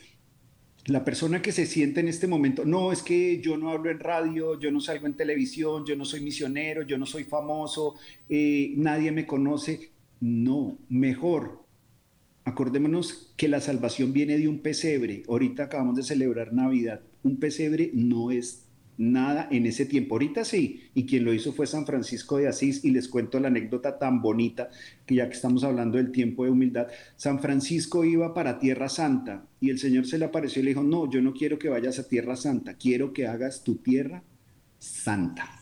la 0.85 1.05
persona 1.05 1.41
que 1.41 1.51
se 1.51 1.65
siente 1.65 2.01
en 2.01 2.09
este 2.09 2.27
momento, 2.27 2.65
no, 2.65 2.91
es 2.91 3.01
que 3.01 3.39
yo 3.41 3.55
no 3.57 3.69
hablo 3.69 3.89
en 3.89 3.99
radio, 3.99 4.59
yo 4.59 4.71
no 4.71 4.81
salgo 4.81 5.07
en 5.07 5.13
televisión, 5.13 5.85
yo 5.85 5.95
no 5.95 6.03
soy 6.03 6.21
misionero, 6.21 6.81
yo 6.81 6.97
no 6.97 7.05
soy 7.05 7.23
famoso, 7.23 7.95
eh, 8.29 8.73
nadie 8.75 9.11
me 9.11 9.25
conoce. 9.25 9.91
No, 10.19 10.77
mejor. 10.89 11.63
Acordémonos 12.45 13.33
que 13.37 13.47
la 13.47 13.61
salvación 13.61 14.11
viene 14.11 14.37
de 14.37 14.49
un 14.49 14.59
pesebre. 14.59 15.23
Ahorita 15.29 15.63
acabamos 15.63 15.95
de 15.95 16.03
celebrar 16.03 16.53
Navidad. 16.53 17.01
Un 17.23 17.37
pesebre 17.39 17.91
no 17.93 18.31
es 18.31 18.65
nada 18.97 19.47
en 19.51 19.65
ese 19.65 19.85
tiempo. 19.85 20.15
Ahorita 20.15 20.45
sí, 20.45 20.89
y 20.93 21.05
quien 21.05 21.25
lo 21.25 21.33
hizo 21.33 21.53
fue 21.53 21.67
San 21.67 21.85
Francisco 21.85 22.37
de 22.37 22.47
Asís, 22.47 22.83
y 22.83 22.91
les 22.91 23.07
cuento 23.07 23.39
la 23.39 23.47
anécdota 23.47 23.97
tan 23.97 24.21
bonita, 24.21 24.69
que 25.05 25.15
ya 25.15 25.27
que 25.27 25.35
estamos 25.35 25.63
hablando 25.63 25.97
del 25.97 26.11
tiempo 26.11 26.43
de 26.45 26.51
humildad, 26.51 26.87
San 27.15 27.39
Francisco 27.39 28.03
iba 28.03 28.33
para 28.33 28.59
Tierra 28.59 28.89
Santa, 28.89 29.45
y 29.59 29.69
el 29.69 29.79
Señor 29.79 30.05
se 30.05 30.17
le 30.17 30.25
apareció 30.25 30.61
y 30.61 30.65
le 30.65 30.71
dijo, 30.71 30.83
no, 30.83 31.09
yo 31.09 31.21
no 31.21 31.33
quiero 31.33 31.59
que 31.59 31.69
vayas 31.69 31.99
a 31.99 32.07
Tierra 32.07 32.35
Santa, 32.35 32.75
quiero 32.75 33.13
que 33.13 33.27
hagas 33.27 33.63
tu 33.63 33.75
tierra 33.75 34.23
santa. 34.79 35.61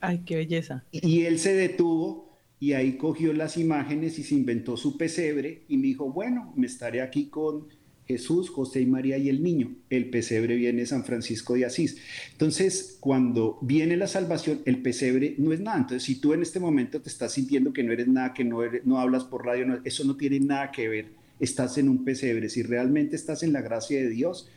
Ay, 0.00 0.22
qué 0.24 0.36
belleza. 0.36 0.84
Y 0.92 1.22
él 1.22 1.38
se 1.38 1.54
detuvo 1.54 2.38
y 2.60 2.72
ahí 2.72 2.96
cogió 2.96 3.32
las 3.32 3.56
imágenes 3.56 4.18
y 4.18 4.24
se 4.24 4.34
inventó 4.34 4.76
su 4.76 4.96
pesebre 4.96 5.64
y 5.68 5.76
me 5.76 5.86
dijo, 5.88 6.12
bueno, 6.12 6.52
me 6.56 6.66
estaré 6.66 7.00
aquí 7.00 7.28
con 7.28 7.68
Jesús, 8.08 8.48
José 8.48 8.80
y 8.80 8.86
María 8.86 9.18
y 9.18 9.28
el 9.28 9.42
niño. 9.42 9.76
El 9.90 10.08
pesebre 10.08 10.56
viene 10.56 10.86
San 10.86 11.04
Francisco 11.04 11.54
de 11.54 11.66
Asís. 11.66 11.98
Entonces, 12.32 12.96
cuando 13.00 13.58
viene 13.60 13.98
la 13.98 14.06
salvación, 14.06 14.62
el 14.64 14.80
pesebre 14.80 15.34
no 15.36 15.52
es 15.52 15.60
nada. 15.60 15.76
Entonces, 15.76 16.04
si 16.04 16.14
tú 16.18 16.32
en 16.32 16.40
este 16.40 16.58
momento 16.58 17.02
te 17.02 17.10
estás 17.10 17.32
sintiendo 17.32 17.74
que 17.74 17.84
no 17.84 17.92
eres 17.92 18.08
nada, 18.08 18.32
que 18.32 18.44
no, 18.44 18.60
no 18.84 18.98
hablas 18.98 19.24
por 19.24 19.44
radio, 19.44 19.80
eso 19.84 20.04
no 20.04 20.16
tiene 20.16 20.40
nada 20.40 20.72
que 20.72 20.88
ver. 20.88 21.08
Estás 21.38 21.76
en 21.76 21.90
un 21.90 22.04
pesebre. 22.04 22.48
Si 22.48 22.62
realmente 22.62 23.14
estás 23.14 23.42
en 23.42 23.52
la 23.52 23.60
gracia 23.60 24.00
de 24.00 24.08
Dios 24.08 24.48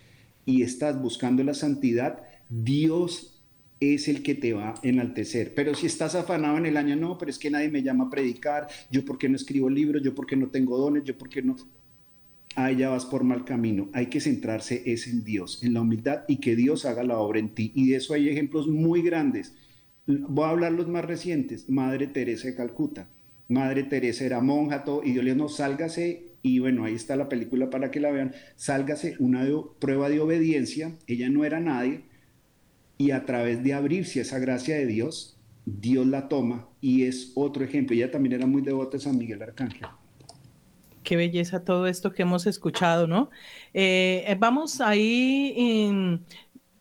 y 0.46 0.64
estás 0.64 1.02
buscando 1.02 1.44
la 1.44 1.54
santidad, 1.54 2.24
Dios 2.50 3.42
es 3.82 4.08
el 4.08 4.24
que 4.24 4.36
te 4.36 4.54
va 4.54 4.70
a 4.70 4.80
enaltecer. 4.84 5.54
Pero 5.56 5.76
si 5.76 5.88
estás 5.88 6.16
afanado 6.16 6.58
en 6.58 6.68
el 6.68 6.78
año, 6.78 6.96
no, 6.96 7.18
pero 7.18 7.32
es 7.32 7.40
que 7.40 7.50
nadie 7.50 7.68
me 7.68 7.84
llama 7.84 8.06
a 8.06 8.10
predicar, 8.10 8.68
yo 8.90 9.04
porque 9.04 9.28
no 9.28 9.36
escribo 9.36 9.70
libros, 9.70 10.02
yo 10.04 10.16
porque 10.16 10.38
no 10.38 10.48
tengo 10.48 10.78
dones, 10.78 11.04
yo 11.04 11.18
porque 11.18 11.42
no... 11.42 11.58
Ahí 12.56 12.78
ya 12.78 12.90
vas 12.90 13.06
por 13.06 13.24
mal 13.24 13.46
camino. 13.46 13.90
Hay 13.94 14.08
que 14.08 14.20
centrarse 14.20 14.84
es 14.86 15.08
en 15.08 15.24
Dios, 15.24 15.64
en 15.64 15.74
la 15.74 15.82
humildad 15.82 16.24
y 16.28 16.38
que 16.38 16.56
Dios 16.56 16.86
haga 16.86 17.04
la 17.04 17.18
obra 17.18 17.40
en 17.40 17.56
ti. 17.56 17.72
Y 17.76 17.90
de 17.90 17.98
eso 17.98 18.14
hay 18.14 18.30
ejemplos 18.30 18.68
muy 18.68 19.02
grandes. 19.02 19.56
Voy 20.06 20.46
a 20.46 20.50
hablar 20.50 20.74
los 20.74 20.88
más 20.88 21.06
recientes. 21.06 21.70
Madre 21.70 22.08
Teresa 22.08 22.48
de 22.48 22.56
Calcuta. 22.56 23.10
Madre 23.48 23.84
Teresa 23.84 24.26
era 24.26 24.42
monja, 24.42 24.86
todo, 24.86 25.04
y 25.04 25.12
Dios 25.12 25.26
le 25.26 25.34
dijo, 25.34 25.44
no, 25.44 25.50
sálgase, 25.50 26.32
y 26.42 26.60
bueno, 26.60 26.86
ahí 26.86 26.96
está 26.96 27.18
la 27.18 27.28
película 27.28 27.70
para 27.70 27.92
que 27.92 28.00
la 28.00 28.10
vean, 28.10 28.34
sálgase 28.56 29.16
una 29.20 29.46
prueba 29.78 30.08
de 30.08 30.22
obediencia, 30.22 30.96
ella 31.06 31.30
no 31.30 31.44
era 31.44 31.60
nadie, 31.60 32.04
y 32.98 33.12
a 33.12 33.26
través 33.26 33.62
de 33.62 33.74
abrirse 33.74 34.22
esa 34.22 34.40
gracia 34.40 34.78
de 34.78 34.86
Dios, 34.86 35.38
Dios 35.66 36.08
la 36.08 36.30
toma 36.30 36.70
y 36.82 37.04
es 37.04 37.32
otro 37.36 37.64
ejemplo. 37.64 37.96
Ella 37.96 38.12
también 38.12 38.34
era 38.34 38.46
muy 38.46 38.62
devota 38.62 38.98
de 38.98 39.04
San 39.04 39.18
Miguel 39.18 39.42
Arcángel. 39.42 39.88
Qué 41.04 41.16
belleza 41.16 41.64
todo 41.64 41.88
esto 41.88 42.12
que 42.14 42.22
hemos 42.24 42.46
escuchado, 42.46 43.08
¿no? 43.08 43.30
Eh, 43.74 44.24
eh, 44.28 44.36
vamos 44.40 44.82
ahí 44.82 45.94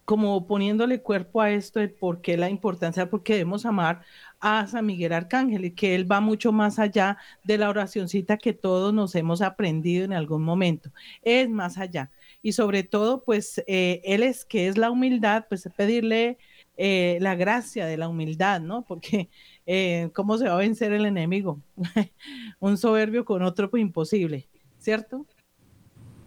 como 0.04 0.46
poniéndole 0.46 1.02
cuerpo 1.02 1.40
a 1.40 1.52
esto 1.52 1.78
de 1.78 1.88
por 1.88 2.20
qué 2.20 2.36
la 2.36 2.50
importancia, 2.50 3.08
porque 3.08 3.34
debemos 3.34 3.64
amar 3.64 4.02
a 4.40 4.66
San 4.66 4.84
Miguel 4.86 5.12
Arcángel 5.12 5.64
y 5.66 5.70
que 5.72 5.94
él 5.94 6.10
va 6.10 6.20
mucho 6.20 6.50
más 6.52 6.78
allá 6.80 7.16
de 7.44 7.58
la 7.58 7.68
oracioncita 7.68 8.36
que 8.36 8.52
todos 8.52 8.92
nos 8.92 9.14
hemos 9.14 9.40
aprendido 9.40 10.04
en 10.04 10.12
algún 10.12 10.42
momento. 10.42 10.90
Es 11.22 11.48
más 11.48 11.78
allá 11.78 12.10
y 12.42 12.52
sobre 12.52 12.82
todo, 12.82 13.22
pues 13.24 13.62
eh, 13.66 14.00
él 14.04 14.22
es 14.22 14.44
que 14.44 14.68
es 14.68 14.78
la 14.78 14.90
humildad, 14.90 15.46
pues 15.48 15.68
pedirle 15.76 16.38
eh, 16.82 17.18
la 17.20 17.34
gracia 17.34 17.84
de 17.84 17.98
la 17.98 18.08
humildad, 18.08 18.58
¿no? 18.58 18.86
Porque 18.86 19.28
eh, 19.66 20.08
¿cómo 20.14 20.38
se 20.38 20.48
va 20.48 20.54
a 20.54 20.56
vencer 20.56 20.94
el 20.94 21.04
enemigo? 21.04 21.60
Un 22.58 22.78
soberbio 22.78 23.26
con 23.26 23.42
otro, 23.42 23.68
pues 23.68 23.82
imposible, 23.82 24.48
¿cierto? 24.78 25.26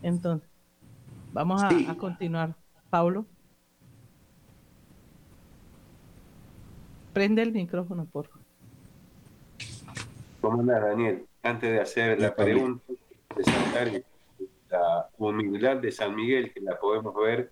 Entonces, 0.03 0.47
vamos 1.31 1.63
a, 1.63 1.71
continuar. 1.97 2.55
Pablo. 2.91 3.25
Prende 7.13 7.41
el 7.41 7.51
micrófono, 7.51 8.05
por 8.05 8.27
favor. 8.27 8.45
¿Cómo 10.39 10.59
anda, 10.59 10.79
Daniel? 10.79 11.25
Antes 11.41 11.71
de 11.71 11.81
hacer 11.81 12.21
la 12.21 12.35
pregunta, 12.35 12.93
de 13.35 14.05
la 14.69 15.09
humildad 15.17 15.77
de 15.77 15.91
San 15.91 16.15
Miguel, 16.15 16.53
que 16.53 16.61
la 16.61 16.79
podemos 16.79 17.15
ver 17.15 17.51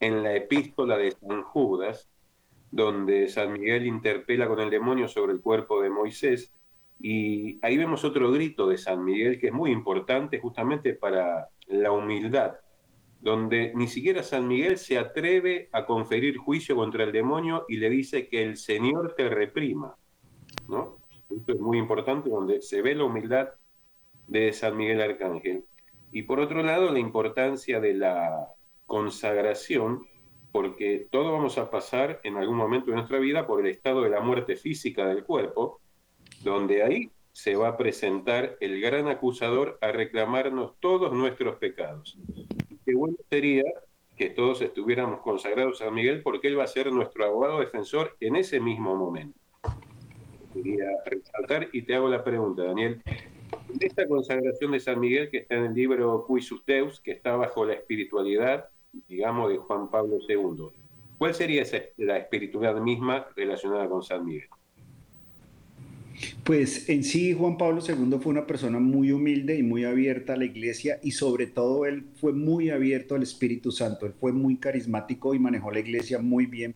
en 0.00 0.22
la 0.22 0.34
epístola 0.34 0.98
de 0.98 1.12
San 1.12 1.42
Judas, 1.42 2.10
donde 2.76 3.26
San 3.28 3.54
Miguel 3.54 3.86
interpela 3.86 4.46
con 4.46 4.60
el 4.60 4.68
demonio 4.68 5.08
sobre 5.08 5.32
el 5.32 5.40
cuerpo 5.40 5.80
de 5.80 5.88
Moisés. 5.88 6.52
Y 7.00 7.58
ahí 7.62 7.78
vemos 7.78 8.04
otro 8.04 8.30
grito 8.30 8.68
de 8.68 8.76
San 8.76 9.02
Miguel 9.02 9.40
que 9.40 9.46
es 9.46 9.52
muy 9.52 9.70
importante 9.70 10.38
justamente 10.38 10.92
para 10.92 11.48
la 11.68 11.90
humildad, 11.90 12.56
donde 13.20 13.72
ni 13.74 13.88
siquiera 13.88 14.22
San 14.22 14.46
Miguel 14.46 14.76
se 14.76 14.98
atreve 14.98 15.70
a 15.72 15.86
conferir 15.86 16.36
juicio 16.36 16.76
contra 16.76 17.04
el 17.04 17.12
demonio 17.12 17.64
y 17.66 17.78
le 17.78 17.88
dice 17.88 18.28
que 18.28 18.42
el 18.42 18.58
Señor 18.58 19.14
te 19.16 19.30
reprima. 19.30 19.96
¿no? 20.68 20.98
Esto 21.34 21.54
es 21.54 21.60
muy 21.60 21.78
importante, 21.78 22.28
donde 22.28 22.60
se 22.60 22.82
ve 22.82 22.94
la 22.94 23.04
humildad 23.04 23.48
de 24.26 24.52
San 24.52 24.76
Miguel 24.76 25.00
Arcángel. 25.00 25.64
Y 26.12 26.22
por 26.24 26.40
otro 26.40 26.62
lado, 26.62 26.92
la 26.92 26.98
importancia 26.98 27.80
de 27.80 27.94
la 27.94 28.52
consagración, 28.84 30.06
porque 30.56 31.06
todos 31.10 31.32
vamos 31.32 31.58
a 31.58 31.70
pasar 31.70 32.18
en 32.24 32.38
algún 32.38 32.56
momento 32.56 32.86
de 32.86 32.96
nuestra 32.96 33.18
vida 33.18 33.46
por 33.46 33.60
el 33.60 33.66
estado 33.66 34.00
de 34.00 34.08
la 34.08 34.20
muerte 34.20 34.56
física 34.56 35.06
del 35.06 35.22
cuerpo, 35.22 35.82
donde 36.42 36.82
ahí 36.82 37.10
se 37.32 37.56
va 37.56 37.68
a 37.68 37.76
presentar 37.76 38.56
el 38.60 38.80
gran 38.80 39.06
acusador 39.06 39.76
a 39.82 39.92
reclamarnos 39.92 40.72
todos 40.80 41.12
nuestros 41.12 41.56
pecados. 41.56 42.16
qué 42.86 42.94
bueno 42.94 43.18
sería 43.28 43.64
que 44.16 44.30
todos 44.30 44.62
estuviéramos 44.62 45.20
consagrados 45.20 45.82
a 45.82 45.90
Miguel 45.90 46.22
porque 46.22 46.48
él 46.48 46.58
va 46.58 46.64
a 46.64 46.68
ser 46.68 46.90
nuestro 46.90 47.26
abogado 47.26 47.60
defensor 47.60 48.16
en 48.20 48.36
ese 48.36 48.58
mismo 48.58 48.96
momento. 48.96 49.38
Quería 50.54 50.86
resaltar 51.04 51.68
y 51.70 51.82
te 51.82 51.96
hago 51.96 52.08
la 52.08 52.24
pregunta, 52.24 52.64
Daniel 52.64 53.02
esta 53.80 54.08
consagración 54.08 54.72
de 54.72 54.80
San 54.80 55.00
Miguel 55.00 55.28
que 55.30 55.38
está 55.38 55.56
en 55.56 55.66
el 55.66 55.74
libro 55.74 56.24
Cuisus 56.26 56.64
Deus, 56.64 57.00
que 57.00 57.12
está 57.12 57.36
bajo 57.36 57.64
la 57.64 57.74
espiritualidad, 57.74 58.70
digamos, 59.08 59.50
de 59.50 59.58
Juan 59.58 59.90
Pablo 59.90 60.18
II. 60.28 60.68
¿Cuál 61.18 61.34
sería 61.34 61.62
esa, 61.62 61.78
la 61.96 62.18
espiritualidad 62.18 62.80
misma 62.80 63.26
relacionada 63.34 63.88
con 63.88 64.02
San 64.02 64.24
Miguel? 64.24 64.48
Pues 66.44 66.88
en 66.88 67.04
sí 67.04 67.34
Juan 67.34 67.58
Pablo 67.58 67.82
II 67.86 68.18
fue 68.20 68.32
una 68.32 68.46
persona 68.46 68.78
muy 68.78 69.12
humilde 69.12 69.56
y 69.56 69.62
muy 69.62 69.84
abierta 69.84 70.34
a 70.34 70.36
la 70.36 70.44
iglesia 70.44 70.98
y 71.02 71.10
sobre 71.10 71.46
todo 71.46 71.86
él 71.86 72.06
fue 72.14 72.32
muy 72.32 72.70
abierto 72.70 73.14
al 73.14 73.22
Espíritu 73.22 73.70
Santo, 73.70 74.06
él 74.06 74.14
fue 74.18 74.32
muy 74.32 74.56
carismático 74.56 75.34
y 75.34 75.38
manejó 75.38 75.70
la 75.70 75.80
iglesia 75.80 76.18
muy 76.18 76.46
bien. 76.46 76.74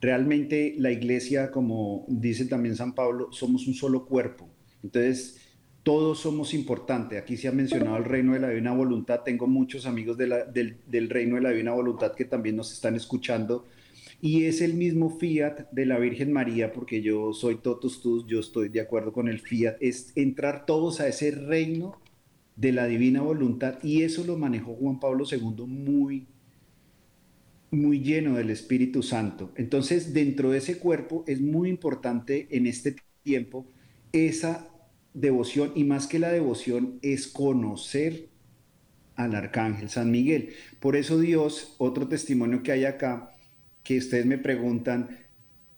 realmente 0.00 0.74
la 0.78 0.90
iglesia, 0.90 1.50
como 1.50 2.04
dice 2.08 2.46
también 2.46 2.76
San 2.76 2.94
Pablo, 2.94 3.28
somos 3.32 3.66
un 3.66 3.74
solo 3.74 4.06
cuerpo. 4.06 4.48
Entonces, 4.82 5.45
todos 5.86 6.18
somos 6.18 6.52
importantes. 6.52 7.16
Aquí 7.16 7.36
se 7.36 7.46
ha 7.46 7.52
mencionado 7.52 7.96
el 7.96 8.04
reino 8.04 8.32
de 8.32 8.40
la 8.40 8.48
divina 8.48 8.72
voluntad. 8.72 9.20
Tengo 9.20 9.46
muchos 9.46 9.86
amigos 9.86 10.18
del, 10.18 11.08
reino 11.08 11.36
de 11.36 11.40
la 11.40 11.50
divina 11.50 11.74
voluntad 11.74 12.12
que 12.16 12.24
también 12.24 12.56
nos 12.56 12.72
están 12.72 12.96
escuchando. 12.96 13.68
Y 14.20 14.46
es 14.46 14.62
el 14.62 14.74
mismo 14.74 15.16
fiat 15.16 15.70
de 15.70 15.86
la 15.86 16.00
Virgen 16.00 16.32
María, 16.32 16.72
porque 16.72 17.02
yo 17.02 17.32
soy 17.32 17.58
totus 17.58 18.02
tus, 18.02 18.26
yo 18.26 18.40
estoy 18.40 18.68
de 18.68 18.80
acuerdo 18.80 19.12
con 19.12 19.28
el 19.28 19.38
fiat, 19.38 19.76
es 19.78 20.10
entrar 20.16 20.66
todos 20.66 20.98
a 20.98 21.06
ese 21.06 21.30
reino 21.30 22.00
de 22.56 22.72
la 22.72 22.86
divina 22.86 23.22
voluntad. 23.22 23.78
Y 23.84 24.02
eso 24.02 24.24
lo 24.24 24.36
manejó 24.36 24.74
Juan 24.74 24.98
Pablo 24.98 25.24
II 25.30 25.66
muy, 25.68 26.26
muy 27.70 28.00
lleno 28.00 28.34
del 28.34 28.50
Espíritu 28.50 29.04
Santo. 29.04 29.52
Entonces, 29.54 30.12
dentro 30.12 30.50
de 30.50 30.58
ese 30.58 30.78
cuerpo 30.80 31.22
es 31.28 31.40
muy 31.40 31.68
importante 31.68 32.48
en 32.50 32.66
este 32.66 32.96
tiempo 33.22 33.68
esa 34.10 34.72
devoción 35.16 35.72
y 35.74 35.84
más 35.84 36.06
que 36.06 36.18
la 36.18 36.30
devoción 36.30 36.98
es 37.02 37.26
conocer 37.26 38.28
al 39.16 39.34
arcángel 39.34 39.88
San 39.88 40.10
Miguel. 40.10 40.50
Por 40.78 40.94
eso 40.94 41.18
Dios, 41.18 41.74
otro 41.78 42.06
testimonio 42.06 42.62
que 42.62 42.72
hay 42.72 42.84
acá, 42.84 43.34
que 43.82 43.96
ustedes 43.96 44.26
me 44.26 44.36
preguntan, 44.36 45.18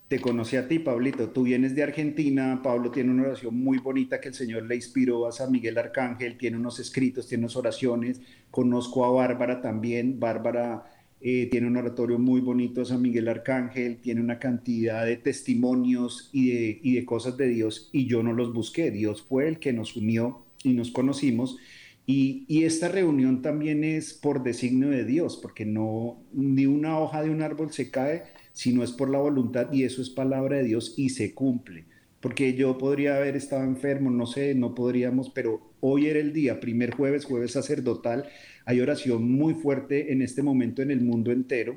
te 0.08 0.20
conocí 0.20 0.56
a 0.56 0.66
ti, 0.66 0.78
Pablito, 0.78 1.30
tú 1.30 1.42
vienes 1.44 1.74
de 1.74 1.82
Argentina, 1.82 2.60
Pablo 2.62 2.90
tiene 2.90 3.10
una 3.10 3.24
oración 3.24 3.54
muy 3.54 3.78
bonita 3.78 4.20
que 4.20 4.28
el 4.28 4.34
Señor 4.34 4.64
le 4.64 4.74
inspiró 4.74 5.26
a 5.26 5.32
San 5.32 5.52
Miguel 5.52 5.78
Arcángel, 5.78 6.36
tiene 6.38 6.56
unos 6.56 6.80
escritos, 6.80 7.28
tiene 7.28 7.44
unas 7.44 7.56
oraciones, 7.56 8.20
conozco 8.50 9.04
a 9.04 9.10
Bárbara 9.10 9.60
también, 9.60 10.18
Bárbara 10.18 10.84
eh, 11.20 11.48
tiene 11.50 11.66
un 11.66 11.76
oratorio 11.76 12.18
muy 12.18 12.40
bonito 12.40 12.84
San 12.84 13.02
Miguel 13.02 13.28
Arcángel, 13.28 13.98
tiene 13.98 14.20
una 14.20 14.38
cantidad 14.38 15.04
de 15.04 15.16
testimonios 15.16 16.30
y 16.32 16.50
de, 16.50 16.80
y 16.82 16.94
de 16.94 17.04
cosas 17.04 17.36
de 17.36 17.48
Dios 17.48 17.90
y 17.92 18.06
yo 18.06 18.22
no 18.22 18.32
los 18.32 18.52
busqué, 18.52 18.90
Dios 18.90 19.22
fue 19.22 19.48
el 19.48 19.58
que 19.58 19.72
nos 19.72 19.96
unió 19.96 20.46
y 20.62 20.74
nos 20.74 20.90
conocimos. 20.90 21.58
Y, 22.06 22.46
y, 22.48 22.64
esta 22.64 22.88
reunión 22.88 23.42
también 23.42 23.84
es 23.84 24.14
por 24.14 24.42
designio 24.42 24.88
de 24.88 25.04
Dios, 25.04 25.36
porque 25.36 25.66
no 25.66 26.22
ni 26.32 26.64
una 26.64 26.98
hoja 26.98 27.22
de 27.22 27.28
un 27.28 27.42
árbol 27.42 27.70
se 27.70 27.90
cae, 27.90 28.24
sino 28.52 28.82
es 28.82 28.92
por 28.92 29.10
la 29.10 29.18
voluntad 29.18 29.70
y 29.72 29.82
eso 29.82 30.00
es 30.00 30.08
palabra 30.08 30.56
de 30.56 30.64
Dios 30.64 30.94
y 30.96 31.10
se 31.10 31.34
cumple. 31.34 31.84
Porque 32.20 32.54
yo 32.54 32.78
podría 32.78 33.16
haber 33.16 33.36
estado 33.36 33.62
enfermo, 33.64 34.10
no 34.10 34.26
sé, 34.26 34.54
no 34.54 34.74
podríamos, 34.74 35.30
pero 35.30 35.72
hoy 35.80 36.06
era 36.06 36.18
el 36.18 36.32
día, 36.32 36.60
primer 36.60 36.92
jueves, 36.92 37.24
jueves 37.24 37.52
sacerdotal, 37.52 38.28
hay 38.64 38.80
oración 38.80 39.30
muy 39.30 39.54
fuerte 39.54 40.12
en 40.12 40.22
este 40.22 40.42
momento 40.42 40.82
en 40.82 40.90
el 40.90 41.00
mundo 41.00 41.30
entero, 41.30 41.76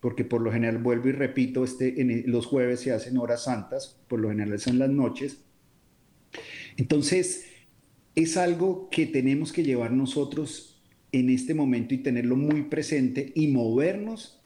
porque 0.00 0.24
por 0.24 0.40
lo 0.40 0.52
general, 0.52 0.78
vuelvo 0.78 1.08
y 1.08 1.12
repito, 1.12 1.64
este, 1.64 2.00
en 2.00 2.30
los 2.30 2.46
jueves 2.46 2.80
se 2.80 2.92
hacen 2.92 3.18
horas 3.18 3.44
santas, 3.44 4.00
por 4.08 4.20
lo 4.20 4.30
general 4.30 4.58
son 4.58 4.78
las 4.78 4.90
noches. 4.90 5.42
Entonces, 6.76 7.46
es 8.14 8.36
algo 8.36 8.88
que 8.90 9.06
tenemos 9.06 9.52
que 9.52 9.64
llevar 9.64 9.92
nosotros 9.92 10.82
en 11.12 11.30
este 11.30 11.54
momento 11.54 11.94
y 11.94 11.98
tenerlo 11.98 12.36
muy 12.36 12.62
presente 12.62 13.32
y 13.34 13.48
movernos 13.48 14.39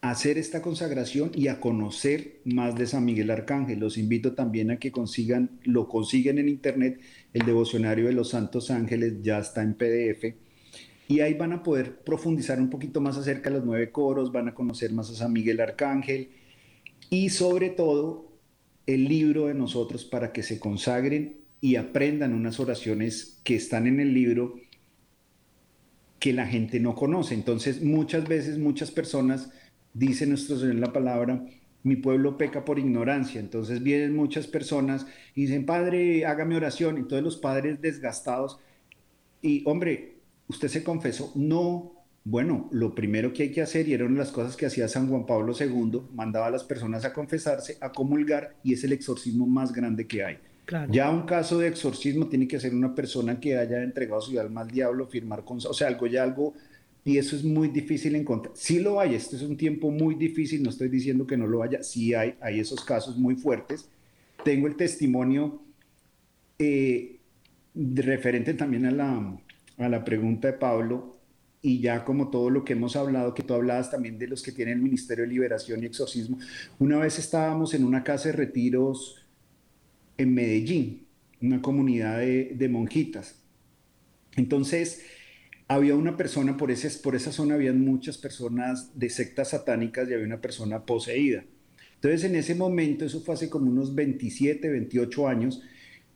hacer 0.00 0.38
esta 0.38 0.62
consagración 0.62 1.30
y 1.34 1.48
a 1.48 1.60
conocer 1.60 2.40
más 2.44 2.74
de 2.74 2.86
San 2.86 3.04
Miguel 3.04 3.30
Arcángel. 3.30 3.80
Los 3.80 3.98
invito 3.98 4.32
también 4.32 4.70
a 4.70 4.78
que 4.78 4.90
consigan, 4.90 5.60
lo 5.64 5.88
consiguen 5.88 6.38
en 6.38 6.48
internet, 6.48 7.00
el 7.32 7.44
devocionario 7.44 8.06
de 8.06 8.12
los 8.12 8.30
Santos 8.30 8.70
Ángeles 8.70 9.22
ya 9.22 9.38
está 9.38 9.62
en 9.62 9.74
PDF. 9.74 10.34
Y 11.08 11.20
ahí 11.20 11.34
van 11.34 11.52
a 11.52 11.62
poder 11.62 11.98
profundizar 12.02 12.60
un 12.60 12.70
poquito 12.70 13.00
más 13.00 13.16
acerca 13.16 13.50
de 13.50 13.56
los 13.56 13.66
nueve 13.66 13.90
coros, 13.90 14.32
van 14.32 14.48
a 14.48 14.54
conocer 14.54 14.92
más 14.92 15.10
a 15.10 15.14
San 15.14 15.32
Miguel 15.32 15.60
Arcángel 15.60 16.30
y 17.10 17.30
sobre 17.30 17.70
todo 17.70 18.30
el 18.86 19.08
libro 19.08 19.46
de 19.46 19.54
nosotros 19.54 20.04
para 20.04 20.32
que 20.32 20.42
se 20.42 20.58
consagren 20.60 21.36
y 21.60 21.76
aprendan 21.76 22.32
unas 22.32 22.58
oraciones 22.58 23.40
que 23.44 23.56
están 23.56 23.86
en 23.86 24.00
el 24.00 24.14
libro 24.14 24.54
que 26.18 26.32
la 26.32 26.46
gente 26.46 26.80
no 26.80 26.94
conoce. 26.94 27.34
Entonces 27.34 27.82
muchas 27.82 28.28
veces 28.28 28.58
muchas 28.58 28.90
personas 28.90 29.50
dice 29.92 30.26
nuestro 30.26 30.56
Señor 30.56 30.74
en 30.74 30.80
la 30.80 30.92
palabra, 30.92 31.44
mi 31.82 31.96
pueblo 31.96 32.36
peca 32.36 32.64
por 32.64 32.78
ignorancia. 32.78 33.40
Entonces 33.40 33.82
vienen 33.82 34.14
muchas 34.14 34.46
personas 34.46 35.06
y 35.34 35.42
dicen, 35.42 35.66
Padre, 35.66 36.26
hágame 36.26 36.56
oración. 36.56 36.98
Y 36.98 37.08
todos 37.08 37.22
los 37.22 37.36
padres 37.36 37.80
desgastados. 37.80 38.58
Y 39.42 39.62
hombre, 39.66 40.16
usted 40.48 40.68
se 40.68 40.84
confesó. 40.84 41.32
No, 41.34 41.92
bueno, 42.24 42.68
lo 42.70 42.94
primero 42.94 43.32
que 43.32 43.44
hay 43.44 43.52
que 43.52 43.62
hacer, 43.62 43.88
y 43.88 43.94
eran 43.94 44.16
las 44.16 44.30
cosas 44.30 44.56
que 44.56 44.66
hacía 44.66 44.88
San 44.88 45.08
Juan 45.08 45.24
Pablo 45.24 45.54
II, 45.58 46.02
mandaba 46.12 46.48
a 46.48 46.50
las 46.50 46.64
personas 46.64 47.04
a 47.04 47.12
confesarse, 47.12 47.78
a 47.80 47.90
comulgar, 47.92 48.56
y 48.62 48.74
es 48.74 48.84
el 48.84 48.92
exorcismo 48.92 49.46
más 49.46 49.72
grande 49.72 50.06
que 50.06 50.22
hay. 50.22 50.38
Ya 50.90 51.10
un 51.10 51.22
caso 51.22 51.58
de 51.58 51.66
exorcismo 51.66 52.28
tiene 52.28 52.46
que 52.46 52.60
ser 52.60 52.72
una 52.72 52.94
persona 52.94 53.40
que 53.40 53.56
haya 53.56 53.82
entregado 53.82 54.20
su 54.20 54.38
alma 54.38 54.60
al 54.60 54.70
diablo, 54.70 55.08
firmar 55.08 55.44
con, 55.44 55.56
o 55.56 55.74
sea, 55.74 55.88
algo 55.88 56.06
ya 56.06 56.22
algo 56.22 56.54
y 57.04 57.18
eso 57.18 57.36
es 57.36 57.44
muy 57.44 57.68
difícil 57.68 58.14
encontrar. 58.14 58.54
Sí 58.56 58.78
lo 58.78 59.00
hay, 59.00 59.14
este 59.14 59.36
es 59.36 59.42
un 59.42 59.56
tiempo 59.56 59.90
muy 59.90 60.14
difícil, 60.14 60.62
no 60.62 60.70
estoy 60.70 60.88
diciendo 60.88 61.26
que 61.26 61.36
no 61.36 61.46
lo 61.46 61.62
haya, 61.62 61.82
sí 61.82 62.14
hay, 62.14 62.34
hay 62.40 62.60
esos 62.60 62.84
casos 62.84 63.16
muy 63.16 63.36
fuertes. 63.36 63.88
Tengo 64.44 64.66
el 64.66 64.76
testimonio 64.76 65.62
eh, 66.58 67.18
referente 67.74 68.54
también 68.54 68.86
a 68.86 68.90
la, 68.90 69.38
a 69.78 69.88
la 69.88 70.04
pregunta 70.04 70.48
de 70.48 70.54
Pablo, 70.54 71.16
y 71.62 71.80
ya 71.80 72.04
como 72.04 72.30
todo 72.30 72.48
lo 72.48 72.64
que 72.64 72.72
hemos 72.72 72.96
hablado, 72.96 73.34
que 73.34 73.42
tú 73.42 73.52
hablabas 73.52 73.90
también 73.90 74.18
de 74.18 74.26
los 74.26 74.42
que 74.42 74.52
tienen 74.52 74.78
el 74.78 74.82
Ministerio 74.82 75.24
de 75.24 75.30
Liberación 75.30 75.82
y 75.82 75.86
Exorcismo, 75.86 76.38
una 76.78 76.98
vez 76.98 77.18
estábamos 77.18 77.74
en 77.74 77.84
una 77.84 78.02
casa 78.02 78.30
de 78.30 78.36
retiros 78.36 79.26
en 80.16 80.32
Medellín, 80.32 81.06
una 81.42 81.60
comunidad 81.60 82.18
de, 82.18 82.52
de 82.54 82.68
monjitas. 82.68 83.36
Entonces, 84.36 85.02
había 85.70 85.94
una 85.94 86.16
persona, 86.16 86.56
por, 86.56 86.72
ese, 86.72 86.90
por 86.98 87.14
esa 87.14 87.30
zona 87.30 87.54
habían 87.54 87.80
muchas 87.80 88.18
personas 88.18 88.98
de 88.98 89.08
sectas 89.08 89.50
satánicas 89.50 90.10
y 90.10 90.14
había 90.14 90.26
una 90.26 90.40
persona 90.40 90.84
poseída. 90.84 91.44
Entonces 91.94 92.24
en 92.24 92.34
ese 92.34 92.56
momento, 92.56 93.04
eso 93.04 93.20
fue 93.20 93.34
hace 93.34 93.48
como 93.48 93.70
unos 93.70 93.94
27, 93.94 94.68
28 94.68 95.28
años, 95.28 95.62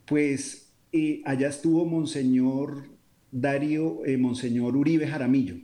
pues 0.06 0.72
eh, 0.90 1.22
allá 1.24 1.46
estuvo 1.46 1.84
Monseñor 1.84 2.88
Darío, 3.30 4.04
eh, 4.04 4.16
Monseñor 4.16 4.76
Uribe 4.76 5.06
Jaramillo. 5.06 5.54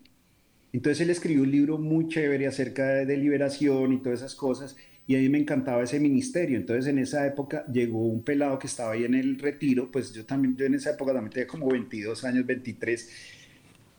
Entonces 0.73 1.01
él 1.01 1.11
escribió 1.11 1.43
un 1.43 1.51
libro 1.51 1.77
muy 1.77 2.07
chévere 2.07 2.47
acerca 2.47 2.87
de, 2.87 3.17
liberación 3.17 3.93
y 3.93 3.99
todas 3.99 4.21
esas 4.21 4.37
cosas, 4.37 4.77
y 5.09 5.17
a 5.17 5.19
mí 5.19 5.29
me 5.29 5.39
encantaba 5.39 5.83
ese 5.83 5.99
ministerio. 5.99 6.59
Entonces 6.59 6.87
en 6.87 7.01
esa 7.01 7.27
época 7.27 7.67
llegó 7.67 8.07
un 8.07 8.23
pelado 8.23 8.57
que 8.57 8.69
estaba 8.69 8.93
ahí 8.93 9.03
en 9.03 9.17
el 9.17 9.37
retiro, 9.37 9.91
pues 9.91 10.13
yo 10.13 10.25
también, 10.25 10.57
yo 10.57 10.65
en 10.65 10.75
esa 10.75 10.91
época 10.91 11.13
también 11.13 11.33
tenía 11.33 11.49
como 11.49 11.69
22 11.69 12.23
años, 12.23 12.47
23, 12.47 13.39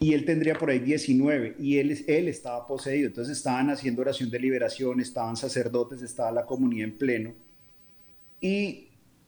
y 0.02 0.16
él 0.16 0.26
tendría 0.26 0.56
por 0.56 0.72
ahí 0.72 0.80
19 0.80 1.58
y 1.60 1.78
él, 1.78 2.04
él 2.08 2.28
estaba 2.28 2.66
poseído. 2.66 3.06
Entonces 3.06 3.38
estaban 3.38 3.70
haciendo 3.70 4.02
oración 4.02 4.32
de 4.32 4.40
liberación, 4.40 5.00
estaban 5.00 5.38
sacerdotes, 5.38 6.02
estaba 6.02 6.32
la 6.32 6.44
comunidad 6.48 6.88
en 6.88 6.98
pleno. 6.98 7.34
Y 8.40 8.88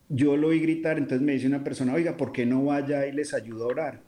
yo 0.09 0.35
lo 0.35 0.47
oí 0.47 0.59
gritar, 0.59 0.97
entonces 0.97 1.21
me 1.21 1.33
dice 1.33 1.45
una 1.45 1.63
persona, 1.63 1.93
oiga, 1.93 2.17
¿por 2.17 2.31
qué 2.31 2.47
no 2.47 2.65
vaya 2.65 3.05
y 3.05 3.11
les 3.11 3.35
ayuda 3.35 3.65
a 3.65 3.67
orar? 3.67 4.01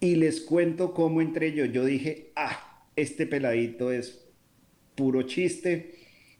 Y 0.00 0.16
les 0.16 0.40
cuento 0.40 0.92
cómo 0.92 1.20
entré 1.20 1.52
yo. 1.52 1.66
Yo 1.66 1.84
dije, 1.84 2.32
ah, 2.34 2.82
este 2.96 3.28
peladito 3.28 3.92
es 3.92 4.26
puro 4.96 5.22
chiste. 5.22 5.94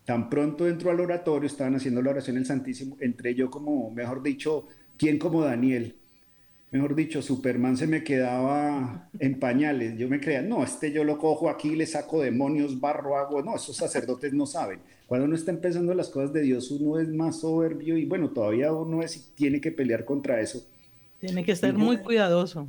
Tan 0.05 0.29
pronto 0.29 0.67
entró 0.67 0.91
al 0.91 0.99
oratorio, 0.99 1.47
estaban 1.47 1.77
haciendo 1.77 2.03
la 2.03 2.11
oración 2.11 2.37
el 2.37 2.47
Santísimo, 2.47 2.97
entré 2.99 3.37
yo 3.37 3.49
como, 3.49 3.93
mejor 3.93 4.25
dicho, 4.25 4.67
¿quién 4.99 5.21
como 5.21 5.43
Daniel? 5.43 6.01
Mejor 6.75 6.97
dicho, 6.97 7.23
Superman 7.23 7.77
se 7.77 7.87
me 7.87 8.03
quedaba 8.03 9.09
en 9.21 9.39
pañales. 9.39 9.97
Yo 9.97 10.09
me 10.09 10.21
creía, 10.21 10.43
no, 10.43 10.65
este 10.65 10.91
yo 10.91 11.05
lo 11.05 11.19
cojo 11.19 11.49
aquí, 11.49 11.77
le 11.77 11.87
saco 11.87 12.21
demonios, 12.21 12.81
barro, 12.81 13.17
hago. 13.17 13.43
No, 13.43 13.55
esos 13.55 13.77
sacerdotes 13.77 14.33
no 14.33 14.45
saben. 14.45 14.81
Cuando 15.07 15.27
uno 15.27 15.37
está 15.37 15.53
empezando 15.53 15.95
las 15.95 16.09
cosas 16.09 16.33
de 16.33 16.43
Dios, 16.43 16.73
uno 16.73 16.99
es 16.99 17.09
más 17.09 17.41
soberbio 17.41 17.97
y 17.97 18.07
bueno, 18.07 18.31
todavía 18.31 18.73
uno 18.73 19.03
es, 19.03 19.31
tiene 19.37 19.61
que 19.61 19.71
pelear 19.71 20.05
contra 20.05 20.41
eso. 20.41 20.67
Tiene 21.21 21.45
que 21.45 21.55
ser 21.55 21.75
muy 21.75 21.99
cuidadoso. 21.99 22.67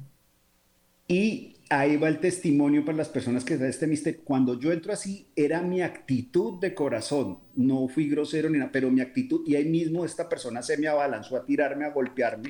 Y 1.07 1.55
ahí 1.71 1.97
va 1.97 2.07
el 2.07 2.19
testimonio 2.19 2.85
para 2.85 2.99
las 2.99 3.09
personas 3.09 3.43
que 3.43 3.55
están 3.55 3.69
este 3.69 3.87
misterio. 3.87 4.21
Cuando 4.23 4.59
yo 4.59 4.71
entro 4.71 4.93
así, 4.93 5.27
era 5.35 5.63
mi 5.63 5.81
actitud 5.81 6.59
de 6.59 6.75
corazón. 6.75 7.39
No 7.55 7.87
fui 7.87 8.07
grosero 8.07 8.51
ni 8.51 8.59
nada, 8.59 8.69
pero 8.71 8.91
mi 8.91 9.01
actitud. 9.01 9.41
Y 9.47 9.55
ahí 9.55 9.65
mismo 9.65 10.05
esta 10.05 10.29
persona 10.29 10.61
se 10.61 10.77
me 10.77 10.87
abalanzó 10.87 11.37
a 11.37 11.43
tirarme, 11.43 11.85
a 11.85 11.89
golpearme. 11.89 12.49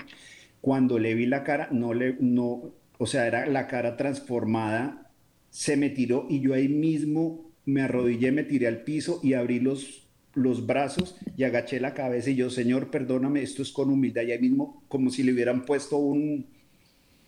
Cuando 0.66 0.98
le 0.98 1.14
vi 1.14 1.28
la 1.28 1.44
cara, 1.44 1.70
no 1.72 1.94
le, 1.94 2.18
no, 2.20 2.74
o 2.98 3.06
sea, 3.06 3.28
era 3.28 3.46
la 3.46 3.68
cara 3.68 3.98
transformada, 3.98 5.12
se 5.52 5.78
me 5.78 5.92
tiró 5.92 6.26
y 6.28 6.40
yo 6.40 6.56
ahí 6.56 6.68
mismo 6.68 7.52
me 7.66 7.84
arrodillé, 7.84 8.32
me 8.32 8.46
tiré 8.46 8.66
al 8.66 8.82
piso 8.82 9.20
y 9.22 9.34
abrí 9.34 9.60
los, 9.60 10.08
los 10.34 10.66
brazos 10.66 11.18
y 11.38 11.44
agaché 11.44 11.80
la 11.80 11.94
cabeza 11.94 12.32
y 12.32 12.36
yo, 12.38 12.50
Señor, 12.50 12.90
perdóname, 12.90 13.44
esto 13.44 13.62
es 13.62 13.72
con 13.72 13.92
humildad. 13.92 14.24
Y 14.24 14.32
ahí 14.32 14.40
mismo, 14.40 14.84
como 14.88 15.12
si 15.12 15.22
le 15.22 15.34
hubieran 15.34 15.66
puesto 15.66 15.98
un, 15.98 16.48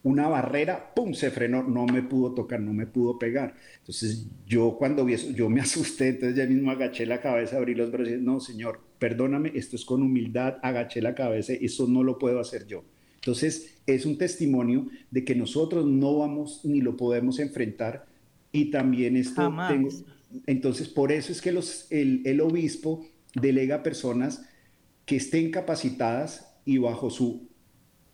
una 0.02 0.28
barrera, 0.28 0.96
¡pum!, 0.96 1.14
se 1.14 1.30
frenó, 1.30 1.62
no 1.62 1.86
me 1.86 2.02
pudo 2.02 2.34
tocar, 2.34 2.60
no 2.60 2.74
me 2.74 2.88
pudo 2.88 3.20
pegar. 3.20 3.54
Entonces 3.78 4.26
yo 4.48 4.78
cuando 4.80 5.06
vi 5.06 5.14
eso, 5.14 5.30
yo 5.30 5.48
me 5.48 5.62
asusté, 5.68 6.08
entonces 6.08 6.36
ya 6.36 6.48
mismo 6.48 6.72
agaché 6.72 7.06
la 7.06 7.22
cabeza, 7.22 7.58
abrí 7.58 7.76
los 7.76 7.92
brazos 7.92 8.16
y 8.16 8.18
no, 8.18 8.40
Señor, 8.40 8.80
perdóname, 8.98 9.52
esto 9.54 9.76
es 9.76 9.86
con 9.86 10.02
humildad, 10.02 10.58
agaché 10.64 11.04
la 11.04 11.14
cabeza, 11.14 11.54
eso 11.54 11.88
no 11.88 12.02
lo 12.02 12.18
puedo 12.18 12.40
hacer 12.40 12.66
yo. 12.66 12.84
Entonces, 13.28 13.76
es 13.86 14.06
un 14.06 14.18
testimonio 14.18 14.88
de 15.12 15.26
que 15.26 15.36
nosotros 15.36 15.86
no 15.86 16.20
vamos 16.20 16.62
ni 16.64 16.80
lo 16.80 16.96
podemos 16.96 17.40
enfrentar 17.40 18.06
y 18.54 18.72
también 18.72 19.18
esto... 19.18 19.54
entonces, 20.46 20.88
por 20.88 21.12
eso 21.12 21.34
es 21.34 21.42
que 21.42 21.52
los, 21.52 21.88
el, 21.90 22.40
obispo 22.40 23.06
delega 23.36 23.84
personas 23.84 24.48
que 25.06 25.18
estén 25.18 25.52
capacitadas 25.52 26.56
y 26.64 26.78
bajo 26.78 27.10
su, 27.10 27.50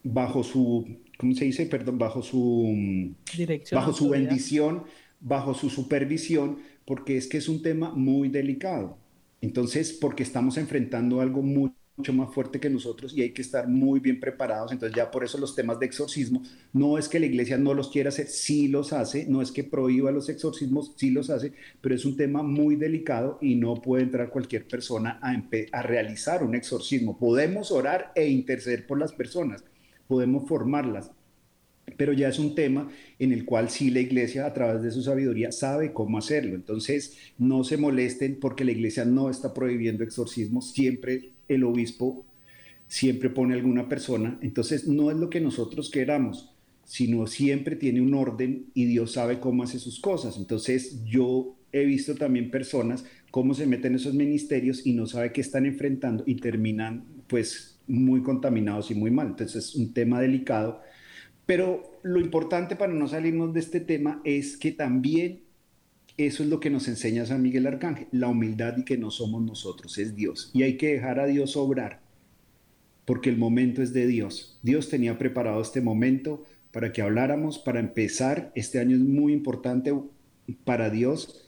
bajo 0.01 0.43
su, 0.43 0.97
¿cómo 1.20 1.36
se 1.36 1.45
dice? 1.45 1.68
Perdón, 1.68 1.99
bajo 1.99 2.24
su, 2.24 3.14
Dirección 3.38 3.80
bajo 3.80 3.93
su 3.93 4.09
bendición, 4.09 4.84
bajo 5.20 5.53
su 5.53 5.70
supervisión, 5.70 6.57
porque 6.86 7.18
es 7.18 7.28
que 7.28 7.38
es 7.38 7.47
un 7.47 7.61
tema 7.61 7.93
muy 7.93 8.30
delicado. 8.30 8.97
Entonces, 9.41 9.93
porque 9.93 10.24
estamos 10.24 10.57
enfrentando 10.57 11.22
algo 11.22 11.43
muy 11.43 11.72
mucho 11.96 12.12
más 12.14 12.34
fuerte 12.34 12.60
que 12.60 12.70
nosotros 12.72 13.14
y 13.16 13.22
hay 13.22 13.32
que 13.32 13.44
estar 13.44 13.68
muy 13.68 14.00
bien 14.00 14.20
preparados. 14.20 14.72
Entonces 14.72 14.96
ya 14.96 15.12
por 15.12 15.24
eso 15.24 15.38
los 15.38 15.56
temas 15.56 15.80
de 15.80 15.86
exorcismo, 15.86 16.41
no 16.72 16.98
es 16.98 17.08
que 17.08 17.20
la 17.20 17.28
iglesia 17.28 17.58
no 17.58 17.74
los 17.74 17.89
quiera 17.89 18.10
hacer, 18.10 18.28
sí 18.28 18.68
los 18.68 18.94
hace, 18.94 19.26
no 19.28 19.41
es 19.41 19.52
que 19.52 19.64
prohíba 19.64 20.12
los 20.12 20.30
exorcismos, 20.30 20.94
sí 20.96 21.12
los 21.12 21.30
hace, 21.30 21.54
pero 21.82 21.94
es 21.94 22.06
un 22.06 22.18
tema 22.18 22.41
muy 22.41 22.76
delicado 22.76 23.38
y 23.41 23.56
no 23.56 23.76
puede 23.76 24.04
entrar 24.04 24.30
cualquier 24.30 24.68
persona 24.68 25.20
a, 25.22 25.34
a 25.72 25.82
realizar 25.84 26.44
un 26.44 26.56
exorcismo. 26.56 27.18
Podemos 27.18 27.72
orar 27.72 28.12
e 28.16 28.28
interceder 28.28 28.88
por 28.88 28.98
las 28.98 29.14
personas, 29.14 29.64
podemos 30.08 30.48
formarlas, 30.48 31.12
pero 31.98 32.14
ya 32.14 32.30
es 32.30 32.39
un 32.39 32.56
tema 32.56 32.89
en 33.20 33.34
el 33.34 33.46
cual 33.46 33.70
sí 33.70 33.91
la 33.91 34.00
iglesia 34.00 34.46
a 34.48 34.54
través 34.54 34.82
de 34.82 34.91
su 34.91 35.04
sabiduría 35.04 35.52
sabe 35.52 35.94
cómo 35.94 36.18
hacerlo. 36.18 36.56
Entonces, 36.56 37.18
no 37.38 37.64
se 37.64 37.78
molesten 37.78 38.39
porque 38.39 38.66
la 38.66 38.72
iglesia 38.72 39.06
no 39.06 39.30
está 39.30 39.54
prohibiendo 39.54 40.04
exorcismos, 40.04 40.72
siempre 40.72 41.33
el 41.48 41.64
obispo 41.64 42.26
siempre 42.88 43.30
pone 43.30 43.56
alguna 43.56 43.89
persona, 43.89 44.38
entonces 44.41 44.88
no 44.88 45.10
es 45.10 45.18
lo 45.18 45.30
que 45.30 45.41
nosotros 45.41 45.89
queramos, 45.89 46.54
sino 46.84 47.26
siempre 47.28 47.76
tiene 47.76 48.02
un 48.02 48.14
orden 48.14 48.68
y 48.74 48.86
Dios 48.86 49.14
sabe 49.14 49.39
cómo 49.39 49.64
hace 49.64 49.80
sus 49.80 50.00
cosas. 50.00 50.38
Entonces 50.38 51.04
yo 51.06 51.56
he 51.72 51.86
visto 51.86 52.16
también 52.16 52.52
personas 52.52 53.06
cómo 53.32 53.54
se 53.54 53.66
meten 53.66 53.94
en 53.94 53.96
esos 53.96 54.14
ministerios 54.14 54.86
y 54.86 54.94
no 54.94 55.08
sabe 55.08 55.32
qué 55.32 55.41
están 55.41 55.66
enfrentando 55.66 56.24
y 56.28 56.36
terminan 56.36 57.06
pues 57.28 57.80
muy 57.88 58.22
contaminados 58.22 58.91
y 58.91 58.96
muy 58.96 59.12
mal. 59.12 59.28
Entonces 59.28 59.70
es 59.70 59.76
un 59.76 59.94
tema 59.94 60.22
delicado. 60.22 60.82
Pero 61.46 62.00
lo 62.04 62.20
importante 62.20 62.76
para 62.76 62.94
no 62.94 63.08
salirnos 63.08 63.54
de 63.54 63.60
este 63.60 63.80
tema 63.80 64.22
es 64.24 64.56
que 64.56 64.72
también 64.72 65.43
eso 66.18 66.43
es 66.43 66.49
lo 66.49 66.59
que 66.59 66.70
nos 66.70 66.88
enseña 66.88 67.26
San 67.26 67.41
Miguel 67.41 67.68
Arcángel, 67.68 68.07
la 68.11 68.28
humildad 68.28 68.78
y 68.78 68.86
que 68.86 68.97
no 68.97 69.11
somos 69.11 69.41
nosotros, 69.41 69.97
es 69.97 70.16
Dios. 70.16 70.51
Y 70.53 70.64
hay 70.64 70.78
que 70.78 70.93
dejar 70.93 71.20
a 71.20 71.26
Dios 71.26 71.57
obrar, 71.57 72.01
porque 73.05 73.30
el 73.30 73.38
momento 73.38 73.82
es 73.82 73.93
de 73.93 74.07
Dios. 74.07 74.59
Dios 74.64 74.89
tenía 74.89 75.18
preparado 75.18 75.61
este 75.61 75.82
momento 75.82 76.43
para 76.72 76.91
que 76.91 77.01
habláramos, 77.01 77.59
para 77.59 77.80
empezar. 77.80 78.51
Este 78.55 78.80
año 78.80 78.95
es 78.95 79.01
muy 79.01 79.34
importante 79.34 79.93
para 80.66 80.89
Dios, 80.89 81.43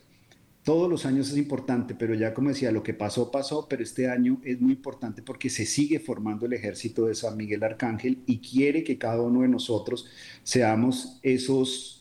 todos 0.66 0.89
los 0.89 1.05
años 1.05 1.30
es 1.30 1.38
importante, 1.38 1.93
pero 1.93 2.16
ya 2.16 2.34
como 2.34 2.49
decía, 2.49 2.72
lo 2.72 2.82
que 2.82 2.95
pasó, 2.95 3.30
pasó, 3.30 3.68
pero 3.70 3.84
este 3.84 4.09
año 4.09 4.41
es 4.43 4.59
muy 4.59 4.74
importante 4.74 5.22
porque 5.22 5.47
se 5.51 5.63
sigue 5.63 5.99
formando 5.99 6.47
el 6.47 6.53
ejército 6.53 7.05
de 7.05 7.13
San 7.13 7.38
Miguel 7.38 7.63
Arcángel 7.63 8.24
y 8.26 8.39
quiere 8.39 8.84
que 8.84 8.97
cada 8.97 9.22
uno 9.22 9.43
de 9.43 9.47
nosotros 9.47 10.07
seamos 10.41 11.20
esos, 11.22 11.95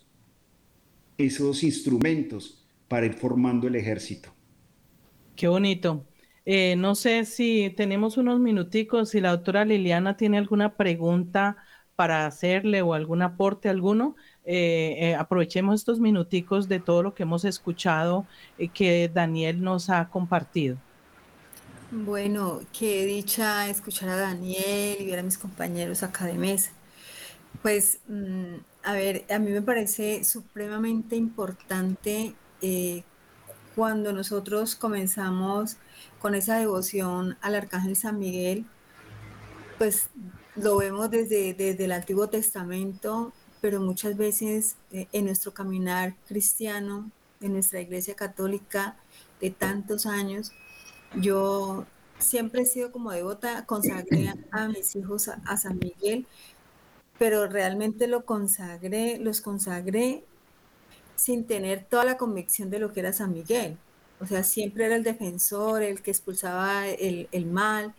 esos 1.19 1.63
instrumentos 1.63 2.65
para 2.89 3.07
ir 3.07 3.15
formando 3.15 3.69
el 3.69 3.77
ejército. 3.77 4.31
Qué 5.37 5.49
bonito. 5.49 6.05
Eh, 6.47 6.77
no 6.77 6.95
sé 6.95 7.25
si 7.25 7.73
tenemos 7.77 8.17
unos 8.17 8.39
minuticos, 8.39 9.11
si 9.11 9.21
la 9.21 9.31
doctora 9.31 9.65
Liliana 9.65 10.17
tiene 10.17 10.39
alguna 10.39 10.77
pregunta 10.77 11.57
para 11.97 12.27
hacerle 12.27 12.83
o 12.83 12.95
algún 12.95 13.23
aporte 13.23 13.69
alguno. 13.69 14.17
Eh, 14.45 14.97
eh, 14.99 15.15
aprovechemos 15.15 15.77
estos 15.77 16.01
minuticos 16.01 16.69
de 16.69 16.81
todo 16.81 17.03
lo 17.03 17.15
que 17.15 17.23
hemos 17.23 17.45
escuchado 17.45 18.27
y 18.59 18.69
que 18.69 19.11
Daniel 19.13 19.63
nos 19.63 19.91
ha 19.91 20.09
compartido. 20.11 20.77
Bueno, 21.91 22.61
qué 22.77 23.07
dicha 23.07 23.69
escuchar 23.69 24.09
a 24.09 24.17
Daniel 24.17 24.97
y 25.01 25.07
ver 25.07 25.21
a 25.21 25.23
mis 25.23 25.39
compañeros 25.39 26.03
acá 26.03 26.27
de 26.27 26.35
mesa. 26.35 26.73
Pues, 27.65 28.01
mm, 28.09 28.57
a 28.83 28.93
ver, 28.93 29.25
a 29.31 29.39
mí 29.39 29.51
me 29.51 29.63
parece 29.63 30.23
supremamente 30.23 31.17
importante 31.17 32.35
cuando 33.75 34.13
nosotros 34.13 34.77
comenzamos 34.77 35.79
con 36.21 36.35
esa 36.35 36.59
devoción 36.59 37.39
al 37.41 37.55
Arcángel 37.55 37.97
San 37.97 38.19
Miguel, 38.19 38.67
pues 39.79 40.11
lo 40.57 40.77
vemos 40.77 41.11
desde, 41.11 41.55
desde 41.55 41.87
el 41.87 41.93
Antiguo 41.93 42.29
Testamento, 42.29 43.33
pero 43.63 43.81
muchas 43.81 44.15
veces 44.15 44.77
eh, 44.93 45.09
en 45.13 45.25
nuestro 45.25 45.55
caminar 45.55 46.17
cristiano, 46.29 47.11
en 47.41 47.55
nuestra 47.55 47.81
iglesia 47.81 48.15
católica 48.15 48.97
de 49.41 49.49
tantos 49.49 50.05
años, 50.05 50.53
yo 51.17 51.87
siempre 52.19 52.63
he 52.63 52.67
sido 52.67 52.93
como 52.93 53.11
devota, 53.11 53.65
consagré 53.65 54.35
a 54.51 54.69
mis 54.69 54.95
hijos 54.97 55.29
a 55.29 55.57
San 55.57 55.79
Miguel, 55.79 56.27
pero 57.19 57.47
realmente 57.47 58.07
lo 58.07 58.25
consagré, 58.25 59.19
los 59.19 59.41
consagré 59.41 60.25
sin 61.17 61.47
tener 61.47 61.85
toda 61.85 62.05
la 62.05 62.17
convicción 62.17 62.71
de 62.71 62.79
lo 62.79 62.93
que 62.93 63.01
era 63.01 63.13
San 63.13 63.33
Miguel. 63.33 63.77
O 64.21 64.27
sea, 64.27 64.43
siempre 64.43 64.87
era 64.87 64.97
el 64.97 65.03
defensor, 65.03 65.83
el 65.83 66.03
que 66.03 66.11
expulsaba 66.11 66.89
el, 66.89 67.47
mal, 67.47 67.95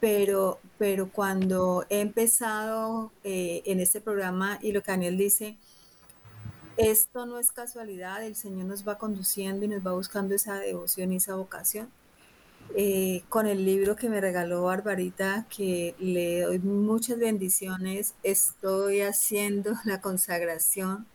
pero, 0.00 0.58
pero 0.78 1.10
cuando 1.10 1.86
he 1.88 2.00
empezado 2.00 3.12
eh, 3.24 3.62
en 3.64 3.80
este 3.80 4.00
programa 4.00 4.58
y 4.62 4.72
lo 4.72 4.82
que 4.82 4.92
Daniel 4.92 5.16
dice, 5.16 5.56
esto 6.76 7.24
no 7.24 7.38
es 7.38 7.52
casualidad, 7.52 8.22
el 8.22 8.36
Señor 8.36 8.66
nos 8.66 8.86
va 8.86 8.98
conduciendo 8.98 9.64
y 9.64 9.68
nos 9.68 9.86
va 9.86 9.92
buscando 9.92 10.34
esa 10.34 10.56
devoción 10.58 11.12
y 11.12 11.16
esa 11.16 11.34
vocación. 11.34 11.90
Eh, 12.74 13.22
con 13.28 13.46
el 13.46 13.64
libro 13.64 13.96
que 13.96 14.08
me 14.08 14.20
regaló 14.20 14.64
Barbarita, 14.64 15.46
que 15.54 15.94
le 15.98 16.42
doy 16.42 16.58
muchas 16.58 17.18
bendiciones, 17.18 18.14
estoy 18.22 19.00
haciendo 19.00 19.74
la 19.84 20.00
consagración 20.00 21.06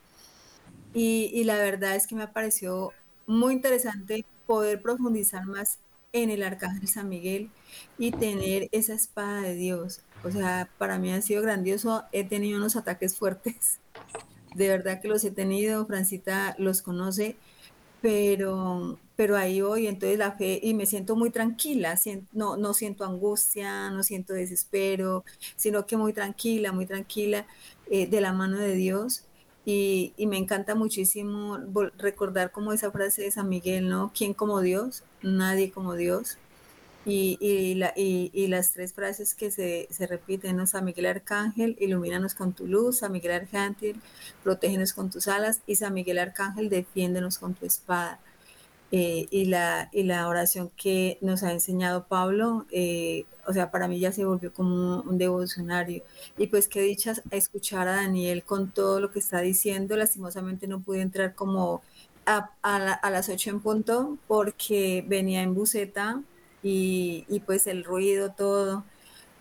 y, 0.93 1.43
la 1.45 1.55
verdad 1.55 1.95
es 1.95 2.05
que 2.07 2.15
me 2.15 2.27
pareció 2.27 2.91
muy 3.25 3.53
interesante 3.53 4.25
poder 4.45 4.81
profundizar 4.81 5.45
más 5.45 5.79
en 6.13 6.29
el 6.29 6.43
Arcángel 6.43 6.87
San 6.89 7.07
Miguel 7.07 7.49
y 7.97 8.11
tener 8.11 8.67
esa 8.73 8.93
espada 8.93 9.41
de 9.41 9.55
Dios. 9.55 10.01
O 10.23 10.31
sea, 10.31 10.69
para 10.77 10.99
mí 10.99 11.11
ha 11.13 11.21
sido 11.21 11.41
grandioso. 11.41 12.03
He 12.11 12.25
tenido 12.25 12.57
unos 12.57 12.75
ataques 12.75 13.15
fuertes. 13.17 13.79
De 14.55 14.67
verdad 14.67 14.99
que 15.01 15.07
los 15.07 15.23
he 15.23 15.31
tenido. 15.31 15.85
Francita 15.85 16.55
los 16.57 16.81
conoce. 16.81 17.37
Pero, 18.01 18.99
pero 19.15 19.37
ahí 19.37 19.61
voy, 19.61 19.87
entonces 19.87 20.17
la 20.17 20.31
fe, 20.31 20.59
y 20.63 20.73
me 20.73 20.85
siento 20.87 21.15
muy 21.15 21.29
tranquila, 21.29 21.99
no, 22.33 22.57
no 22.57 22.73
siento 22.73 23.05
angustia, 23.05 23.91
no 23.91 24.03
siento 24.03 24.33
desespero, 24.33 25.23
sino 25.55 25.85
que 25.85 25.97
muy 25.97 26.13
tranquila, 26.13 26.71
muy 26.71 26.87
tranquila 26.87 27.45
eh, 27.89 28.07
de 28.07 28.21
la 28.21 28.33
mano 28.33 28.57
de 28.57 28.73
Dios 28.75 29.25
y, 29.65 30.13
me 30.27 30.37
encanta 30.37 30.75
muchísimo 30.75 31.59
recordar 31.97 32.51
como 32.51 32.73
esa 32.73 32.91
frase 32.91 33.23
de 33.23 33.31
San 33.31 33.49
Miguel, 33.49 33.89
¿no? 33.89 34.11
¿Quién 34.15 34.33
como 34.33 34.61
Dios? 34.61 35.03
Nadie 35.21 35.71
como 35.71 35.95
Dios. 35.95 36.37
Y, 37.03 37.37
y, 37.41 37.73
la, 37.75 37.93
y, 37.95 38.47
las 38.47 38.73
tres 38.73 38.93
frases 38.93 39.33
que 39.33 39.49
se, 39.49 39.87
se, 39.89 40.05
repiten, 40.05 40.57
¿no? 40.57 40.67
San 40.67 40.85
Miguel 40.85 41.07
Arcángel, 41.07 41.75
ilumínanos 41.79 42.35
con 42.35 42.53
tu 42.53 42.67
luz, 42.67 42.99
San 42.99 43.11
Miguel 43.11 43.31
Arcángel, 43.31 43.95
protégenos 44.43 44.93
con 44.93 45.09
tus 45.09 45.27
alas, 45.27 45.61
y 45.65 45.77
San 45.77 45.95
Miguel 45.95 46.19
Arcángel, 46.19 46.69
defiéndenos 46.69 47.39
con 47.39 47.55
tu 47.55 47.65
espada. 47.65 48.19
Eh, 48.93 49.27
y, 49.31 49.45
la, 49.45 49.89
y 49.93 50.03
la 50.03 50.27
oración 50.27 50.69
que 50.75 51.17
nos 51.21 51.43
ha 51.43 51.53
enseñado 51.53 52.07
Pablo, 52.07 52.65
eh, 52.71 53.23
o 53.47 53.53
sea, 53.53 53.71
para 53.71 53.87
mí 53.87 53.99
ya 53.99 54.11
se 54.11 54.25
volvió 54.25 54.53
como 54.53 55.01
un, 55.01 55.17
devocionario. 55.17 56.03
Y 56.37 56.47
pues 56.47 56.67
qué 56.67 56.81
dicha 56.81 57.13
escuchar 57.31 57.87
a 57.87 57.95
Daniel 57.95 58.43
con 58.43 58.71
todo 58.71 58.99
lo 58.99 59.11
que 59.11 59.19
está 59.19 59.39
diciendo. 59.39 59.95
Lastimosamente 59.95 60.67
no 60.67 60.81
pude 60.81 61.01
entrar 61.01 61.35
como 61.35 61.81
a, 62.25 62.51
a, 62.61 63.09
las 63.09 63.29
8 63.29 63.49
en 63.49 63.59
punto 63.61 64.17
porque 64.27 65.05
venía 65.07 65.41
en 65.41 65.55
buceta 65.55 66.21
y, 66.63 67.25
y 67.29 67.39
pues 67.41 67.67
el 67.67 67.83
ruido, 67.83 68.31
todo. 68.31 68.83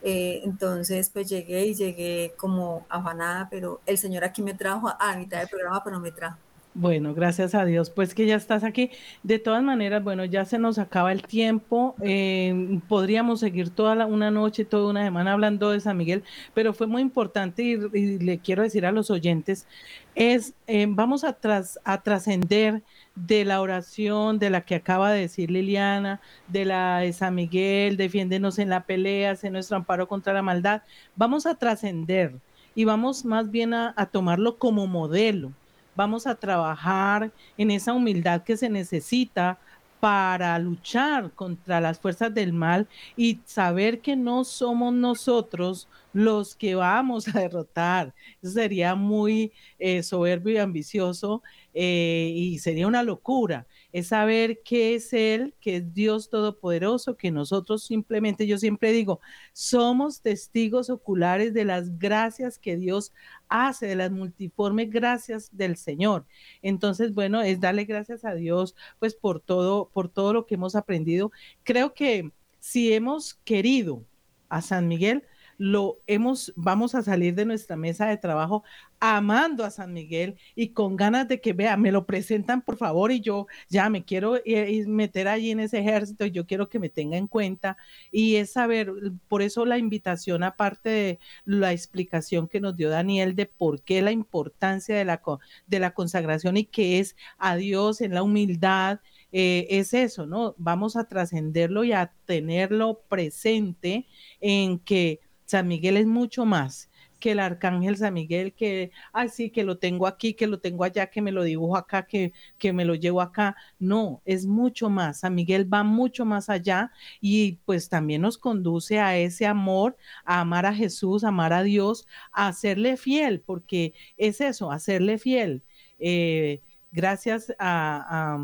Eh, 0.02 0.40
entonces 0.44 1.10
pues 1.10 1.28
llegué 1.28 1.66
y 1.66 1.74
llegué 1.74 2.32
como 2.36 2.86
afanada, 2.88 3.48
pero 3.50 3.80
el 3.86 3.98
Señor 3.98 4.24
aquí 4.24 4.42
me 4.42 4.54
trajo 4.54 4.88
a, 4.98 5.16
mitad 5.16 5.40
del 5.40 5.48
programa, 5.48 5.82
pero 5.84 6.00
me 6.00 6.10
trajo. 6.10 6.38
Bueno, 6.72 7.14
gracias 7.14 7.56
a 7.56 7.64
Dios, 7.64 7.90
pues 7.90 8.14
que 8.14 8.26
ya 8.26 8.36
estás 8.36 8.62
aquí. 8.62 8.90
De 9.24 9.40
todas 9.40 9.62
maneras, 9.62 10.04
bueno, 10.04 10.24
ya 10.24 10.44
se 10.44 10.56
nos 10.56 10.78
acaba 10.78 11.10
el 11.10 11.22
tiempo. 11.22 11.96
Eh, 12.00 12.80
podríamos 12.88 13.40
seguir 13.40 13.70
toda 13.70 14.06
una 14.06 14.30
noche, 14.30 14.64
toda 14.64 14.88
una 14.88 15.02
semana 15.02 15.32
hablando 15.32 15.70
de 15.70 15.80
San 15.80 15.96
Miguel, 15.96 16.22
pero 16.54 16.72
fue 16.72 16.86
muy 16.86 17.02
importante 17.02 17.62
y, 17.64 18.18
le 18.18 18.38
quiero 18.38 18.62
decir 18.62 18.86
a 18.86 18.92
los 18.92 19.10
oyentes, 19.10 19.66
es, 20.14 20.54
eh, 20.68 20.86
vamos 20.88 21.24
a, 21.24 21.36
a 21.84 22.02
trascender 22.02 22.82
de 23.14 23.44
la 23.44 23.60
oración, 23.60 24.38
de 24.38 24.50
la 24.50 24.62
que 24.62 24.74
acaba 24.74 25.12
de 25.12 25.20
decir 25.20 25.50
Liliana, 25.50 26.20
de 26.48 26.64
la 26.64 26.98
de 27.00 27.12
San 27.12 27.34
Miguel, 27.34 27.96
defiéndenos 27.96 28.58
en 28.58 28.70
la 28.70 28.84
pelea, 28.84 29.36
sé 29.36 29.50
nuestro 29.50 29.76
amparo 29.76 30.08
contra 30.08 30.32
la 30.32 30.42
maldad. 30.42 30.82
Vamos 31.16 31.46
a 31.46 31.54
trascender 31.54 32.34
y 32.74 32.84
vamos 32.84 33.24
más 33.24 33.50
bien 33.50 33.74
a 33.74 34.08
tomarlo 34.12 34.58
como 34.58 34.86
modelo 34.86 35.52
vamos 36.00 36.26
a 36.26 36.34
trabajar 36.34 37.30
en 37.58 37.70
esa 37.70 37.92
humildad 37.92 38.42
que 38.42 38.56
se 38.56 38.70
necesita 38.70 39.58
para 40.00 40.58
luchar 40.58 41.32
contra 41.32 41.80
las 41.80 42.00
fuerzas 42.00 42.34
del 42.34 42.52
mal 42.52 42.88
y 43.16 43.40
saber 43.44 44.00
que 44.00 44.16
no 44.16 44.44
somos 44.44 44.94
nosotros 44.94 45.88
los 46.12 46.56
que 46.56 46.74
vamos 46.74 47.28
a 47.28 47.38
derrotar. 47.40 48.14
Eso 48.42 48.52
sería 48.52 48.94
muy 48.94 49.52
eh, 49.78 50.02
soberbio 50.02 50.54
y 50.54 50.58
ambicioso 50.58 51.42
eh, 51.74 52.32
y 52.34 52.58
sería 52.58 52.86
una 52.86 53.02
locura 53.02 53.66
es 53.92 54.08
saber 54.08 54.62
que 54.62 54.94
es 54.94 55.12
Él, 55.12 55.54
que 55.60 55.76
es 55.76 55.94
Dios 55.94 56.30
Todopoderoso, 56.30 57.16
que 57.16 57.30
nosotros 57.30 57.84
simplemente, 57.84 58.46
yo 58.46 58.58
siempre 58.58 58.92
digo, 58.92 59.20
somos 59.52 60.20
testigos 60.20 60.90
oculares 60.90 61.54
de 61.54 61.64
las 61.64 61.98
gracias 61.98 62.58
que 62.58 62.76
Dios 62.76 63.12
hace, 63.48 63.86
de 63.86 63.96
las 63.96 64.10
multiformes 64.10 64.90
gracias 64.90 65.56
del 65.56 65.76
Señor. 65.76 66.26
Entonces, 66.62 67.14
bueno, 67.14 67.42
es 67.42 67.60
darle 67.60 67.84
gracias 67.84 68.24
a 68.24 68.34
Dios, 68.34 68.74
pues 68.98 69.14
por 69.14 69.40
todo, 69.40 69.90
por 69.92 70.08
todo 70.08 70.32
lo 70.32 70.46
que 70.46 70.54
hemos 70.54 70.76
aprendido. 70.76 71.32
Creo 71.64 71.94
que 71.94 72.30
si 72.60 72.92
hemos 72.92 73.34
querido 73.44 74.04
a 74.48 74.62
San 74.62 74.88
Miguel, 74.88 75.24
lo 75.60 76.00
hemos, 76.06 76.54
vamos 76.56 76.94
a 76.94 77.02
salir 77.02 77.34
de 77.34 77.44
nuestra 77.44 77.76
mesa 77.76 78.06
de 78.06 78.16
trabajo 78.16 78.64
amando 78.98 79.62
a 79.62 79.70
San 79.70 79.92
Miguel 79.92 80.38
y 80.54 80.70
con 80.70 80.96
ganas 80.96 81.28
de 81.28 81.42
que 81.42 81.52
vea, 81.52 81.76
me 81.76 81.92
lo 81.92 82.06
presentan 82.06 82.62
por 82.62 82.78
favor 82.78 83.12
y 83.12 83.20
yo 83.20 83.46
ya 83.68 83.90
me 83.90 84.02
quiero 84.02 84.38
meter 84.86 85.28
allí 85.28 85.50
en 85.50 85.60
ese 85.60 85.80
ejército, 85.80 86.24
yo 86.24 86.46
quiero 86.46 86.70
que 86.70 86.78
me 86.78 86.88
tenga 86.88 87.18
en 87.18 87.26
cuenta 87.26 87.76
y 88.10 88.36
es 88.36 88.52
saber, 88.52 88.90
por 89.28 89.42
eso 89.42 89.66
la 89.66 89.76
invitación 89.76 90.44
aparte 90.44 90.88
de 90.88 91.18
la 91.44 91.72
explicación 91.72 92.48
que 92.48 92.60
nos 92.60 92.74
dio 92.74 92.88
Daniel 92.88 93.36
de 93.36 93.44
por 93.44 93.82
qué 93.82 94.00
la 94.00 94.12
importancia 94.12 94.96
de 94.96 95.04
la, 95.04 95.20
de 95.66 95.78
la 95.78 95.92
consagración 95.92 96.56
y 96.56 96.64
que 96.64 97.00
es 97.00 97.16
a 97.36 97.56
Dios 97.56 98.00
en 98.00 98.14
la 98.14 98.22
humildad, 98.22 99.00
eh, 99.30 99.66
es 99.70 99.92
eso, 99.92 100.26
¿no? 100.26 100.54
Vamos 100.56 100.96
a 100.96 101.04
trascenderlo 101.04 101.84
y 101.84 101.92
a 101.92 102.12
tenerlo 102.24 103.02
presente 103.08 104.06
en 104.40 104.78
que 104.78 105.20
San 105.50 105.66
Miguel 105.66 105.96
es 105.96 106.06
mucho 106.06 106.46
más 106.46 106.88
que 107.18 107.32
el 107.32 107.40
arcángel 107.40 107.96
San 107.96 108.14
Miguel, 108.14 108.54
que, 108.54 108.92
así 109.12 109.50
que 109.50 109.64
lo 109.64 109.78
tengo 109.78 110.06
aquí, 110.06 110.32
que 110.34 110.46
lo 110.46 110.60
tengo 110.60 110.84
allá, 110.84 111.08
que 111.08 111.20
me 111.20 111.32
lo 111.32 111.42
dibujo 111.42 111.76
acá, 111.76 112.06
que, 112.06 112.32
que 112.56 112.72
me 112.72 112.84
lo 112.84 112.94
llevo 112.94 113.20
acá. 113.20 113.56
No, 113.80 114.22
es 114.24 114.46
mucho 114.46 114.88
más. 114.88 115.20
San 115.20 115.34
Miguel 115.34 115.72
va 115.72 115.82
mucho 115.82 116.24
más 116.24 116.48
allá 116.48 116.92
y 117.20 117.58
pues 117.66 117.88
también 117.88 118.22
nos 118.22 118.38
conduce 118.38 119.00
a 119.00 119.18
ese 119.18 119.44
amor, 119.44 119.96
a 120.24 120.40
amar 120.40 120.66
a 120.66 120.74
Jesús, 120.74 121.24
a 121.24 121.28
amar 121.28 121.52
a 121.52 121.64
Dios, 121.64 122.06
a 122.32 122.46
hacerle 122.46 122.96
fiel, 122.96 123.40
porque 123.40 123.92
es 124.16 124.40
eso, 124.40 124.70
hacerle 124.70 125.18
fiel. 125.18 125.62
Eh, 125.98 126.62
gracias 126.92 127.52
a, 127.58 128.38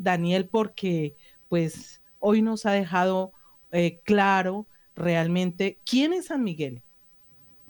Daniel 0.00 0.48
porque 0.48 1.16
pues 1.48 2.00
hoy 2.18 2.42
nos 2.42 2.66
ha 2.66 2.72
dejado 2.72 3.32
eh, 3.72 4.00
claro 4.04 4.66
realmente 4.98 5.78
quién 5.84 6.12
es 6.12 6.26
San 6.26 6.44
Miguel 6.44 6.82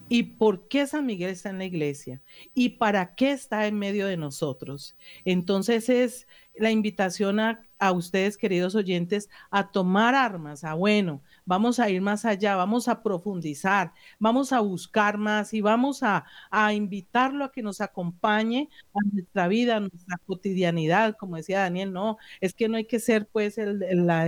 y 0.09 0.23
por 0.23 0.69
qué 0.69 0.87
San 0.87 1.07
Miguel 1.07 1.31
está 1.31 1.51
en 1.51 1.59
la 1.59 1.67
iglesia 1.67 2.23
y 2.55 2.71
para 2.71 3.15
qué 3.15 3.33
está 3.33 3.67
en 3.67 3.79
medio 3.79 4.07
de 4.07 4.17
nosotros. 4.17 4.97
Entonces 5.25 5.89
es 5.89 6.27
la 6.57 6.71
invitación 6.71 7.41
a, 7.41 7.63
a 7.79 7.93
ustedes, 7.93 8.37
queridos 8.37 8.75
oyentes, 8.75 9.29
a 9.51 9.71
tomar 9.71 10.15
armas, 10.15 10.65
a 10.65 10.75
bueno, 10.75 11.23
vamos 11.49 11.81
a 11.81 11.89
ir 11.89 12.03
más 12.03 12.27
allá, 12.27 12.57
vamos 12.57 12.89
a 12.89 13.03
profundizar, 13.03 13.95
vamos 14.19 14.53
a 14.53 14.61
buscar 14.61 15.17
más 15.17 15.55
y 15.55 15.63
vamos 15.63 16.03
a, 16.03 16.27
invitarlo 16.75 17.47
a 17.47 17.53
que 17.53 17.63
nos 17.63 17.81
acompañe 17.81 18.69
a 18.93 18.99
nuestra 19.11 19.49
vida, 19.49 19.77
a 19.77 19.81
nuestra 19.81 20.19
cotidianidad, 20.27 21.17
como 21.17 21.37
decía 21.37 21.61
Daniel, 21.61 21.91
no, 21.95 22.19
es 22.43 22.53
que 22.53 22.69
no 22.69 22.77
hay 22.77 22.85
que 22.85 23.01
ser 23.01 23.27
pues 23.27 23.57
el, 23.57 23.79
la, 23.79 24.27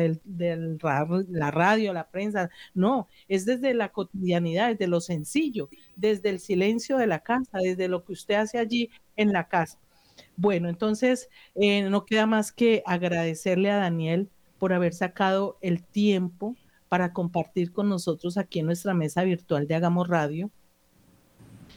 la 1.29 1.51
radio, 1.51 1.93
la 1.93 2.09
prensa, 2.09 2.49
no, 2.73 3.07
es 3.29 3.45
desde 3.45 3.75
la 3.75 3.91
cotidianidad, 3.91 4.71
desde 4.71 4.87
lo 4.87 5.03
sencillo, 5.03 5.69
desde 5.97 6.31
el 6.31 6.41
silencio 6.41 6.97
de 6.97 7.07
la 7.07 7.19
casa, 7.19 7.59
desde 7.59 7.89
lo 7.89 8.03
que 8.03 8.15
usted 8.15 8.37
hace 8.37 8.57
allí 8.57 8.89
en 9.17 9.33
la 9.33 9.47
casa. 9.47 9.79
Bueno, 10.37 10.71
entonces 10.71 11.29
eh, 11.55 11.83
no 11.83 12.07
queda 12.07 12.25
más 12.25 12.51
que 12.51 12.83
agradecerle 12.87 13.71
a 13.71 13.77
Daniel 13.77 14.31
por 14.59 14.73
haber 14.73 14.95
sacado 14.95 15.59
el 15.61 15.83
tiempo 15.83 16.57
para 16.91 17.13
compartir 17.13 17.71
con 17.71 17.89
nosotros 17.89 18.37
aquí 18.37 18.59
en 18.59 18.67
nuestra 18.67 18.95
mesa 18.95 19.23
virtual 19.23 19.69
de 19.69 19.77
Hagamos 19.77 20.09
Radio. 20.09 20.51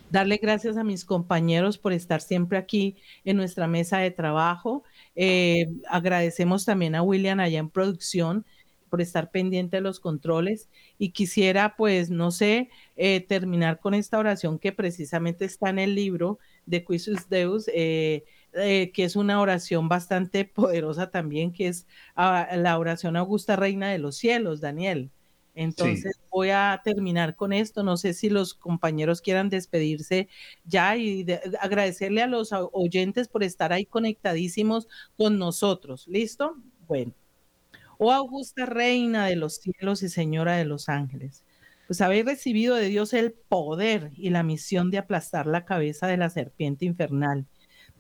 Darle 0.09 0.38
gracias 0.38 0.76
a 0.76 0.84
mis 0.84 1.05
compañeros 1.05 1.78
por 1.78 1.93
estar 1.93 2.20
siempre 2.20 2.57
aquí 2.57 2.97
en 3.24 3.38
nuestra 3.38 3.68
mesa 3.68 3.99
de 3.99 4.09
trabajo. 4.09 4.84
Eh, 5.16 5.70
agradecemos 5.88 6.66
también 6.66 6.95
a 6.95 7.03
William 7.03 7.39
allá 7.39 7.59
en 7.59 7.70
producción 7.70 8.43
por 8.89 9.01
estar 9.01 9.30
pendiente 9.30 9.78
de 9.78 9.82
los 9.82 9.99
controles 9.99 10.68
y 10.97 11.11
quisiera 11.11 11.76
pues 11.78 12.09
no 12.09 12.32
sé 12.32 12.72
eh, 12.95 13.22
terminar 13.22 13.80
con 13.80 13.93
esta 13.93 14.18
oración 14.18 14.57
que 14.57 14.72
precisamente 14.72 15.45
está 15.45 15.70
en 15.70 15.78
el 15.78 15.93
libro 15.93 16.39
de 16.66 16.84
Quisus 16.84 17.30
Deus 17.30 17.70
eh, 17.72 18.24
eh, 18.56 18.91
que 18.93 19.04
es 19.04 19.16
una 19.16 19.41
oración 19.41 19.89
bastante 19.89 20.45
poderosa 20.45 21.10
también, 21.12 21.51
que 21.51 21.68
es 21.68 21.88
ah, 22.16 22.47
la 22.56 22.78
oración 22.78 23.16
Augusta 23.16 23.56
Reina 23.56 23.89
de 23.89 23.99
los 23.99 24.16
Cielos, 24.18 24.62
Daniel. 24.62 25.12
Entonces 25.56 26.20
voy 26.32 26.49
a 26.49 26.82
terminar 26.84 27.36
con 27.36 27.54
esto. 27.54 27.84
No 27.84 27.97
sé 27.97 28.14
si 28.14 28.30
los 28.30 28.54
compañeros 28.54 29.22
quieran 29.22 29.49
despedirse 29.49 30.28
ya 30.66 30.97
y 30.97 31.26
agradecerle 31.62 32.24
a 32.24 32.28
los 32.28 32.49
oyentes 32.72 33.28
por 33.28 33.43
estar 33.43 33.72
ahí 33.72 33.86
conectadísimos 33.86 34.88
con 35.16 35.38
nosotros. 35.38 36.08
¿Listo? 36.08 36.56
Bueno. 36.88 37.14
Oh 37.99 38.12
Augusta 38.12 38.66
Reina 38.66 39.28
de 39.28 39.36
los 39.36 39.58
cielos 39.58 40.01
y 40.01 40.10
Señora 40.10 40.58
de 40.58 40.66
los 40.66 40.89
ángeles, 40.89 41.43
pues 41.88 42.01
habéis 42.01 42.26
recibido 42.26 42.76
de 42.76 42.88
Dios 42.88 43.14
el 43.14 43.34
poder 43.34 44.12
y 44.16 44.32
la 44.32 44.43
misión 44.43 44.89
de 44.89 44.97
aplastar 44.97 45.45
la 45.45 45.66
cabeza 45.66 46.08
de 46.08 46.18
la 46.18 46.30
serpiente 46.30 46.86
infernal 46.86 47.45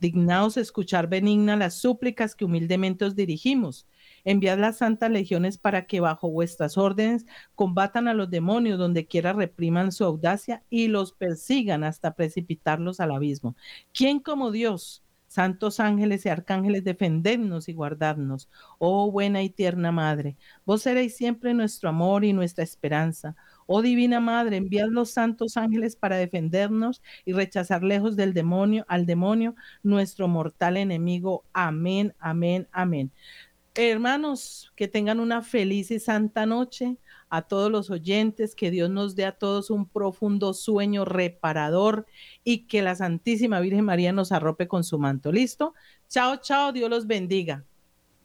Dignaos 0.03 0.57
escuchar 0.57 1.07
benigna 1.07 1.55
las 1.55 1.75
súplicas 1.75 2.35
que 2.35 2.43
humildemente 2.43 3.05
os 3.05 3.15
dirigimos. 3.15 3.87
Enviad 4.25 4.59
las 4.59 4.79
santas 4.79 5.09
legiones 5.09 5.57
para 5.57 5.87
que 5.87 6.01
bajo 6.01 6.29
vuestras 6.29 6.77
órdenes 6.77 7.25
combatan 7.55 8.09
a 8.09 8.13
los 8.13 8.29
demonios 8.29 8.77
donde 8.77 9.07
quiera 9.07 9.31
repriman 9.31 9.93
su 9.93 10.03
audacia 10.03 10.61
y 10.69 10.89
los 10.89 11.13
persigan 11.13 11.85
hasta 11.85 12.15
precipitarlos 12.15 12.99
al 12.99 13.11
abismo. 13.13 13.55
¿Quién 13.93 14.19
como 14.19 14.51
Dios? 14.51 15.05
Santos 15.29 15.79
ángeles 15.79 16.25
y 16.25 16.29
arcángeles, 16.29 16.83
defendednos 16.83 17.69
y 17.69 17.73
guardadnos. 17.73 18.49
Oh 18.79 19.09
buena 19.09 19.41
y 19.41 19.49
tierna 19.49 19.93
Madre, 19.93 20.35
vos 20.65 20.81
seréis 20.81 21.15
siempre 21.15 21.53
nuestro 21.53 21.87
amor 21.87 22.25
y 22.25 22.33
nuestra 22.33 22.65
esperanza. 22.65 23.37
Oh 23.67 23.81
Divina 23.81 24.19
Madre, 24.19 24.57
enviad 24.57 24.89
los 24.89 25.11
santos 25.11 25.57
ángeles 25.57 25.95
para 25.95 26.17
defendernos 26.17 27.01
y 27.25 27.33
rechazar 27.33 27.83
lejos 27.83 28.15
del 28.15 28.33
demonio, 28.33 28.85
al 28.87 29.05
demonio, 29.05 29.55
nuestro 29.81 30.27
mortal 30.27 30.77
enemigo. 30.77 31.43
Amén, 31.53 32.13
amén, 32.19 32.67
amén. 32.71 33.11
Hermanos, 33.75 34.71
que 34.75 34.87
tengan 34.87 35.19
una 35.19 35.41
feliz 35.41 35.89
y 35.91 35.99
santa 35.99 36.45
noche. 36.45 36.97
A 37.29 37.41
todos 37.41 37.71
los 37.71 37.89
oyentes, 37.89 38.53
que 38.53 38.69
Dios 38.69 38.91
nos 38.91 39.15
dé 39.15 39.25
a 39.25 39.31
todos 39.31 39.71
un 39.71 39.89
profundo 39.89 40.53
sueño 40.53 41.03
reparador 41.03 42.05
y 42.43 42.67
que 42.67 42.83
la 42.83 42.93
Santísima 42.93 43.59
Virgen 43.59 43.85
María 43.85 44.13
nos 44.13 44.31
arrope 44.31 44.67
con 44.67 44.83
su 44.83 44.99
manto. 44.99 45.31
¿Listo? 45.31 45.73
Chao, 46.07 46.37
chao, 46.37 46.71
Dios 46.71 46.91
los 46.91 47.07
bendiga. 47.07 47.65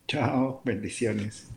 Chao, 0.07 0.61
bendiciones. 0.62 1.51